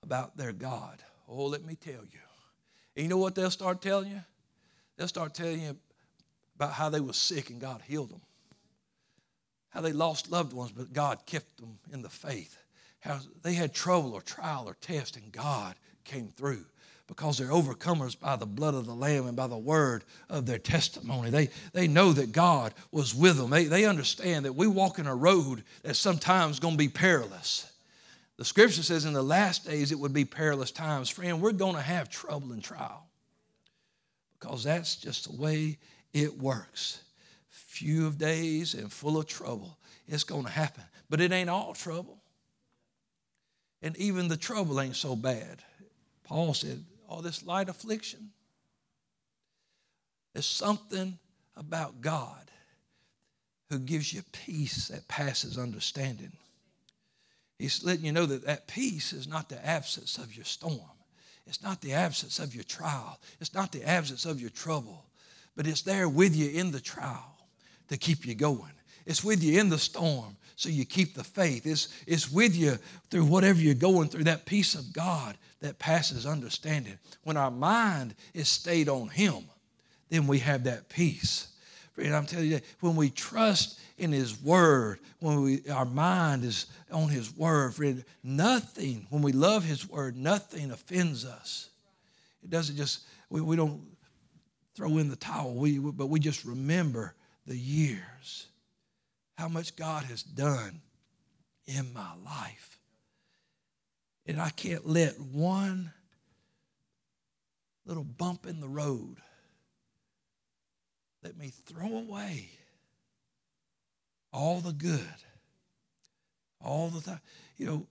about 0.03 0.35
their 0.37 0.51
God, 0.51 1.01
oh, 1.27 1.45
let 1.45 1.63
me 1.63 1.75
tell 1.75 1.93
you. 1.93 2.19
And 2.95 3.03
you 3.03 3.07
know 3.07 3.17
what 3.17 3.35
they'll 3.35 3.51
start 3.51 3.81
telling 3.81 4.09
you? 4.09 4.21
They'll 4.97 5.07
start 5.07 5.33
telling 5.33 5.61
you 5.61 5.77
about 6.55 6.73
how 6.73 6.89
they 6.89 6.99
were 6.99 7.13
sick 7.13 7.49
and 7.49 7.61
God 7.61 7.81
healed 7.87 8.09
them. 8.09 8.21
How 9.69 9.81
they 9.81 9.93
lost 9.93 10.31
loved 10.31 10.53
ones, 10.53 10.71
but 10.71 10.93
God 10.93 11.25
kept 11.25 11.57
them 11.57 11.77
in 11.91 12.01
the 12.01 12.09
faith. 12.09 12.57
How 12.99 13.19
they 13.43 13.53
had 13.53 13.73
trouble 13.73 14.13
or 14.13 14.21
trial 14.21 14.65
or 14.67 14.75
test, 14.81 15.15
and 15.15 15.31
God 15.31 15.75
came 16.03 16.29
through 16.35 16.65
because 17.07 17.37
they're 17.37 17.47
overcomers 17.47 18.17
by 18.17 18.35
the 18.35 18.45
blood 18.45 18.75
of 18.75 18.85
the 18.85 18.93
Lamb 18.93 19.25
and 19.25 19.35
by 19.35 19.47
the 19.47 19.57
word 19.57 20.03
of 20.29 20.45
their 20.45 20.59
testimony. 20.59 21.31
They, 21.31 21.49
they 21.73 21.87
know 21.87 22.13
that 22.13 22.31
God 22.31 22.73
was 22.91 23.15
with 23.15 23.37
them. 23.37 23.49
They, 23.49 23.65
they 23.65 23.85
understand 23.85 24.45
that 24.45 24.53
we 24.53 24.67
walk 24.67 24.99
in 24.99 25.07
a 25.07 25.15
road 25.15 25.63
that's 25.81 25.97
sometimes 25.97 26.59
going 26.59 26.75
to 26.75 26.77
be 26.77 26.87
perilous. 26.87 27.71
The 28.37 28.45
scripture 28.45 28.83
says 28.83 29.05
in 29.05 29.13
the 29.13 29.23
last 29.23 29.65
days 29.65 29.91
it 29.91 29.99
would 29.99 30.13
be 30.13 30.23
perilous 30.23 30.71
times. 30.71 31.09
Friend, 31.09 31.41
we're 31.41 31.51
going 31.51 31.75
to 31.75 31.81
have 31.81 32.09
trouble 32.09 32.51
and 32.51 32.63
trial 32.63 33.07
because 34.39 34.63
that's 34.63 34.95
just 34.95 35.29
the 35.29 35.41
way 35.41 35.79
it 36.13 36.37
works. 36.37 37.01
Few 37.67 38.07
of 38.07 38.17
days 38.17 38.73
and 38.73 38.91
full 38.91 39.17
of 39.17 39.27
trouble. 39.27 39.77
It's 40.07 40.23
going 40.23 40.45
to 40.45 40.51
happen. 40.51 40.83
But 41.09 41.21
it 41.21 41.31
ain't 41.31 41.49
all 41.49 41.73
trouble. 41.73 42.21
And 43.81 43.95
even 43.97 44.27
the 44.27 44.37
trouble 44.37 44.81
ain't 44.81 44.95
so 44.95 45.15
bad. 45.15 45.63
Paul 46.23 46.53
said, 46.53 46.83
all 47.07 47.21
this 47.21 47.45
light 47.45 47.69
affliction. 47.69 48.31
There's 50.33 50.45
something 50.45 51.17
about 51.55 52.01
God 52.01 52.51
who 53.69 53.79
gives 53.79 54.13
you 54.13 54.21
peace 54.31 54.89
that 54.89 55.07
passes 55.07 55.57
understanding. 55.57 56.31
He's 57.57 57.83
letting 57.83 58.05
you 58.05 58.11
know 58.11 58.25
that 58.25 58.45
that 58.45 58.67
peace 58.67 59.13
is 59.13 59.27
not 59.27 59.49
the 59.49 59.63
absence 59.65 60.17
of 60.17 60.35
your 60.35 60.45
storm. 60.45 60.79
It's 61.45 61.63
not 61.63 61.81
the 61.81 61.93
absence 61.93 62.39
of 62.39 62.53
your 62.53 62.63
trial. 62.63 63.19
It's 63.39 63.53
not 63.53 63.71
the 63.71 63.83
absence 63.83 64.25
of 64.25 64.39
your 64.39 64.51
trouble, 64.51 65.05
but 65.55 65.67
it's 65.67 65.81
there 65.81 66.07
with 66.07 66.35
you 66.35 66.49
in 66.49 66.71
the 66.71 66.79
trial 66.79 67.38
to 67.89 67.97
keep 67.97 68.25
you 68.25 68.35
going. 68.35 68.71
It's 69.05 69.23
with 69.23 69.43
you 69.43 69.59
in 69.59 69.69
the 69.69 69.77
storm 69.77 70.37
so 70.55 70.69
you 70.69 70.85
keep 70.85 71.15
the 71.15 71.23
faith. 71.23 71.65
It's, 71.65 71.87
it's 72.05 72.29
with 72.29 72.55
you 72.55 72.77
through 73.09 73.25
whatever 73.25 73.59
you're 73.59 73.73
going 73.73 74.09
through, 74.09 74.25
that 74.25 74.45
peace 74.45 74.75
of 74.75 74.91
God 74.91 75.37
that 75.61 75.79
passes 75.79 76.25
understanding. 76.25 76.97
When 77.23 77.37
our 77.37 77.51
mind 77.51 78.13
is 78.33 78.49
stayed 78.49 78.89
on 78.89 79.07
Him, 79.07 79.45
then 80.09 80.27
we 80.27 80.39
have 80.39 80.65
that 80.65 80.89
peace. 80.89 81.47
Friend, 81.93 82.13
I'm 82.13 82.25
telling 82.25 82.49
you 82.49 82.59
when 82.81 82.95
we 82.95 83.09
trust 83.09 83.79
in 83.97 84.11
His 84.11 84.41
Word, 84.41 84.99
when 85.19 85.41
we, 85.41 85.61
our 85.69 85.85
mind 85.85 86.43
is 86.43 86.65
on 86.91 87.07
His 87.07 87.35
Word, 87.35 87.73
friend, 87.75 88.03
nothing, 88.21 89.07
when 89.09 89.21
we 89.21 89.31
love 89.31 89.63
His 89.63 89.89
Word, 89.89 90.17
nothing 90.17 90.71
offends 90.71 91.25
us. 91.25 91.69
It 92.43 92.49
doesn't 92.49 92.75
just, 92.75 93.05
we, 93.29 93.41
we 93.41 93.55
don't 93.55 93.81
throw 94.75 94.97
in 94.97 95.09
the 95.09 95.15
towel, 95.15 95.55
we, 95.55 95.79
but 95.79 96.07
we 96.07 96.19
just 96.19 96.45
remember 96.45 97.15
the 97.49 97.57
years, 97.57 98.45
how 99.35 99.47
much 99.47 99.75
God 99.75 100.03
has 100.03 100.21
done 100.21 100.81
in 101.65 101.91
my 101.93 102.11
life. 102.23 102.79
And 104.27 104.39
I 104.39 104.51
can't 104.51 104.87
let 104.87 105.19
one 105.19 105.91
little 107.87 108.03
bump 108.03 108.45
in 108.45 108.59
the 108.59 108.67
road 108.67 109.17
let 111.23 111.37
me 111.37 111.51
throw 111.65 111.97
away 111.97 112.51
all 114.31 114.59
the 114.59 114.71
good, 114.71 115.01
all 116.63 116.89
the 116.89 117.01
time. 117.01 117.19
You 117.57 117.65
know, 117.65 117.87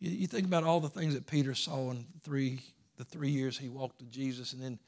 you, 0.00 0.10
you, 0.10 0.26
think 0.26 0.46
about 0.46 0.64
all 0.64 0.80
the 0.80 0.88
things 0.88 1.12
that 1.12 1.26
Peter 1.26 1.54
saw 1.54 1.90
in 1.90 2.06
three 2.24 2.60
the 2.96 3.04
three 3.04 3.30
years 3.30 3.58
he 3.58 3.68
walked 3.68 4.00
with 4.00 4.10
Jesus, 4.10 4.54
and 4.54 4.62
then 4.62 4.78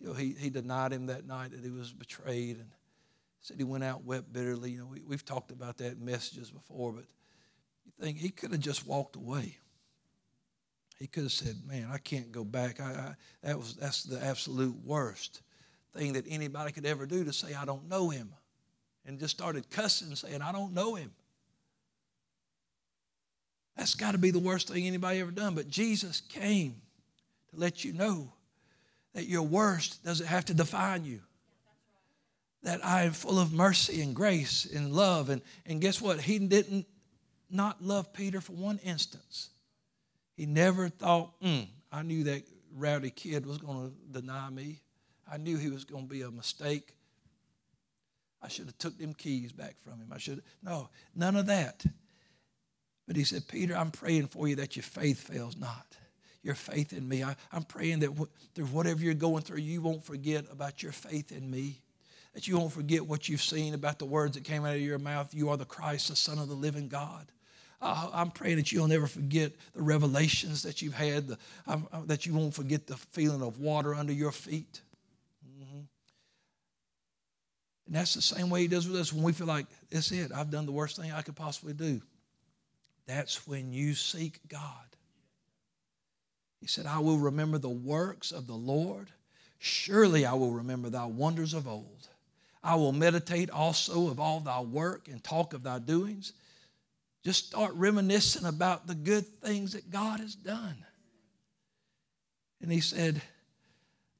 you 0.00 0.08
know 0.08 0.12
he, 0.12 0.34
he 0.36 0.50
denied 0.50 0.92
him 0.92 1.06
that 1.06 1.26
night 1.26 1.52
that 1.52 1.64
he 1.64 1.70
was 1.70 1.92
betrayed, 1.92 2.56
and 2.56 2.68
said 3.40 3.56
he 3.56 3.64
went 3.64 3.84
out 3.84 3.98
and 3.98 4.06
wept 4.06 4.32
bitterly. 4.32 4.72
You 4.72 4.80
know, 4.80 4.86
we, 4.86 5.00
we've 5.06 5.24
talked 5.24 5.50
about 5.50 5.78
that 5.78 5.92
in 5.92 6.04
messages 6.04 6.50
before, 6.50 6.92
but 6.92 7.04
you 7.84 7.92
think 8.00 8.18
he 8.18 8.30
could 8.30 8.52
have 8.52 8.60
just 8.60 8.86
walked 8.86 9.16
away. 9.16 9.56
He 10.98 11.06
could 11.06 11.22
have 11.22 11.32
said, 11.32 11.56
"Man, 11.66 11.88
I 11.90 11.98
can't 11.98 12.30
go 12.30 12.44
back. 12.44 12.80
I, 12.80 12.90
I, 12.90 13.14
that 13.42 13.58
was 13.58 13.74
that's 13.74 14.04
the 14.04 14.22
absolute 14.22 14.76
worst 14.84 15.42
thing 15.96 16.12
that 16.12 16.24
anybody 16.28 16.72
could 16.72 16.86
ever 16.86 17.06
do 17.06 17.24
to 17.24 17.32
say 17.32 17.54
I 17.54 17.64
don't 17.64 17.88
know 17.88 18.10
him." 18.10 18.34
and 19.06 19.18
just 19.18 19.36
started 19.36 19.68
cussing, 19.70 20.08
and 20.08 20.18
saying, 20.18 20.42
I 20.42 20.52
don't 20.52 20.72
know 20.72 20.94
him. 20.94 21.12
That's 23.76 23.94
got 23.94 24.12
to 24.12 24.18
be 24.18 24.30
the 24.30 24.38
worst 24.38 24.68
thing 24.68 24.86
anybody 24.86 25.20
ever 25.20 25.30
done. 25.30 25.54
But 25.54 25.68
Jesus 25.68 26.20
came 26.20 26.76
to 27.50 27.56
let 27.56 27.84
you 27.84 27.92
know 27.92 28.32
that 29.14 29.26
your 29.26 29.42
worst 29.42 30.04
doesn't 30.04 30.26
have 30.26 30.44
to 30.46 30.54
define 30.54 31.04
you. 31.04 31.20
That 32.62 32.84
I 32.84 33.02
am 33.02 33.12
full 33.12 33.38
of 33.38 33.52
mercy 33.52 34.02
and 34.02 34.14
grace 34.14 34.66
and 34.66 34.92
love. 34.92 35.30
And, 35.30 35.40
and 35.64 35.80
guess 35.80 36.00
what? 36.00 36.20
He 36.20 36.38
didn't 36.38 36.86
not 37.50 37.82
love 37.82 38.12
Peter 38.12 38.40
for 38.40 38.52
one 38.52 38.78
instance. 38.84 39.50
He 40.36 40.46
never 40.46 40.88
thought, 40.88 41.40
mm, 41.40 41.66
I 41.90 42.02
knew 42.02 42.24
that 42.24 42.42
rowdy 42.74 43.10
kid 43.10 43.46
was 43.46 43.58
going 43.58 43.90
to 43.90 44.20
deny 44.20 44.48
me. 44.50 44.80
I 45.30 45.36
knew 45.36 45.56
he 45.56 45.70
was 45.70 45.84
going 45.84 46.04
to 46.04 46.08
be 46.08 46.22
a 46.22 46.30
mistake. 46.30 46.94
I 48.42 48.48
should 48.48 48.66
have 48.66 48.78
took 48.78 48.98
them 48.98 49.12
keys 49.14 49.52
back 49.52 49.76
from 49.82 49.94
him. 49.94 50.10
I 50.12 50.18
should 50.18 50.42
no, 50.62 50.88
none 51.14 51.36
of 51.36 51.46
that. 51.46 51.84
But 53.06 53.16
he 53.16 53.24
said, 53.24 53.48
Peter, 53.48 53.76
I'm 53.76 53.90
praying 53.90 54.28
for 54.28 54.48
you 54.48 54.56
that 54.56 54.76
your 54.76 54.82
faith 54.82 55.20
fails 55.20 55.56
not. 55.56 55.96
Your 56.42 56.54
faith 56.54 56.92
in 56.92 57.06
me. 57.06 57.22
I, 57.22 57.36
am 57.52 57.64
praying 57.64 57.98
that 58.00 58.12
through 58.54 58.66
whatever 58.66 59.00
you're 59.00 59.14
going 59.14 59.42
through, 59.42 59.58
you 59.58 59.82
won't 59.82 60.04
forget 60.04 60.46
about 60.50 60.82
your 60.82 60.92
faith 60.92 61.32
in 61.32 61.50
me. 61.50 61.82
That 62.34 62.46
you 62.46 62.56
won't 62.58 62.72
forget 62.72 63.04
what 63.04 63.28
you've 63.28 63.42
seen 63.42 63.74
about 63.74 63.98
the 63.98 64.04
words 64.06 64.34
that 64.34 64.44
came 64.44 64.64
out 64.64 64.76
of 64.76 64.80
your 64.80 64.98
mouth. 64.98 65.34
You 65.34 65.48
are 65.50 65.56
the 65.56 65.64
Christ, 65.64 66.08
the 66.08 66.16
Son 66.16 66.38
of 66.38 66.48
the 66.48 66.54
living 66.54 66.88
God. 66.88 67.30
Uh, 67.82 68.10
I'm 68.12 68.30
praying 68.30 68.56
that 68.56 68.70
you'll 68.70 68.86
never 68.86 69.06
forget 69.06 69.52
the 69.72 69.82
revelations 69.82 70.62
that 70.62 70.82
you've 70.82 70.94
had, 70.94 71.28
the, 71.28 71.38
um, 71.66 71.88
that 72.06 72.26
you 72.26 72.34
won't 72.34 72.54
forget 72.54 72.86
the 72.86 72.96
feeling 72.96 73.42
of 73.42 73.58
water 73.58 73.94
under 73.94 74.12
your 74.12 74.32
feet 74.32 74.82
And 77.90 77.96
that's 77.96 78.14
the 78.14 78.22
same 78.22 78.50
way 78.50 78.60
He 78.60 78.68
does 78.68 78.86
with 78.88 79.00
us 79.00 79.12
when 79.12 79.24
we 79.24 79.32
feel 79.32 79.48
like, 79.48 79.66
that's 79.90 80.12
it, 80.12 80.30
I've 80.32 80.48
done 80.48 80.64
the 80.64 80.70
worst 80.70 80.96
thing 80.96 81.10
I 81.10 81.22
could 81.22 81.34
possibly 81.34 81.72
do. 81.72 82.00
That's 83.08 83.48
when 83.48 83.72
you 83.72 83.94
seek 83.94 84.38
God. 84.46 84.62
He 86.60 86.68
said, 86.68 86.86
I 86.86 87.00
will 87.00 87.18
remember 87.18 87.58
the 87.58 87.68
works 87.68 88.30
of 88.30 88.46
the 88.46 88.54
Lord. 88.54 89.10
Surely 89.58 90.24
I 90.24 90.34
will 90.34 90.52
remember 90.52 90.88
thy 90.88 91.06
wonders 91.06 91.52
of 91.52 91.66
old. 91.66 91.99
I 92.62 92.74
will 92.74 92.92
meditate 92.92 93.50
also 93.50 94.08
of 94.10 94.20
all 94.20 94.40
thy 94.40 94.60
work 94.60 95.08
and 95.08 95.22
talk 95.22 95.54
of 95.54 95.62
thy 95.62 95.78
doings. 95.78 96.32
Just 97.24 97.46
start 97.46 97.72
reminiscing 97.74 98.46
about 98.46 98.86
the 98.86 98.94
good 98.94 99.26
things 99.42 99.72
that 99.72 99.90
God 99.90 100.20
has 100.20 100.34
done. 100.34 100.76
And 102.60 102.70
he 102.70 102.80
said, 102.80 103.22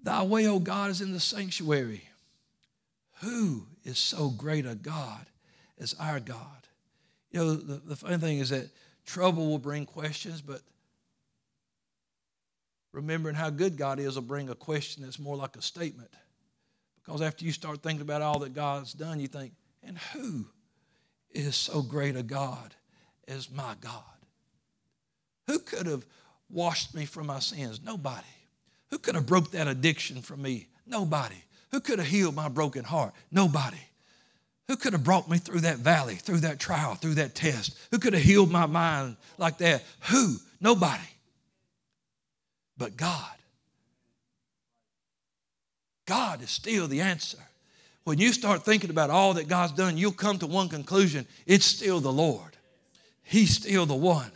Thy 0.03 0.22
way, 0.22 0.47
O 0.47 0.59
God, 0.59 0.91
is 0.91 1.03
in 1.03 1.12
the 1.12 1.20
sanctuary. 1.20 2.03
Who 3.20 3.66
is 3.84 3.99
so 3.99 4.30
great 4.30 4.64
a 4.64 4.74
God 4.74 5.26
as 5.78 5.95
our 6.01 6.20
God? 6.20 6.66
You 7.30 7.41
know, 7.41 7.55
the, 7.55 7.74
the 7.74 7.97
funny 7.97 8.16
thing 8.16 8.38
is 8.38 8.49
that 8.49 8.70
trouble 9.05 9.47
will 9.47 9.59
bring 9.59 9.84
questions, 9.84 10.41
but 10.41 10.62
remembering 12.93 13.34
how 13.34 13.51
good 13.51 13.76
God 13.76 14.01
is 14.01 14.14
will 14.14 14.22
bring 14.22 14.49
a 14.49 14.55
question 14.55 15.03
that's 15.03 15.18
more 15.18 15.36
like 15.36 15.57
a 15.57 15.62
statement. 15.62 16.11
Because 17.05 17.23
after 17.23 17.45
you 17.45 17.53
start 17.53 17.83
thinking 17.83 18.03
about 18.03 18.23
all 18.23 18.39
that 18.41 18.55
God's 18.55 18.93
done, 18.93 19.21
you 19.21 19.27
think, 19.27 19.53
and 19.83 19.99
who 19.99 20.47
is 21.33 21.57
so 21.57 21.83
great 21.83 22.17
a 22.17 22.23
God 22.23 22.75
as 23.27 23.51
my 23.51 23.75
God? 23.81 24.03
Who 25.47 25.59
could 25.59 25.87
have 25.87 26.05
washed 26.49 26.95
me 26.95 27.07
from 27.07 27.27
my 27.27 27.41
sins? 27.41 27.81
Nobody. 27.83 28.27
Who 28.91 28.99
could 28.99 29.15
have 29.15 29.27
broke 29.27 29.53
that 29.53 29.69
addiction 29.69 30.23
from 30.23 30.43
me? 30.43 30.67
Nobody. 30.87 31.43
Who 31.71 31.81
could 31.81 31.99
have 31.99 32.09
healed 32.09 32.35
my 32.35 32.49
broken 32.49 32.85
heart? 32.85 33.15
Nobody. 33.31 33.79
Who 34.69 34.77
could 34.77 34.93
have 34.93 35.03
brought 35.03 35.29
me 35.29 35.39
through 35.39 35.61
that 35.61 35.79
valley, 35.79 36.15
through 36.15 36.41
that 36.41 36.61
trial, 36.61 36.95
through 36.95 37.15
that 37.15 37.35
test? 37.35 37.77
Who 37.91 37.99
could 37.99 38.13
have 38.13 38.23
healed 38.23 38.51
my 38.51 38.67
mind 38.67 39.17
like 39.39 39.59
that? 39.59 39.83
Who? 40.11 40.37
Nobody. 40.61 41.03
But 42.77 42.97
God. 42.97 43.33
God 46.11 46.43
is 46.43 46.51
still 46.51 46.89
the 46.89 47.03
answer. 47.03 47.39
When 48.03 48.19
you 48.19 48.33
start 48.33 48.65
thinking 48.65 48.91
about 48.91 49.11
all 49.11 49.35
that 49.35 49.47
God's 49.47 49.75
done, 49.75 49.97
you'll 49.97 50.11
come 50.11 50.39
to 50.39 50.47
one 50.49 50.69
conclusion 50.69 51.25
it's 51.47 51.65
still 51.65 52.01
the 52.01 52.13
Lord. 52.13 52.57
He's 53.23 53.55
still 53.55 53.87
the 53.87 53.95
one. 53.95 54.33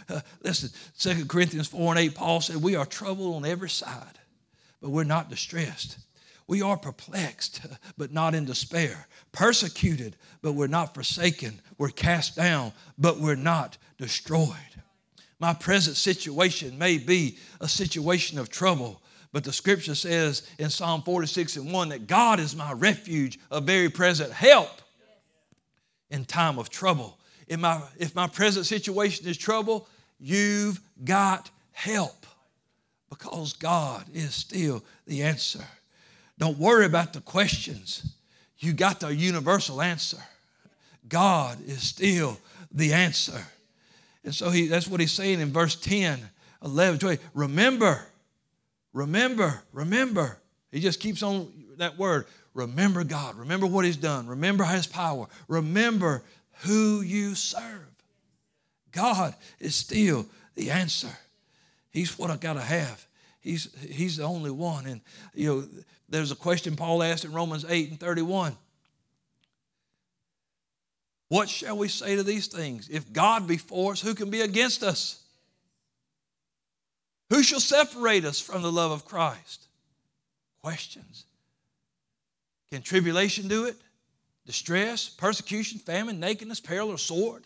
listen, 0.42 0.70
2 0.98 1.26
Corinthians 1.26 1.68
4 1.68 1.92
and 1.92 2.00
8, 2.00 2.14
Paul 2.14 2.40
said, 2.40 2.56
We 2.56 2.76
are 2.76 2.86
troubled 2.86 3.36
on 3.36 3.44
every 3.44 3.68
side, 3.68 4.18
but 4.80 4.88
we're 4.88 5.04
not 5.04 5.28
distressed. 5.28 5.98
We 6.46 6.62
are 6.62 6.78
perplexed, 6.78 7.60
but 7.98 8.10
not 8.10 8.34
in 8.34 8.46
despair. 8.46 9.06
Persecuted, 9.30 10.16
but 10.40 10.52
we're 10.52 10.66
not 10.66 10.94
forsaken. 10.94 11.60
We're 11.76 11.90
cast 11.90 12.36
down, 12.36 12.72
but 12.96 13.20
we're 13.20 13.34
not 13.34 13.76
destroyed. 13.98 14.56
My 15.38 15.52
present 15.52 15.98
situation 15.98 16.78
may 16.78 16.96
be 16.96 17.36
a 17.60 17.68
situation 17.68 18.38
of 18.38 18.48
trouble, 18.48 19.02
but 19.32 19.44
the 19.44 19.52
scripture 19.52 19.94
says 19.94 20.48
in 20.58 20.70
Psalm 20.70 21.02
46 21.02 21.56
and 21.56 21.72
1 21.72 21.88
that 21.90 22.06
God 22.06 22.40
is 22.40 22.56
my 22.56 22.72
refuge, 22.72 23.38
a 23.50 23.60
very 23.60 23.90
present 23.90 24.32
help 24.32 24.80
in 26.10 26.24
time 26.24 26.58
of 26.58 26.70
trouble. 26.70 27.18
In 27.48 27.60
my, 27.60 27.82
if 27.98 28.14
my 28.14 28.26
present 28.26 28.66
situation 28.66 29.26
is 29.26 29.36
trouble, 29.36 29.86
you've 30.18 30.80
got 31.04 31.50
help 31.72 32.26
because 33.10 33.52
God 33.52 34.04
is 34.12 34.34
still 34.34 34.82
the 35.06 35.22
answer. 35.22 35.64
Don't 36.38 36.58
worry 36.58 36.86
about 36.86 37.12
the 37.12 37.20
questions. 37.20 38.14
You 38.58 38.72
got 38.72 39.00
the 39.00 39.14
universal 39.14 39.82
answer. 39.82 40.18
God 41.08 41.58
is 41.66 41.82
still 41.82 42.38
the 42.72 42.92
answer. 42.92 43.40
And 44.24 44.34
so 44.34 44.50
he, 44.50 44.66
that's 44.66 44.88
what 44.88 45.00
he's 45.00 45.12
saying 45.12 45.40
in 45.40 45.52
verse 45.52 45.74
10, 45.74 46.18
11, 46.64 46.98
20. 46.98 47.22
Remember, 47.34 48.06
remember, 48.92 49.62
remember. 49.72 50.38
He 50.70 50.80
just 50.80 51.00
keeps 51.00 51.22
on 51.22 51.52
that 51.78 51.98
word. 51.98 52.26
Remember 52.54 53.04
God. 53.04 53.36
Remember 53.36 53.66
what 53.66 53.84
he's 53.84 53.96
done. 53.96 54.26
Remember 54.26 54.64
his 54.64 54.86
power. 54.86 55.26
Remember 55.46 56.22
who 56.60 57.00
you 57.00 57.34
serve. 57.34 57.86
God 58.92 59.34
is 59.60 59.74
still 59.74 60.26
the 60.54 60.70
answer. 60.70 61.10
He's 61.90 62.18
what 62.18 62.30
I 62.30 62.36
got 62.36 62.54
to 62.54 62.60
have. 62.60 63.06
He's, 63.40 63.68
he's 63.88 64.16
the 64.16 64.24
only 64.24 64.50
one. 64.50 64.86
And, 64.86 65.00
you 65.34 65.48
know, 65.48 65.68
there's 66.08 66.32
a 66.32 66.36
question 66.36 66.76
Paul 66.76 67.02
asked 67.02 67.24
in 67.24 67.32
Romans 67.32 67.64
8 67.68 67.90
and 67.90 68.00
31. 68.00 68.56
What 71.28 71.48
shall 71.48 71.76
we 71.76 71.88
say 71.88 72.16
to 72.16 72.22
these 72.22 72.46
things? 72.46 72.88
If 72.88 73.12
God 73.12 73.46
be 73.46 73.58
for 73.58 73.92
us, 73.92 74.00
who 74.00 74.14
can 74.14 74.30
be 74.30 74.40
against 74.40 74.82
us? 74.82 75.22
Who 77.30 77.42
shall 77.42 77.60
separate 77.60 78.24
us 78.24 78.40
from 78.40 78.62
the 78.62 78.72
love 78.72 78.90
of 78.90 79.04
Christ? 79.04 79.66
Questions. 80.62 81.24
Can 82.70 82.82
tribulation 82.82 83.48
do 83.48 83.66
it? 83.66 83.76
Distress, 84.46 85.08
persecution, 85.08 85.78
famine, 85.78 86.20
nakedness, 86.20 86.60
peril, 86.60 86.90
or 86.90 86.98
sword? 86.98 87.44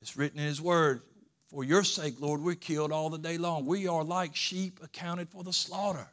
It's 0.00 0.16
written 0.16 0.38
in 0.38 0.46
His 0.46 0.60
Word, 0.60 1.02
For 1.48 1.64
your 1.64 1.82
sake, 1.82 2.14
Lord, 2.20 2.40
we're 2.40 2.54
killed 2.54 2.92
all 2.92 3.10
the 3.10 3.18
day 3.18 3.36
long. 3.36 3.66
We 3.66 3.88
are 3.88 4.04
like 4.04 4.36
sheep 4.36 4.78
accounted 4.82 5.28
for 5.28 5.42
the 5.42 5.52
slaughter. 5.52 6.06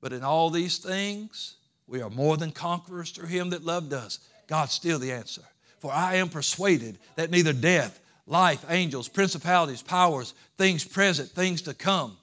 But 0.00 0.12
in 0.14 0.24
all 0.24 0.48
these 0.48 0.78
things, 0.78 1.56
we 1.86 2.00
are 2.00 2.10
more 2.10 2.36
than 2.36 2.52
conquerors 2.52 3.10
through 3.10 3.28
him 3.28 3.50
that 3.50 3.64
loved 3.64 3.92
us. 3.92 4.20
God's 4.46 4.72
still 4.72 4.98
the 4.98 5.12
answer. 5.12 5.42
For 5.78 5.92
I 5.92 6.16
am 6.16 6.28
persuaded 6.28 6.98
that 7.16 7.30
neither 7.30 7.52
death, 7.52 8.00
life, 8.26 8.64
angels, 8.68 9.08
principalities, 9.08 9.82
powers, 9.82 10.34
things 10.58 10.84
present, 10.84 11.28
things 11.30 11.62
to 11.62 11.74
come, 11.74 12.16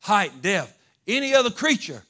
height, 0.00 0.42
depth, 0.42 0.76
any 1.06 1.34
other 1.34 1.50
creature 1.50 2.02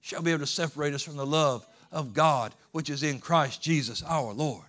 shall 0.00 0.22
be 0.22 0.30
able 0.30 0.40
to 0.40 0.46
separate 0.46 0.94
us 0.94 1.02
from 1.02 1.16
the 1.16 1.26
love 1.26 1.66
of 1.92 2.14
God, 2.14 2.54
which 2.72 2.90
is 2.90 3.02
in 3.02 3.18
Christ 3.18 3.62
Jesus 3.62 4.02
our 4.02 4.32
Lord. 4.32 4.64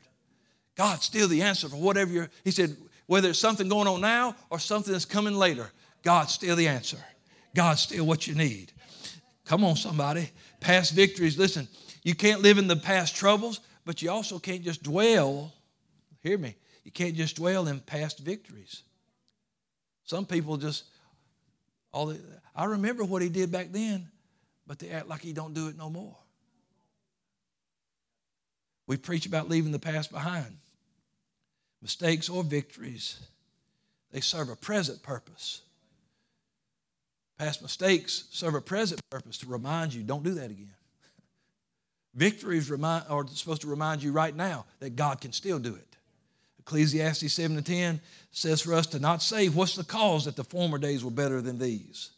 God's 0.75 1.03
still 1.03 1.27
the 1.27 1.41
answer 1.41 1.69
for 1.69 1.77
whatever 1.77 2.11
you're, 2.11 2.29
He 2.43 2.51
said, 2.51 2.75
whether 3.07 3.29
it's 3.29 3.39
something 3.39 3.67
going 3.67 3.87
on 3.87 4.01
now 4.01 4.35
or 4.49 4.59
something 4.59 4.91
that's 4.91 5.05
coming 5.05 5.35
later, 5.35 5.71
God's 6.03 6.33
still 6.33 6.55
the 6.55 6.67
answer. 6.67 6.97
God's 7.55 7.81
still 7.81 8.05
what 8.05 8.27
you 8.27 8.35
need. 8.35 8.71
Come 9.45 9.63
on, 9.63 9.75
somebody. 9.75 10.29
Past 10.59 10.93
victories, 10.93 11.37
listen, 11.37 11.67
you 12.03 12.13
can't 12.13 12.41
live 12.41 12.57
in 12.57 12.67
the 12.67 12.75
past 12.75 13.15
troubles, 13.15 13.61
but 13.85 14.01
you 14.01 14.11
also 14.11 14.39
can't 14.39 14.61
just 14.61 14.83
dwell, 14.83 15.53
hear 16.21 16.37
me, 16.37 16.55
you 16.87 16.91
can't 16.93 17.15
just 17.15 17.35
dwell 17.35 17.67
in 17.67 17.81
past 17.81 18.19
victories. 18.19 18.83
Some 20.05 20.25
people 20.25 20.55
just, 20.55 20.85
all 21.91 22.15
I 22.55 22.63
remember 22.63 23.03
what 23.03 23.21
he 23.21 23.27
did 23.27 23.51
back 23.51 23.73
then, 23.73 24.07
but 24.65 24.79
they 24.79 24.91
act 24.91 25.09
like 25.09 25.19
he 25.19 25.33
don't 25.33 25.53
do 25.53 25.67
it 25.67 25.77
no 25.77 25.89
more. 25.89 26.15
We 28.87 28.95
preach 28.95 29.25
about 29.25 29.49
leaving 29.49 29.73
the 29.73 29.79
past 29.79 30.13
behind. 30.13 30.59
Mistakes 31.81 32.29
or 32.29 32.41
victories, 32.41 33.19
they 34.13 34.21
serve 34.21 34.47
a 34.47 34.55
present 34.55 35.03
purpose. 35.03 35.63
Past 37.37 37.61
mistakes 37.61 38.29
serve 38.31 38.55
a 38.55 38.61
present 38.61 39.01
purpose 39.09 39.39
to 39.39 39.47
remind 39.47 39.93
you 39.93 40.03
don't 40.03 40.23
do 40.23 40.35
that 40.35 40.51
again. 40.51 40.73
Victories 42.15 42.71
remind, 42.71 43.03
are 43.09 43.27
supposed 43.27 43.63
to 43.63 43.67
remind 43.67 44.01
you 44.01 44.13
right 44.13 44.33
now 44.33 44.63
that 44.79 44.95
God 44.95 45.19
can 45.19 45.33
still 45.33 45.59
do 45.59 45.75
it. 45.75 45.86
Ecclesiastes 46.67 47.31
7 47.31 47.55
to 47.55 47.61
10 47.61 48.01
says 48.31 48.59
for 48.59 48.73
us 48.73 48.87
to 48.87 48.99
not 48.99 49.21
say, 49.21 49.47
What's 49.47 49.77
the 49.77 49.85
cause 49.85 50.25
that 50.25 50.35
the 50.35 50.43
former 50.43 50.77
days 50.77 51.01
were 51.03 51.11
better 51.11 51.41
than 51.41 51.57
these? 51.57 52.11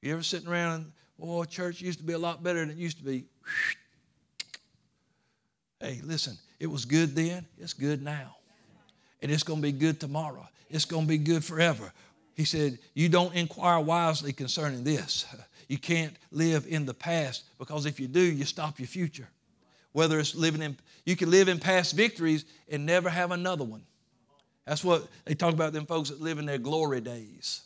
You 0.00 0.14
ever 0.14 0.22
sitting 0.22 0.48
around 0.48 0.74
and, 0.74 0.92
Oh, 1.20 1.44
church 1.44 1.82
used 1.82 1.98
to 1.98 2.04
be 2.04 2.14
a 2.14 2.18
lot 2.18 2.42
better 2.42 2.60
than 2.60 2.70
it 2.70 2.78
used 2.78 2.98
to 2.98 3.04
be? 3.04 3.24
Hey, 5.80 6.00
listen, 6.04 6.38
it 6.60 6.68
was 6.68 6.84
good 6.84 7.16
then, 7.16 7.44
it's 7.58 7.72
good 7.72 8.04
now. 8.04 8.36
And 9.20 9.32
it's 9.32 9.42
going 9.42 9.58
to 9.58 9.62
be 9.62 9.72
good 9.72 9.98
tomorrow. 9.98 10.48
It's 10.70 10.84
going 10.84 11.02
to 11.02 11.08
be 11.08 11.18
good 11.18 11.44
forever. 11.44 11.92
He 12.36 12.44
said, 12.44 12.78
You 12.94 13.08
don't 13.08 13.34
inquire 13.34 13.80
wisely 13.80 14.32
concerning 14.32 14.84
this. 14.84 15.26
You 15.68 15.78
can't 15.78 16.14
live 16.30 16.66
in 16.68 16.84
the 16.84 16.92
past 16.92 17.44
because 17.58 17.86
if 17.86 17.98
you 17.98 18.06
do, 18.06 18.20
you 18.20 18.44
stop 18.44 18.78
your 18.78 18.88
future. 18.88 19.28
Whether 19.92 20.18
it's 20.18 20.34
living 20.34 20.62
in, 20.62 20.76
you 21.04 21.16
can 21.16 21.30
live 21.30 21.48
in 21.48 21.58
past 21.58 21.94
victories 21.94 22.44
and 22.68 22.86
never 22.86 23.10
have 23.10 23.30
another 23.30 23.64
one. 23.64 23.82
That's 24.66 24.84
what 24.84 25.06
they 25.24 25.34
talk 25.34 25.52
about 25.52 25.72
them 25.72 25.86
folks 25.86 26.08
that 26.10 26.20
live 26.20 26.38
in 26.38 26.46
their 26.46 26.58
glory 26.58 27.00
days. 27.00 27.62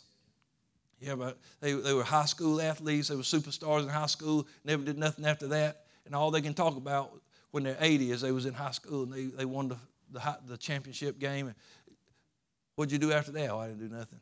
Yeah, 1.00 1.14
but 1.14 1.38
they, 1.60 1.72
they 1.72 1.92
were 1.92 2.02
high 2.02 2.24
school 2.24 2.60
athletes, 2.60 3.08
they 3.08 3.16
were 3.16 3.22
superstars 3.22 3.82
in 3.82 3.88
high 3.88 4.06
school, 4.06 4.46
never 4.64 4.82
did 4.82 4.98
nothing 4.98 5.26
after 5.26 5.46
that. 5.48 5.84
And 6.06 6.14
all 6.14 6.30
they 6.30 6.40
can 6.40 6.54
talk 6.54 6.76
about 6.76 7.12
when 7.50 7.64
they're 7.64 7.76
80 7.78 8.12
is 8.12 8.20
they 8.22 8.32
was 8.32 8.46
in 8.46 8.54
high 8.54 8.70
school 8.70 9.02
and 9.02 9.12
they, 9.12 9.24
they 9.26 9.44
won 9.44 9.68
the, 9.68 9.76
the, 10.12 10.38
the 10.48 10.56
championship 10.56 11.18
game. 11.18 11.54
What'd 12.76 12.92
you 12.92 12.98
do 12.98 13.12
after 13.12 13.32
that? 13.32 13.50
Oh, 13.50 13.58
I 13.58 13.68
didn't 13.68 13.88
do 13.88 13.94
nothing. 13.94 14.20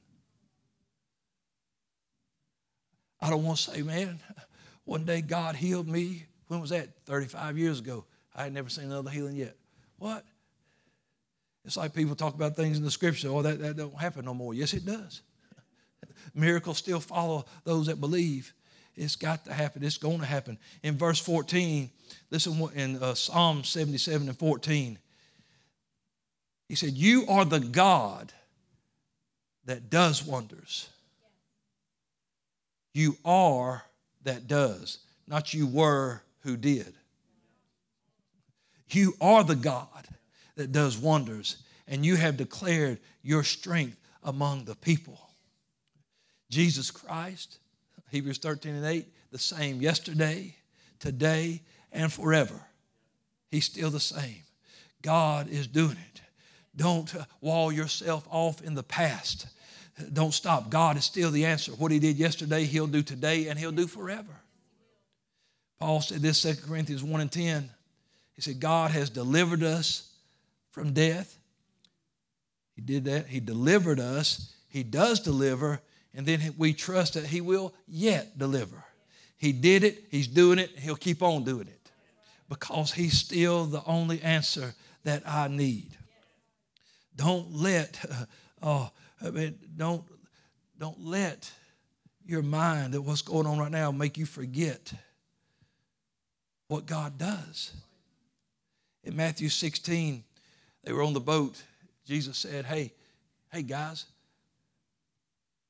I 3.20 3.30
don't 3.30 3.44
want 3.44 3.58
to 3.58 3.70
say, 3.70 3.82
man, 3.82 4.20
One 4.84 5.04
day 5.04 5.22
God 5.22 5.56
healed 5.56 5.88
me. 5.88 6.26
When 6.48 6.60
was 6.60 6.70
that? 6.70 6.88
35 7.06 7.58
years 7.58 7.80
ago. 7.80 8.04
I 8.34 8.44
had 8.44 8.52
never 8.52 8.68
seen 8.68 8.86
another 8.86 9.10
healing 9.10 9.36
yet. 9.36 9.56
What? 9.98 10.24
It's 11.64 11.76
like 11.76 11.94
people 11.94 12.14
talk 12.14 12.34
about 12.34 12.56
things 12.56 12.76
in 12.76 12.84
the 12.84 12.90
scripture, 12.90 13.28
oh, 13.30 13.42
that, 13.42 13.58
that 13.60 13.76
don't 13.76 13.98
happen 13.98 14.24
no 14.24 14.34
more. 14.34 14.52
Yes, 14.52 14.74
it 14.74 14.84
does. 14.84 15.22
Miracles 16.34 16.78
still 16.78 17.00
follow 17.00 17.46
those 17.64 17.86
that 17.86 18.00
believe. 18.00 18.52
It's 18.96 19.16
got 19.16 19.44
to 19.46 19.52
happen. 19.52 19.82
It's 19.82 19.96
going 19.96 20.20
to 20.20 20.26
happen. 20.26 20.58
In 20.82 20.96
verse 20.96 21.18
14, 21.18 21.90
listen 22.30 22.68
in 22.74 23.02
uh, 23.02 23.14
Psalm 23.14 23.64
77 23.64 24.28
and 24.28 24.38
14. 24.38 24.98
He 26.68 26.74
said, 26.74 26.90
You 26.90 27.24
are 27.28 27.44
the 27.44 27.60
God 27.60 28.32
that 29.64 29.90
does 29.90 30.24
wonders. 30.24 30.88
You 32.92 33.16
are 33.24 33.82
that 34.22 34.46
does, 34.46 34.98
not 35.26 35.52
you 35.52 35.66
were 35.66 36.22
who 36.44 36.56
did. 36.56 36.94
You 38.90 39.14
are 39.20 39.42
the 39.42 39.56
God 39.56 40.06
that 40.56 40.70
does 40.70 40.96
wonders, 40.96 41.56
and 41.88 42.06
you 42.06 42.16
have 42.16 42.36
declared 42.36 43.00
your 43.22 43.42
strength 43.42 43.98
among 44.22 44.64
the 44.64 44.76
people. 44.76 45.18
Jesus 46.50 46.90
Christ, 46.90 47.58
Hebrews 48.10 48.38
13 48.38 48.74
and 48.74 48.86
8, 48.86 49.06
the 49.32 49.38
same 49.38 49.80
yesterday, 49.80 50.54
today, 51.00 51.62
and 51.90 52.12
forever. 52.12 52.60
He's 53.50 53.64
still 53.64 53.90
the 53.90 53.98
same. 53.98 54.42
God 55.02 55.48
is 55.48 55.66
doing 55.66 55.96
it. 56.12 56.20
Don't 56.76 57.12
uh, 57.14 57.24
wall 57.40 57.72
yourself 57.72 58.26
off 58.30 58.62
in 58.62 58.74
the 58.74 58.82
past. 58.82 59.46
Don't 60.12 60.34
stop. 60.34 60.70
God 60.70 60.96
is 60.96 61.04
still 61.04 61.30
the 61.30 61.44
answer. 61.46 61.72
What 61.72 61.92
He 61.92 61.98
did 61.98 62.16
yesterday, 62.16 62.64
He'll 62.64 62.86
do 62.86 63.02
today, 63.02 63.48
and 63.48 63.58
He'll 63.58 63.72
do 63.72 63.86
forever. 63.86 64.43
Paul 65.84 66.00
said 66.00 66.22
this, 66.22 66.40
2 66.40 66.66
Corinthians 66.66 67.04
1 67.04 67.20
and 67.20 67.30
10. 67.30 67.68
He 68.32 68.40
said, 68.40 68.58
God 68.58 68.90
has 68.92 69.10
delivered 69.10 69.62
us 69.62 70.14
from 70.70 70.94
death. 70.94 71.36
He 72.74 72.80
did 72.80 73.04
that. 73.04 73.26
He 73.26 73.38
delivered 73.38 74.00
us. 74.00 74.54
He 74.66 74.82
does 74.82 75.20
deliver, 75.20 75.82
and 76.14 76.24
then 76.24 76.54
we 76.56 76.72
trust 76.72 77.12
that 77.14 77.26
He 77.26 77.42
will 77.42 77.74
yet 77.86 78.38
deliver. 78.38 78.82
He 79.36 79.52
did 79.52 79.84
it, 79.84 80.06
He's 80.10 80.26
doing 80.26 80.58
it, 80.58 80.70
He'll 80.70 80.96
keep 80.96 81.22
on 81.22 81.44
doing 81.44 81.68
it 81.68 81.90
because 82.48 82.90
He's 82.90 83.18
still 83.18 83.66
the 83.66 83.84
only 83.84 84.22
answer 84.22 84.74
that 85.02 85.22
I 85.28 85.48
need. 85.48 85.90
Don't 87.14 87.54
let, 87.54 88.02
uh, 88.10 88.24
oh, 88.62 88.90
I 89.22 89.28
mean, 89.28 89.58
don't, 89.76 90.02
don't 90.78 91.04
let 91.04 91.52
your 92.24 92.40
mind 92.40 92.94
that 92.94 93.02
what's 93.02 93.20
going 93.20 93.46
on 93.46 93.58
right 93.58 93.70
now 93.70 93.92
make 93.92 94.16
you 94.16 94.24
forget 94.24 94.94
what 96.68 96.86
God 96.86 97.18
does. 97.18 97.72
In 99.04 99.16
Matthew 99.16 99.48
16, 99.48 100.24
they 100.84 100.92
were 100.92 101.02
on 101.02 101.12
the 101.12 101.20
boat. 101.20 101.62
Jesus 102.06 102.38
said, 102.38 102.64
Hey, 102.64 102.92
hey 103.52 103.62
guys, 103.62 104.06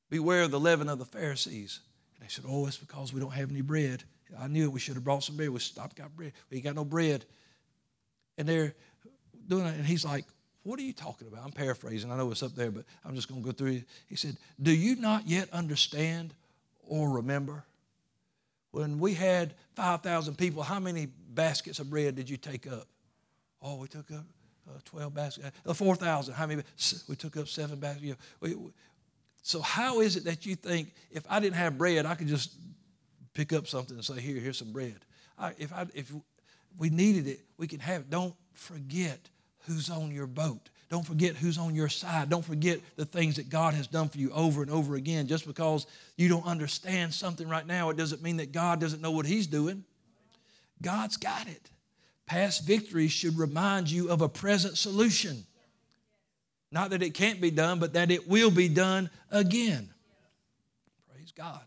beware 0.09 0.43
of 0.43 0.51
the 0.51 0.59
leaven 0.59 0.89
of 0.89 0.99
the 0.99 1.05
Pharisees. 1.05 1.79
And 2.15 2.25
they 2.25 2.31
said, 2.31 2.45
Oh, 2.47 2.65
it's 2.67 2.77
because 2.77 3.13
we 3.13 3.19
don't 3.19 3.33
have 3.33 3.51
any 3.51 3.61
bread. 3.61 4.03
I 4.39 4.47
knew 4.47 4.65
it. 4.65 4.71
We 4.71 4.79
should 4.79 4.95
have 4.95 5.03
brought 5.03 5.23
some 5.23 5.37
bread. 5.37 5.49
We 5.49 5.59
stopped, 5.59 5.95
got 5.95 6.15
bread. 6.15 6.33
We 6.49 6.61
got 6.61 6.75
no 6.75 6.85
bread. 6.85 7.25
And 8.37 8.47
they're 8.47 8.73
doing 9.47 9.65
it. 9.65 9.75
And 9.75 9.85
he's 9.85 10.05
like, 10.05 10.25
What 10.63 10.79
are 10.79 10.83
you 10.83 10.93
talking 10.93 11.27
about? 11.27 11.43
I'm 11.43 11.51
paraphrasing. 11.51 12.11
I 12.11 12.17
know 12.17 12.31
it's 12.31 12.43
up 12.43 12.55
there, 12.55 12.71
but 12.71 12.85
I'm 13.03 13.15
just 13.15 13.27
going 13.29 13.41
to 13.41 13.45
go 13.45 13.51
through 13.51 13.71
it. 13.71 13.83
He 14.07 14.15
said, 14.15 14.37
Do 14.61 14.71
you 14.71 14.95
not 14.95 15.27
yet 15.27 15.49
understand 15.51 16.33
or 16.87 17.09
remember? 17.09 17.63
When 18.75 18.99
we 18.99 19.13
had 19.13 19.53
5,000 19.77 20.37
people, 20.37 20.61
how 20.61 20.81
many 20.81 21.05
baskets 21.05 21.79
of 21.79 21.89
bread 21.89 22.13
did 22.17 22.29
you 22.29 22.35
take 22.35 22.67
up? 22.67 22.89
Oh, 23.61 23.77
we 23.77 23.87
took 23.87 24.11
up 24.11 24.25
uh, 24.67 24.79
12 24.83 25.13
baskets. 25.13 25.51
Uh, 25.65 25.73
4,000. 25.73 26.33
How 26.33 26.45
many? 26.45 26.61
We 27.07 27.15
took 27.15 27.37
up 27.37 27.47
seven 27.47 27.79
baskets. 27.79 28.03
You 28.03 28.11
know, 28.11 28.17
we, 28.41 28.55
we, 28.55 28.71
so, 29.41 29.61
how 29.61 30.01
is 30.01 30.17
it 30.17 30.25
that 30.25 30.45
you 30.45 30.55
think 30.55 30.93
if 31.09 31.23
I 31.29 31.39
didn't 31.39 31.55
have 31.55 31.77
bread, 31.77 32.05
I 32.05 32.15
could 32.15 32.27
just 32.27 32.53
pick 33.33 33.53
up 33.53 33.65
something 33.65 33.95
and 33.95 34.03
say, 34.03 34.19
Here, 34.19 34.41
here's 34.41 34.57
some 34.57 34.73
bread? 34.73 34.99
I, 35.39 35.53
if, 35.57 35.71
I, 35.71 35.85
if 35.93 36.11
we 36.77 36.89
needed 36.89 37.27
it, 37.27 37.39
we 37.57 37.67
can 37.67 37.79
have 37.79 38.01
it. 38.01 38.09
Don't 38.09 38.35
forget 38.51 39.29
who's 39.67 39.89
on 39.89 40.11
your 40.11 40.27
boat. 40.27 40.69
Don't 40.89 41.05
forget 41.05 41.35
who's 41.35 41.57
on 41.57 41.73
your 41.73 41.89
side. 41.89 42.29
Don't 42.29 42.45
forget 42.45 42.79
the 42.95 43.05
things 43.05 43.37
that 43.37 43.49
God 43.49 43.73
has 43.73 43.87
done 43.87 44.07
for 44.07 44.19
you 44.19 44.31
over 44.31 44.61
and 44.61 44.69
over 44.69 44.95
again. 44.95 45.27
Just 45.27 45.47
because 45.47 45.87
you 46.15 46.29
don't 46.29 46.45
understand 46.45 47.13
something 47.13 47.49
right 47.49 47.65
now, 47.65 47.89
it 47.89 47.97
doesn't 47.97 48.21
mean 48.21 48.37
that 48.37 48.51
God 48.51 48.79
doesn't 48.79 49.01
know 49.01 49.11
what 49.11 49.25
He's 49.25 49.47
doing. 49.47 49.83
God's 50.81 51.17
got 51.17 51.47
it. 51.47 51.69
Past 52.27 52.65
victories 52.65 53.11
should 53.11 53.37
remind 53.37 53.89
you 53.89 54.09
of 54.09 54.21
a 54.21 54.29
present 54.29 54.77
solution. 54.77 55.43
Not 56.71 56.91
that 56.91 57.01
it 57.01 57.13
can't 57.13 57.41
be 57.41 57.51
done, 57.51 57.79
but 57.79 57.93
that 57.93 58.11
it 58.11 58.27
will 58.27 58.51
be 58.51 58.67
done 58.67 59.09
again. 59.31 59.89
Praise 61.13 61.31
God. 61.31 61.61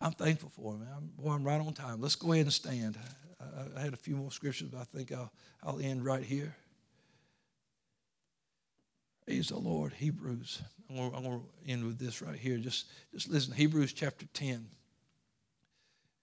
I'm 0.00 0.12
thankful 0.12 0.50
for 0.50 0.74
him. 0.74 0.86
I'm, 0.96 1.10
boy, 1.22 1.32
I'm 1.32 1.44
right 1.44 1.60
on 1.60 1.74
time. 1.74 2.00
Let's 2.00 2.16
go 2.16 2.32
ahead 2.32 2.46
and 2.46 2.52
stand. 2.52 2.98
I, 3.40 3.78
I 3.78 3.82
had 3.82 3.92
a 3.92 3.98
few 3.98 4.16
more 4.16 4.30
scriptures, 4.30 4.68
but 4.68 4.80
I 4.80 4.84
think 4.84 5.12
I'll, 5.12 5.32
I'll 5.62 5.80
end 5.80 6.04
right 6.04 6.22
here. 6.22 6.54
Praise 9.30 9.50
the 9.50 9.58
Lord. 9.58 9.92
Hebrews. 9.92 10.60
I'm 10.90 10.96
going, 10.96 11.22
to 11.22 11.70
end 11.70 11.84
with 11.84 12.00
this 12.00 12.20
right 12.20 12.36
here. 12.36 12.56
Just, 12.56 12.86
just 13.14 13.30
listen. 13.30 13.54
Hebrews 13.54 13.92
chapter 13.92 14.26
10. 14.34 14.66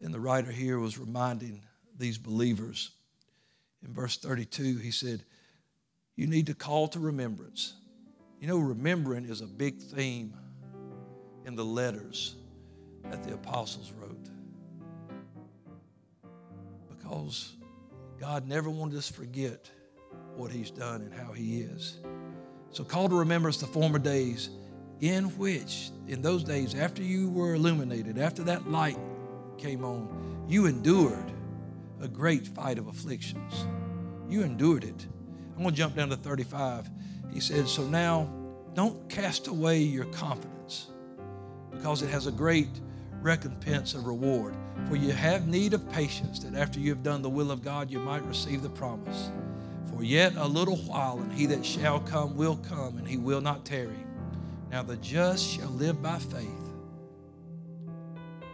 And 0.01 0.13
the 0.13 0.19
writer 0.19 0.51
here 0.51 0.77
was 0.77 0.97
reminding 0.97 1.61
these 1.97 2.17
believers. 2.17 2.91
In 3.81 3.93
verse 3.93 4.17
32, 4.17 4.79
he 4.79 4.91
said, 4.91 5.23
You 6.17 6.27
need 6.27 6.47
to 6.47 6.53
call 6.53 6.89
to 6.89 6.99
remembrance. 6.99 7.75
You 8.41 8.49
know, 8.49 8.59
remembering 8.59 9.23
is 9.23 9.39
a 9.39 9.47
big 9.47 9.79
theme 9.79 10.33
in 11.45 11.55
the 11.55 11.63
letters 11.63 12.35
that 13.09 13.23
the 13.23 13.35
apostles 13.35 13.93
wrote. 13.93 14.27
Because 16.89 17.55
God 18.19 18.45
never 18.45 18.69
wanted 18.69 18.97
us 18.97 19.07
to 19.07 19.13
forget 19.13 19.71
what 20.35 20.51
He's 20.51 20.71
done 20.71 21.03
and 21.03 21.13
how 21.13 21.31
He 21.31 21.61
is. 21.61 21.99
So 22.77 22.83
call 22.83 23.09
to 23.09 23.15
remembrance 23.15 23.57
the 23.57 23.65
former 23.65 23.97
days 23.97 24.51
in 24.99 25.35
which, 25.39 25.89
in 26.07 26.21
those 26.21 26.43
days, 26.43 26.75
after 26.75 27.01
you 27.01 27.27
were 27.31 27.55
illuminated, 27.55 28.19
after 28.19 28.43
that 28.43 28.69
light 28.69 28.99
came 29.57 29.83
on, 29.83 30.45
you 30.47 30.67
endured 30.67 31.31
a 31.99 32.07
great 32.07 32.45
fight 32.45 32.77
of 32.77 32.85
afflictions. 32.85 33.65
You 34.29 34.43
endured 34.43 34.83
it. 34.83 35.07
I'm 35.55 35.63
going 35.63 35.71
to 35.71 35.75
jump 35.75 35.95
down 35.95 36.09
to 36.09 36.17
35. 36.17 36.87
He 37.33 37.39
said, 37.39 37.67
So 37.67 37.81
now 37.81 38.29
don't 38.75 39.09
cast 39.09 39.47
away 39.47 39.79
your 39.79 40.05
confidence 40.05 40.91
because 41.71 42.03
it 42.03 42.11
has 42.11 42.27
a 42.27 42.31
great 42.31 42.69
recompense 43.23 43.95
of 43.95 44.05
reward. 44.05 44.55
For 44.87 44.97
you 44.97 45.13
have 45.13 45.47
need 45.47 45.73
of 45.73 45.89
patience, 45.89 46.37
that 46.41 46.53
after 46.53 46.79
you 46.79 46.91
have 46.91 47.01
done 47.01 47.23
the 47.23 47.29
will 47.29 47.49
of 47.49 47.63
God, 47.63 47.89
you 47.89 47.97
might 47.97 48.23
receive 48.25 48.61
the 48.61 48.69
promise. 48.69 49.31
For 49.95 50.03
yet 50.03 50.35
a 50.35 50.47
little 50.47 50.77
while, 50.77 51.19
and 51.19 51.31
he 51.31 51.45
that 51.47 51.65
shall 51.65 51.99
come 51.99 52.35
will 52.35 52.57
come, 52.57 52.97
and 52.97 53.07
he 53.07 53.17
will 53.17 53.41
not 53.41 53.65
tarry. 53.65 54.05
Now 54.71 54.83
the 54.83 54.97
just 54.97 55.45
shall 55.45 55.69
live 55.69 56.01
by 56.01 56.19
faith. 56.19 56.49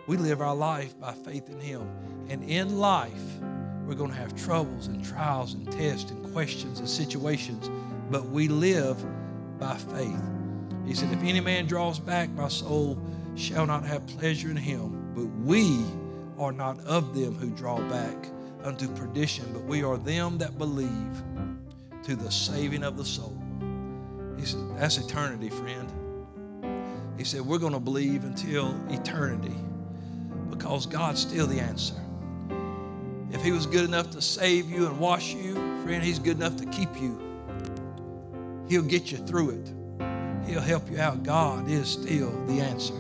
We 0.06 0.18
live 0.18 0.42
our 0.42 0.56
life 0.56 1.00
by 1.00 1.14
faith 1.14 1.50
in 1.50 1.60
him. 1.60 1.90
And 2.30 2.44
in 2.44 2.78
life, 2.78 3.12
we're 3.86 3.96
going 3.96 4.12
to 4.12 4.18
have 4.18 4.36
troubles 4.36 4.88
and 4.88 5.04
trials 5.04 5.54
and 5.54 5.70
tests 5.72 6.12
and 6.12 6.34
questions 6.34 6.80
and 6.80 6.88
situations, 6.88 7.70
but 8.10 8.26
we 8.26 8.48
live 8.48 9.04
by 9.60 9.76
faith. 9.76 10.22
He 10.86 10.94
said, 10.94 11.12
If 11.12 11.24
any 11.24 11.40
man 11.40 11.66
draws 11.66 12.00
back, 12.00 12.30
my 12.32 12.48
soul 12.48 12.98
shall 13.36 13.66
not 13.66 13.86
have 13.86 14.06
pleasure 14.08 14.50
in 14.50 14.58
him. 14.58 15.14
But 15.16 15.26
we 15.46 15.84
are 16.38 16.52
not 16.52 16.80
of 16.86 17.14
them 17.16 17.36
who 17.36 17.50
draw 17.52 17.80
back 17.90 18.30
unto 18.64 18.88
perdition, 18.90 19.46
but 19.54 19.64
we 19.64 19.84
are 19.84 19.98
them 19.98 20.38
that 20.40 20.58
believe 20.58 21.24
to 22.04 22.16
the 22.16 22.32
saving 22.32 22.84
of 22.84 22.98
the 22.98 23.06
soul. 23.06 23.38
He 24.38 24.46
said, 24.46 24.60
That's 24.78 24.98
eternity, 24.98 25.50
friend. 25.50 25.90
He 27.18 27.24
said, 27.24 27.42
We're 27.42 27.60
going 27.60 27.74
to 27.74 27.80
believe 27.80 28.26
until 28.26 28.76
eternity 28.90 29.56
because 30.50 30.86
God's 30.86 31.22
still 31.22 31.48
the 31.48 31.60
answer. 31.60 31.96
If 33.32 33.42
He 33.42 33.52
was 33.52 33.66
good 33.66 33.86
enough 33.86 34.12
to 34.12 34.22
save 34.22 34.70
you 34.70 34.88
and 34.88 35.00
wash 35.00 35.34
you, 35.34 35.54
friend, 35.84 36.04
He's 36.04 36.20
good 36.20 36.38
enough 36.38 36.58
to 36.58 36.66
keep 36.66 36.90
you. 37.00 37.20
He'll 38.68 38.82
get 38.82 39.12
you 39.12 39.18
through 39.20 39.52
it, 39.52 39.74
He'll 40.46 40.62
help 40.62 40.90
you 40.92 41.00
out. 41.00 41.24
God 41.24 41.70
is 41.70 41.88
still 41.88 42.32
the 42.48 42.60
answer. 42.60 42.92